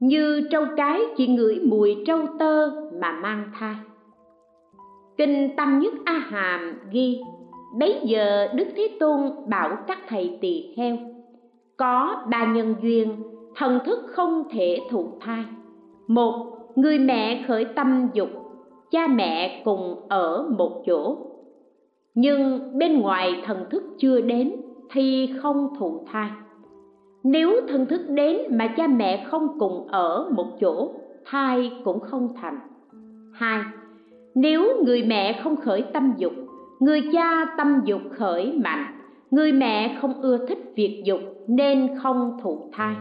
như 0.00 0.48
trâu 0.50 0.64
cái 0.76 1.00
chỉ 1.16 1.26
ngửi 1.26 1.60
mùi 1.64 1.96
trâu 2.06 2.26
tơ 2.38 2.70
mà 3.00 3.12
mang 3.12 3.50
thai. 3.58 3.74
Kinh 5.16 5.56
tăng 5.56 5.78
nhất 5.78 5.92
a 6.04 6.12
hàm 6.12 6.78
ghi, 6.90 7.20
bấy 7.78 8.00
giờ 8.04 8.48
đức 8.54 8.66
thế 8.76 8.96
tôn 9.00 9.20
bảo 9.46 9.76
các 9.86 9.98
thầy 10.08 10.38
tỳ 10.40 10.74
kheo 10.76 10.96
có 11.78 12.22
ba 12.30 12.44
nhân 12.44 12.74
duyên, 12.82 13.16
thần 13.56 13.78
thức 13.84 13.98
không 14.06 14.44
thể 14.50 14.78
thụ 14.90 15.08
thai. 15.20 15.44
Một, 16.08 16.46
người 16.76 16.98
mẹ 16.98 17.44
khởi 17.48 17.64
tâm 17.64 18.08
dục, 18.12 18.28
cha 18.90 19.06
mẹ 19.06 19.62
cùng 19.64 19.96
ở 20.08 20.48
một 20.58 20.82
chỗ. 20.86 21.16
Nhưng 22.14 22.60
bên 22.78 23.00
ngoài 23.00 23.42
thần 23.44 23.64
thức 23.70 23.82
chưa 23.98 24.20
đến 24.20 24.52
thì 24.90 25.32
không 25.42 25.68
thụ 25.78 26.04
thai. 26.12 26.30
Nếu 27.24 27.60
thần 27.68 27.86
thức 27.86 28.00
đến 28.08 28.38
mà 28.50 28.66
cha 28.76 28.86
mẹ 28.86 29.26
không 29.30 29.58
cùng 29.58 29.88
ở 29.88 30.30
một 30.30 30.46
chỗ, 30.60 30.92
thai 31.24 31.72
cũng 31.84 32.00
không 32.00 32.28
thành. 32.40 32.58
Hai, 33.32 33.62
nếu 34.34 34.82
người 34.84 35.02
mẹ 35.02 35.40
không 35.42 35.56
khởi 35.56 35.82
tâm 35.82 36.14
dục, 36.18 36.32
người 36.80 37.02
cha 37.12 37.44
tâm 37.58 37.80
dục 37.84 38.00
khởi 38.10 38.52
mạnh, 38.64 38.84
người 39.30 39.52
mẹ 39.52 39.98
không 40.00 40.22
ưa 40.22 40.46
thích 40.46 40.72
việc 40.76 41.02
dục 41.04 41.20
nên 41.48 41.98
không 41.98 42.38
thụ 42.42 42.70
thai. 42.72 42.96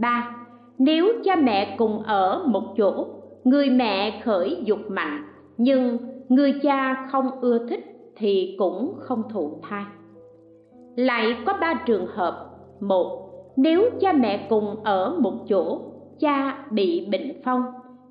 Ba, 0.00 0.36
nếu 0.78 1.12
cha 1.24 1.36
mẹ 1.36 1.74
cùng 1.78 2.02
ở 2.02 2.44
một 2.46 2.74
chỗ, 2.76 3.06
người 3.44 3.70
mẹ 3.70 4.20
khởi 4.24 4.62
dục 4.64 4.78
mạnh, 4.88 5.22
nhưng 5.56 5.98
người 6.28 6.52
cha 6.62 7.06
không 7.10 7.40
ưa 7.40 7.66
thích 7.68 7.84
thì 8.16 8.56
cũng 8.58 8.94
không 8.98 9.22
thụ 9.32 9.58
thai. 9.62 9.84
Lại 10.96 11.36
có 11.46 11.54
ba 11.60 11.74
trường 11.86 12.06
hợp. 12.06 12.50
Một, 12.80 13.30
nếu 13.56 13.90
cha 14.00 14.12
mẹ 14.12 14.46
cùng 14.48 14.76
ở 14.84 15.16
một 15.18 15.34
chỗ, 15.48 15.80
cha 16.20 16.64
bị 16.70 17.08
bệnh 17.10 17.40
phong, 17.44 17.62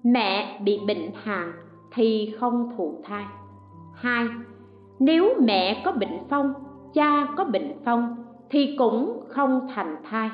mẹ 0.03 0.59
bị 0.63 0.79
bệnh 0.87 1.11
hàn 1.13 1.51
thì 1.93 2.33
không 2.39 2.69
thụ 2.77 3.01
thai. 3.03 3.23
Hai, 3.95 4.25
nếu 4.99 5.33
mẹ 5.41 5.81
có 5.85 5.91
bệnh 5.91 6.19
phong, 6.29 6.53
cha 6.93 7.27
có 7.37 7.43
bệnh 7.43 7.71
phong 7.85 8.15
thì 8.49 8.75
cũng 8.77 9.19
không 9.27 9.67
thành 9.75 9.95
thai. 10.03 10.29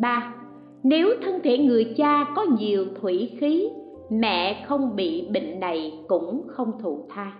Ba, 0.00 0.34
nếu 0.82 1.14
thân 1.22 1.40
thể 1.44 1.58
người 1.58 1.94
cha 1.96 2.26
có 2.36 2.42
nhiều 2.42 2.86
thủy 3.00 3.36
khí, 3.40 3.68
mẹ 4.10 4.64
không 4.68 4.96
bị 4.96 5.28
bệnh 5.32 5.60
này 5.60 6.04
cũng 6.08 6.42
không 6.48 6.72
thụ 6.82 7.06
thai. 7.08 7.32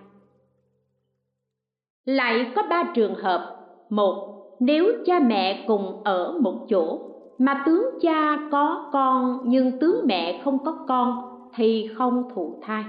Lại 2.04 2.52
có 2.56 2.62
ba 2.70 2.92
trường 2.94 3.14
hợp. 3.14 3.56
Một, 3.90 4.34
nếu 4.60 4.92
cha 5.06 5.20
mẹ 5.20 5.64
cùng 5.66 6.02
ở 6.04 6.38
một 6.40 6.66
chỗ 6.68 6.98
mà 7.38 7.62
tướng 7.66 7.84
cha 8.00 8.38
có 8.50 8.90
con 8.92 9.40
nhưng 9.44 9.78
tướng 9.78 10.06
mẹ 10.06 10.40
không 10.44 10.64
có 10.64 10.72
con 10.88 11.22
thì 11.54 11.88
không 11.94 12.30
thụ 12.34 12.58
thai. 12.62 12.84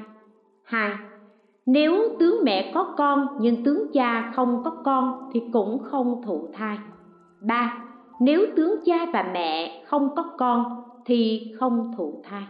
Hai, 0.64 0.92
nếu 1.66 2.16
tướng 2.20 2.40
mẹ 2.44 2.72
có 2.74 2.94
con 2.98 3.28
nhưng 3.40 3.64
tướng 3.64 3.92
cha 3.94 4.32
không 4.36 4.62
có 4.64 4.72
con 4.72 5.30
thì 5.34 5.42
cũng 5.54 5.80
không 5.80 6.22
thụ 6.26 6.48
thai 6.54 6.78
ba, 7.48 7.78
nếu 8.20 8.46
tướng 8.56 8.80
cha 8.86 9.06
và 9.14 9.30
mẹ 9.34 9.84
không 9.86 10.10
có 10.16 10.24
con 10.38 10.84
thì 11.06 11.52
không 11.60 11.92
thụ 11.98 12.22
thai. 12.24 12.44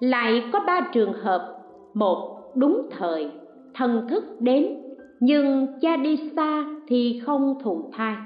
Lại 0.00 0.44
có 0.52 0.60
ba 0.66 0.80
trường 0.92 1.12
hợp. 1.12 1.58
Một, 1.94 2.42
đúng 2.54 2.88
thời, 2.90 3.30
thần 3.74 4.06
thức 4.08 4.40
đến, 4.40 4.78
nhưng 5.20 5.66
cha 5.80 5.96
đi 5.96 6.30
xa 6.36 6.64
thì 6.88 7.22
không 7.26 7.58
thụ 7.62 7.90
thai. 7.92 8.16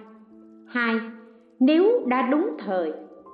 Hai, 0.67 0.95
nếu 1.61 2.05
đã 2.07 2.23
đúng 2.23 2.51
thời, 2.59 2.93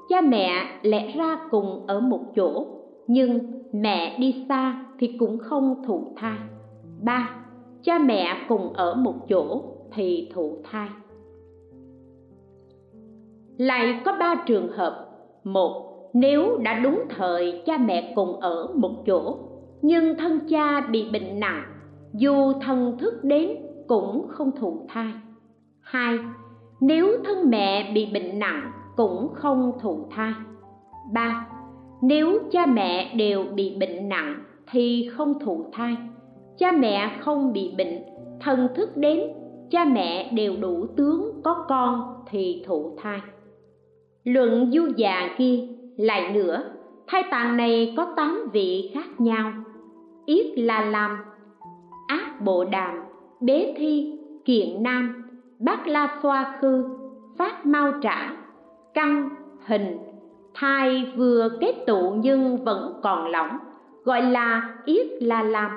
cha 0.09 0.21
mẹ 0.21 0.81
lẽ 0.83 1.13
ra 1.17 1.39
cùng 1.51 1.87
ở 1.87 2.01
một 2.01 2.21
chỗ, 2.37 2.67
nhưng 3.07 3.39
mẹ 3.73 4.19
đi 4.19 4.45
xa 4.49 4.85
thì 4.99 5.17
cũng 5.19 5.39
không 5.39 5.83
thụ 5.87 6.13
thai. 6.17 6.39
Ba, 7.03 7.35
cha 7.83 7.99
mẹ 7.99 8.47
cùng 8.49 8.73
ở 8.73 8.95
một 8.95 9.15
chỗ 9.29 9.63
thì 9.93 10.31
thụ 10.35 10.57
thai 10.65 10.89
lại 13.57 14.01
có 14.05 14.17
ba 14.21 14.35
trường 14.47 14.69
hợp. 14.69 15.09
Một, 15.45 15.89
nếu 16.15 16.59
đã 16.59 16.79
đúng 16.79 17.03
thời, 17.17 17.63
cha 17.67 17.79
mẹ 17.79 18.13
cùng 18.17 18.41
ở 18.41 18.69
một 18.75 18.93
chỗ, 19.07 19.39
nhưng 19.83 20.17
thân 20.19 20.41
cha 20.49 20.81
bị 20.81 21.11
bệnh 21.13 21.41
nặng, 21.41 21.63
dù 22.13 22.53
thần 22.53 22.99
thức 22.99 23.25
đến 23.25 23.57
cũng 23.89 24.27
không 24.29 24.51
thụ 24.61 24.87
thai. 24.89 25.13
Hai, 25.81 26.19
nếu 26.81 27.17
thân 27.25 27.51
mẹ 27.51 27.93
bị 27.95 28.09
bệnh 28.13 28.39
nặng, 28.39 28.73
cũng 28.97 29.29
không 29.35 29.73
thụ 29.81 30.09
thai. 30.11 30.33
Ba, 31.13 31.47
nếu 32.03 32.39
cha 32.51 32.67
mẹ 32.67 33.15
đều 33.15 33.45
bị 33.55 33.77
bệnh 33.81 34.09
nặng 34.09 34.45
thì 34.71 35.09
không 35.13 35.39
thụ 35.41 35.65
thai. 35.73 35.97
Cha 36.59 36.73
mẹ 36.73 37.17
không 37.21 37.53
bị 37.53 37.75
bệnh, 37.79 38.03
thần 38.41 38.69
thức 38.75 38.97
đến, 38.97 39.21
cha 39.71 39.85
mẹ 39.85 40.33
đều 40.33 40.57
đủ 40.57 40.87
tướng 40.97 41.41
có 41.45 41.65
con 41.69 42.15
thì 42.31 42.65
thụ 42.67 42.97
thai 43.03 43.21
luận 44.25 44.71
du 44.73 44.87
già 44.97 45.29
kia 45.39 45.59
lại 45.97 46.33
nữa 46.33 46.65
thai 47.07 47.23
tạng 47.31 47.57
này 47.57 47.95
có 47.97 48.07
tám 48.17 48.49
vị 48.53 48.91
khác 48.95 49.21
nhau. 49.21 49.53
Yết 50.27 50.59
là 50.59 50.85
làm, 50.85 51.19
ác 52.07 52.41
bộ 52.41 52.65
đàm 52.65 52.95
bế 53.41 53.75
thi 53.77 54.19
kiện 54.45 54.83
nam 54.83 55.25
bát 55.59 55.87
la 55.87 56.19
xoa 56.23 56.59
khư 56.61 56.85
phát 57.39 57.67
mau 57.67 57.93
trả 58.03 58.33
căn 58.95 59.29
hình. 59.67 59.99
Thai 60.55 61.13
vừa 61.17 61.49
kết 61.61 61.75
tụ 61.87 62.15
nhưng 62.17 62.65
vẫn 62.65 63.01
còn 63.03 63.31
lỏng 63.31 63.59
gọi 64.05 64.23
là 64.23 64.75
yết 64.85 65.07
là 65.21 65.43
làm. 65.43 65.71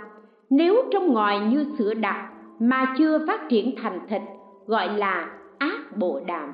nếu 0.50 0.84
trong 0.92 1.14
ngoài 1.14 1.40
như 1.40 1.66
sữa 1.78 1.94
đặc 1.94 2.16
mà 2.60 2.94
chưa 2.98 3.28
phát 3.28 3.50
triển 3.50 3.76
thành 3.82 4.00
thịt 4.10 4.22
gọi 4.68 4.98
là 4.98 5.30
ác 5.58 5.98
bộ 5.98 6.20
đàm 6.28 6.54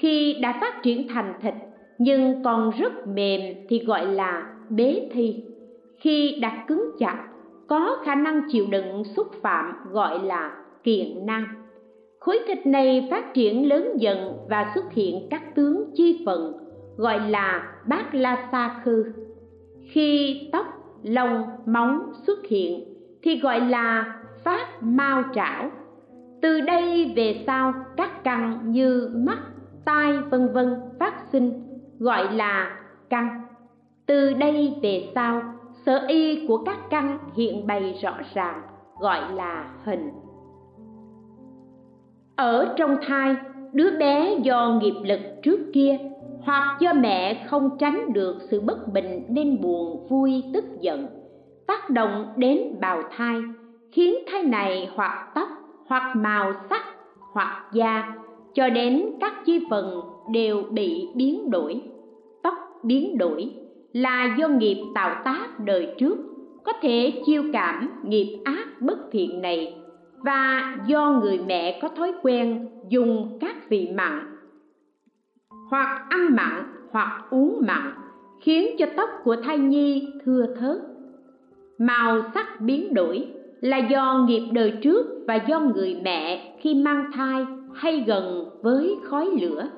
khi 0.00 0.36
đã 0.42 0.58
phát 0.60 0.82
triển 0.82 1.08
thành 1.08 1.34
thịt, 1.42 1.54
nhưng 1.98 2.42
còn 2.44 2.70
rất 2.78 3.06
mềm 3.06 3.40
thì 3.68 3.78
gọi 3.78 4.06
là 4.06 4.52
bế 4.70 5.08
thi. 5.12 5.44
Khi 5.96 6.38
đã 6.40 6.64
cứng 6.68 6.90
chặt, 6.98 7.24
có 7.68 7.96
khả 8.04 8.14
năng 8.14 8.42
chịu 8.52 8.66
đựng 8.70 9.04
xúc 9.04 9.26
phạm 9.42 9.74
gọi 9.92 10.18
là 10.24 10.56
kiện 10.84 11.26
nam 11.26 11.60
khối 12.20 12.38
thịt 12.46 12.66
này 12.66 13.08
phát 13.10 13.34
triển 13.34 13.68
lớn 13.68 13.92
dần 13.96 14.32
và 14.48 14.72
xuất 14.74 14.92
hiện 14.92 15.26
các 15.30 15.54
tướng 15.54 15.90
chi 15.94 16.22
phần 16.26 16.52
gọi 16.96 17.30
là 17.30 17.72
bát 17.88 18.14
la 18.14 18.48
sa 18.52 18.80
khư. 18.84 19.04
Khi 19.90 20.40
tóc, 20.52 20.66
lông, 21.02 21.42
móng 21.66 22.12
xuất 22.26 22.38
hiện 22.48 22.84
thì 23.22 23.40
gọi 23.40 23.60
là 23.60 24.14
phát 24.44 24.82
mao 24.82 25.22
trảo. 25.34 25.70
Từ 26.42 26.60
đây 26.60 27.12
về 27.16 27.42
sau, 27.46 27.74
các 27.96 28.24
căn 28.24 28.60
như 28.64 29.10
mắt 29.14 29.38
tai, 29.90 30.18
vân 30.30 30.52
vân, 30.52 30.80
phát 31.00 31.14
sinh, 31.32 31.52
gọi 31.98 32.34
là 32.34 32.78
căn. 33.08 33.40
Từ 34.06 34.32
đây 34.32 34.74
về 34.82 35.08
sau, 35.14 35.42
sở 35.86 36.06
y 36.08 36.46
của 36.46 36.58
các 36.64 36.78
căn 36.90 37.18
hiện 37.34 37.66
bày 37.66 37.98
rõ 38.02 38.14
ràng, 38.34 38.62
gọi 39.00 39.32
là 39.34 39.70
hình. 39.84 40.10
Ở 42.36 42.74
trong 42.76 42.96
thai, 43.06 43.36
đứa 43.72 43.98
bé 43.98 44.38
do 44.42 44.78
nghiệp 44.82 44.94
lực 45.04 45.20
trước 45.42 45.60
kia, 45.72 45.98
hoặc 46.42 46.76
do 46.80 46.92
mẹ 46.92 47.46
không 47.50 47.78
tránh 47.78 48.12
được 48.12 48.36
sự 48.50 48.60
bất 48.60 48.92
bình 48.92 49.24
nên 49.28 49.60
buồn, 49.60 50.06
vui, 50.08 50.44
tức 50.54 50.64
giận, 50.80 51.06
tác 51.66 51.90
động 51.90 52.32
đến 52.36 52.80
bào 52.80 53.02
thai, 53.16 53.40
khiến 53.92 54.14
thai 54.30 54.42
này 54.42 54.90
hoặc 54.94 55.32
tóc, 55.34 55.48
hoặc 55.86 56.16
màu 56.16 56.52
sắc, 56.70 56.82
hoặc 57.32 57.68
da 57.72 58.12
cho 58.54 58.68
đến 58.68 59.06
các 59.20 59.32
chi 59.46 59.60
phần 59.70 60.00
đều 60.32 60.62
bị 60.70 61.06
biến 61.14 61.50
đổi. 61.50 61.80
Tóc 62.42 62.54
biến 62.82 63.18
đổi 63.18 63.50
là 63.92 64.36
do 64.38 64.48
nghiệp 64.48 64.82
tạo 64.94 65.22
tác 65.24 65.60
đời 65.64 65.94
trước, 65.98 66.18
có 66.64 66.72
thể 66.82 67.12
chiêu 67.26 67.42
cảm 67.52 67.88
nghiệp 68.04 68.38
ác 68.44 68.66
bất 68.80 68.98
thiện 69.12 69.40
này, 69.42 69.74
và 70.18 70.76
do 70.86 71.20
người 71.22 71.40
mẹ 71.46 71.78
có 71.82 71.88
thói 71.88 72.12
quen 72.22 72.68
dùng 72.88 73.38
các 73.40 73.68
vị 73.68 73.88
mặn, 73.94 74.36
hoặc 75.70 76.06
ăn 76.08 76.36
mặn, 76.36 76.62
hoặc 76.90 77.26
uống 77.30 77.62
mặn, 77.66 77.92
khiến 78.40 78.76
cho 78.78 78.86
tóc 78.96 79.10
của 79.24 79.36
thai 79.36 79.58
nhi 79.58 80.08
thưa 80.24 80.46
thớt. 80.60 80.78
Màu 81.78 82.22
sắc 82.34 82.60
biến 82.60 82.94
đổi 82.94 83.26
là 83.60 83.78
do 83.78 84.24
nghiệp 84.28 84.48
đời 84.52 84.72
trước 84.82 85.06
và 85.26 85.34
do 85.34 85.60
người 85.60 86.00
mẹ 86.02 86.54
khi 86.60 86.74
mang 86.74 87.10
thai 87.14 87.46
hay 87.74 88.04
gần 88.06 88.50
với 88.62 88.96
khói 89.04 89.26
lửa, 89.40 89.68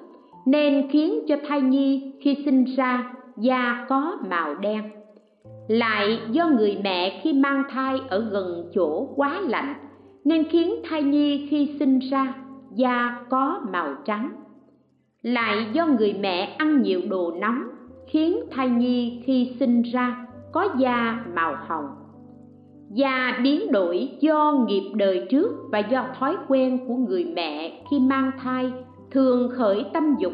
nên 0.46 0.88
khiến 0.90 1.24
cho 1.28 1.36
thai 1.48 1.60
nhi 1.60 2.12
khi 2.20 2.36
sinh 2.44 2.64
ra 2.64 3.14
da 3.36 3.86
có 3.88 4.18
màu 4.28 4.54
đen. 4.54 4.82
Lại 5.68 6.18
do 6.30 6.46
người 6.48 6.78
mẹ 6.84 7.20
khi 7.22 7.32
mang 7.32 7.62
thai 7.70 8.00
ở 8.08 8.20
gần 8.30 8.70
chỗ 8.74 9.08
quá 9.16 9.40
lạnh, 9.40 9.74
nên 10.24 10.44
khiến 10.44 10.74
thai 10.84 11.02
nhi 11.02 11.46
khi 11.50 11.76
sinh 11.78 11.98
ra 11.98 12.34
da 12.74 13.24
có 13.30 13.60
màu 13.72 13.94
trắng. 14.04 14.32
Lại 15.22 15.66
do 15.72 15.86
người 15.86 16.14
mẹ 16.20 16.54
ăn 16.58 16.82
nhiều 16.82 17.00
đồ 17.08 17.32
nóng, 17.40 17.62
khiến 18.06 18.36
thai 18.50 18.68
nhi 18.68 19.22
khi 19.26 19.56
sinh 19.60 19.82
ra 19.82 20.26
có 20.52 20.68
da 20.78 21.24
màu 21.34 21.56
hồng 21.68 22.01
da 22.94 23.40
biến 23.42 23.72
đổi 23.72 24.08
do 24.20 24.64
nghiệp 24.66 24.92
đời 24.94 25.26
trước 25.30 25.48
và 25.70 25.78
do 25.78 26.04
thói 26.18 26.36
quen 26.48 26.78
của 26.88 26.94
người 26.94 27.24
mẹ 27.24 27.82
khi 27.90 27.98
mang 27.98 28.30
thai 28.42 28.72
thường 29.10 29.50
khởi 29.56 29.84
tâm 29.92 30.16
dục, 30.18 30.32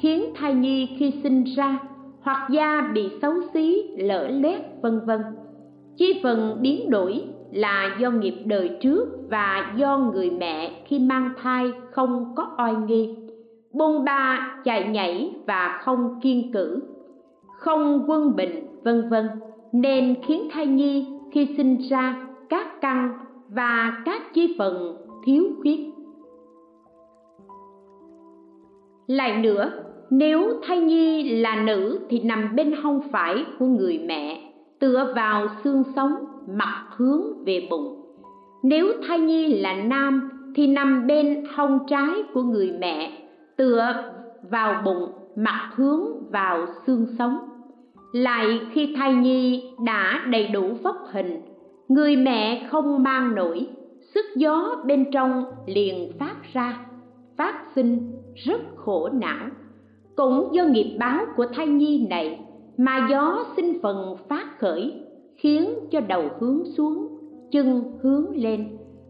khiến 0.00 0.24
thai 0.34 0.54
nhi 0.54 0.96
khi 0.98 1.12
sinh 1.22 1.44
ra 1.56 1.78
hoặc 2.20 2.48
da 2.50 2.90
bị 2.94 3.08
xấu 3.22 3.34
xí, 3.54 3.82
lở 3.96 4.28
lét, 4.28 4.60
vân 4.82 5.00
vân. 5.06 5.20
Chi 5.96 6.20
phần 6.22 6.58
biến 6.60 6.90
đổi 6.90 7.22
là 7.52 7.96
do 8.00 8.10
nghiệp 8.10 8.34
đời 8.44 8.70
trước 8.80 9.08
và 9.30 9.74
do 9.76 9.98
người 9.98 10.30
mẹ 10.30 10.82
khi 10.86 10.98
mang 10.98 11.30
thai 11.42 11.72
không 11.90 12.32
có 12.36 12.50
oai 12.58 12.74
nghi, 12.74 13.16
bôn 13.72 14.04
ba, 14.04 14.54
chạy 14.64 14.88
nhảy 14.88 15.34
và 15.46 15.80
không 15.84 16.20
kiên 16.22 16.52
cử, 16.52 16.82
không 17.58 18.04
quân 18.06 18.36
bình, 18.36 18.66
vân 18.82 19.08
vân. 19.08 19.28
Nên 19.72 20.14
khiến 20.26 20.48
thai 20.52 20.66
nhi 20.66 21.06
khi 21.32 21.54
sinh 21.56 21.78
ra, 21.90 22.26
các 22.48 22.80
căn 22.80 23.12
và 23.48 24.02
các 24.04 24.34
chi 24.34 24.54
phần 24.58 24.96
thiếu 25.24 25.44
khuyết. 25.60 25.80
Lại 29.06 29.38
nữa, 29.42 29.70
nếu 30.10 30.60
thai 30.62 30.80
nhi 30.80 31.30
là 31.40 31.56
nữ 31.56 32.00
thì 32.08 32.20
nằm 32.20 32.56
bên 32.56 32.72
hông 32.82 33.00
phải 33.12 33.44
của 33.58 33.66
người 33.66 33.98
mẹ, 34.06 34.52
tựa 34.78 35.12
vào 35.16 35.48
xương 35.64 35.82
sống, 35.96 36.14
mặt 36.48 36.84
hướng 36.96 37.44
về 37.44 37.66
bụng. 37.70 37.98
Nếu 38.62 38.86
thai 39.08 39.20
nhi 39.20 39.60
là 39.60 39.74
nam 39.74 40.30
thì 40.56 40.66
nằm 40.66 41.06
bên 41.06 41.44
hông 41.54 41.78
trái 41.88 42.22
của 42.34 42.42
người 42.42 42.72
mẹ, 42.80 43.12
tựa 43.56 43.94
vào 44.50 44.82
bụng, 44.84 45.12
mặt 45.36 45.70
hướng 45.74 46.30
vào 46.30 46.66
xương 46.86 47.06
sống 47.18 47.38
lại 48.12 48.60
khi 48.72 48.94
thai 48.96 49.14
nhi 49.14 49.62
đã 49.84 50.26
đầy 50.30 50.48
đủ 50.48 50.74
vóc 50.82 50.96
hình, 51.12 51.40
người 51.88 52.16
mẹ 52.16 52.68
không 52.70 53.02
mang 53.02 53.34
nổi, 53.34 53.66
sức 54.14 54.24
gió 54.36 54.82
bên 54.86 55.04
trong 55.12 55.44
liền 55.66 56.12
phát 56.18 56.36
ra, 56.52 56.86
phát 57.36 57.64
sinh 57.74 58.12
rất 58.34 58.60
khổ 58.76 59.08
não. 59.08 59.46
Cũng 60.16 60.48
do 60.52 60.64
nghiệp 60.64 60.96
báo 60.98 61.24
của 61.36 61.46
thai 61.54 61.66
nhi 61.66 62.06
này 62.10 62.40
mà 62.78 63.06
gió 63.10 63.44
sinh 63.56 63.78
phần 63.82 64.16
phát 64.28 64.58
khởi, 64.58 64.94
khiến 65.36 65.70
cho 65.90 66.00
đầu 66.00 66.22
hướng 66.40 66.64
xuống, 66.76 67.08
chân 67.50 67.82
hướng 68.02 68.36
lên, 68.36 68.68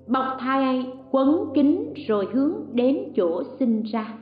bọc 0.08 0.26
thai 0.38 0.86
quấn 1.10 1.46
kín 1.54 1.94
rồi 2.08 2.26
hướng 2.32 2.52
đến 2.72 2.98
chỗ 3.16 3.42
sinh 3.58 3.82
ra. 3.82 4.14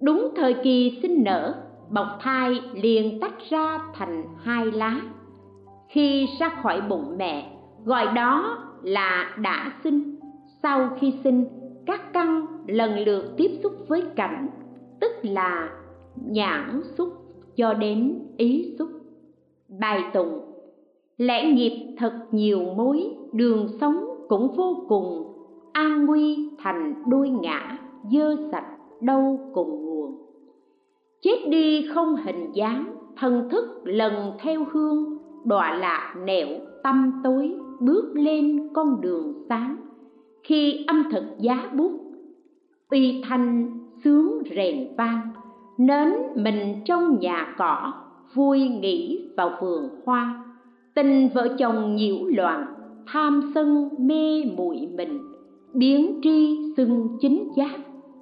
Đúng 0.00 0.28
thời 0.36 0.54
kỳ 0.54 0.98
sinh 1.02 1.24
nở 1.24 1.54
bọc 1.90 2.06
thai 2.20 2.60
liền 2.72 3.20
tách 3.20 3.50
ra 3.50 3.78
thành 3.94 4.24
hai 4.42 4.66
lá. 4.72 5.00
Khi 5.88 6.28
ra 6.38 6.48
khỏi 6.62 6.80
bụng 6.80 7.14
mẹ, 7.18 7.52
gọi 7.84 8.06
đó 8.14 8.58
là 8.82 9.36
đã 9.42 9.72
sinh. 9.84 10.16
Sau 10.62 10.88
khi 11.00 11.14
sinh, 11.24 11.44
các 11.86 12.12
căn 12.12 12.46
lần 12.66 12.98
lượt 12.98 13.24
tiếp 13.36 13.50
xúc 13.62 13.72
với 13.88 14.02
cảnh, 14.16 14.48
tức 15.00 15.12
là 15.22 15.70
nhãn 16.26 16.82
xúc 16.98 17.08
cho 17.56 17.74
đến 17.74 18.26
ý 18.36 18.76
xúc. 18.78 18.88
Bài 19.80 20.04
tụng, 20.12 20.40
lẽ 21.16 21.52
nghiệp 21.52 21.96
thật 21.98 22.12
nhiều 22.30 22.60
mối, 22.76 23.16
đường 23.32 23.68
sống 23.80 24.04
cũng 24.28 24.54
vô 24.56 24.84
cùng, 24.88 25.32
an 25.72 26.06
nguy 26.06 26.50
thành 26.58 27.02
đôi 27.06 27.28
ngã, 27.28 27.78
dơ 28.12 28.36
sạch 28.52 28.66
đâu 29.00 29.50
cùng 29.54 29.84
nguồn 29.84 30.29
chết 31.22 31.48
đi 31.48 31.86
không 31.94 32.16
hình 32.16 32.52
dáng, 32.52 32.94
thần 33.16 33.48
thức 33.50 33.80
lần 33.84 34.32
theo 34.38 34.64
hương, 34.72 35.18
đọa 35.44 35.74
lạc 35.74 36.14
nẻo 36.24 36.48
tâm 36.82 37.20
tối, 37.24 37.54
bước 37.80 38.12
lên 38.14 38.68
con 38.72 39.00
đường 39.00 39.32
sáng. 39.48 39.76
Khi 40.42 40.84
âm 40.86 41.10
thực 41.12 41.24
giá 41.38 41.70
bút, 41.76 41.92
uy 42.90 43.22
thanh 43.28 43.78
sướng 44.04 44.42
rèn 44.56 44.88
vang, 44.96 45.20
nến 45.78 46.08
mình 46.34 46.74
trong 46.84 47.18
nhà 47.20 47.54
cỏ, 47.58 47.92
vui 48.34 48.68
nghỉ 48.68 49.28
vào 49.36 49.50
vườn 49.60 49.88
hoa. 50.04 50.44
Tình 50.94 51.28
vợ 51.34 51.48
chồng 51.58 51.96
nhiễu 51.96 52.16
loạn, 52.26 52.66
tham 53.06 53.50
sân 53.54 53.88
mê 53.98 54.44
muội 54.56 54.88
mình, 54.94 55.18
biến 55.74 56.20
tri 56.22 56.58
xưng 56.76 57.08
chính 57.20 57.48
giác, 57.56 57.78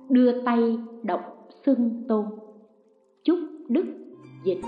đưa 0.09 0.41
tay 0.43 0.79
đọc 1.03 1.49
xưng 1.67 2.05
tôn 2.09 2.25
chúc 3.29 3.39
đức 3.69 3.85
dịch. 4.45 4.59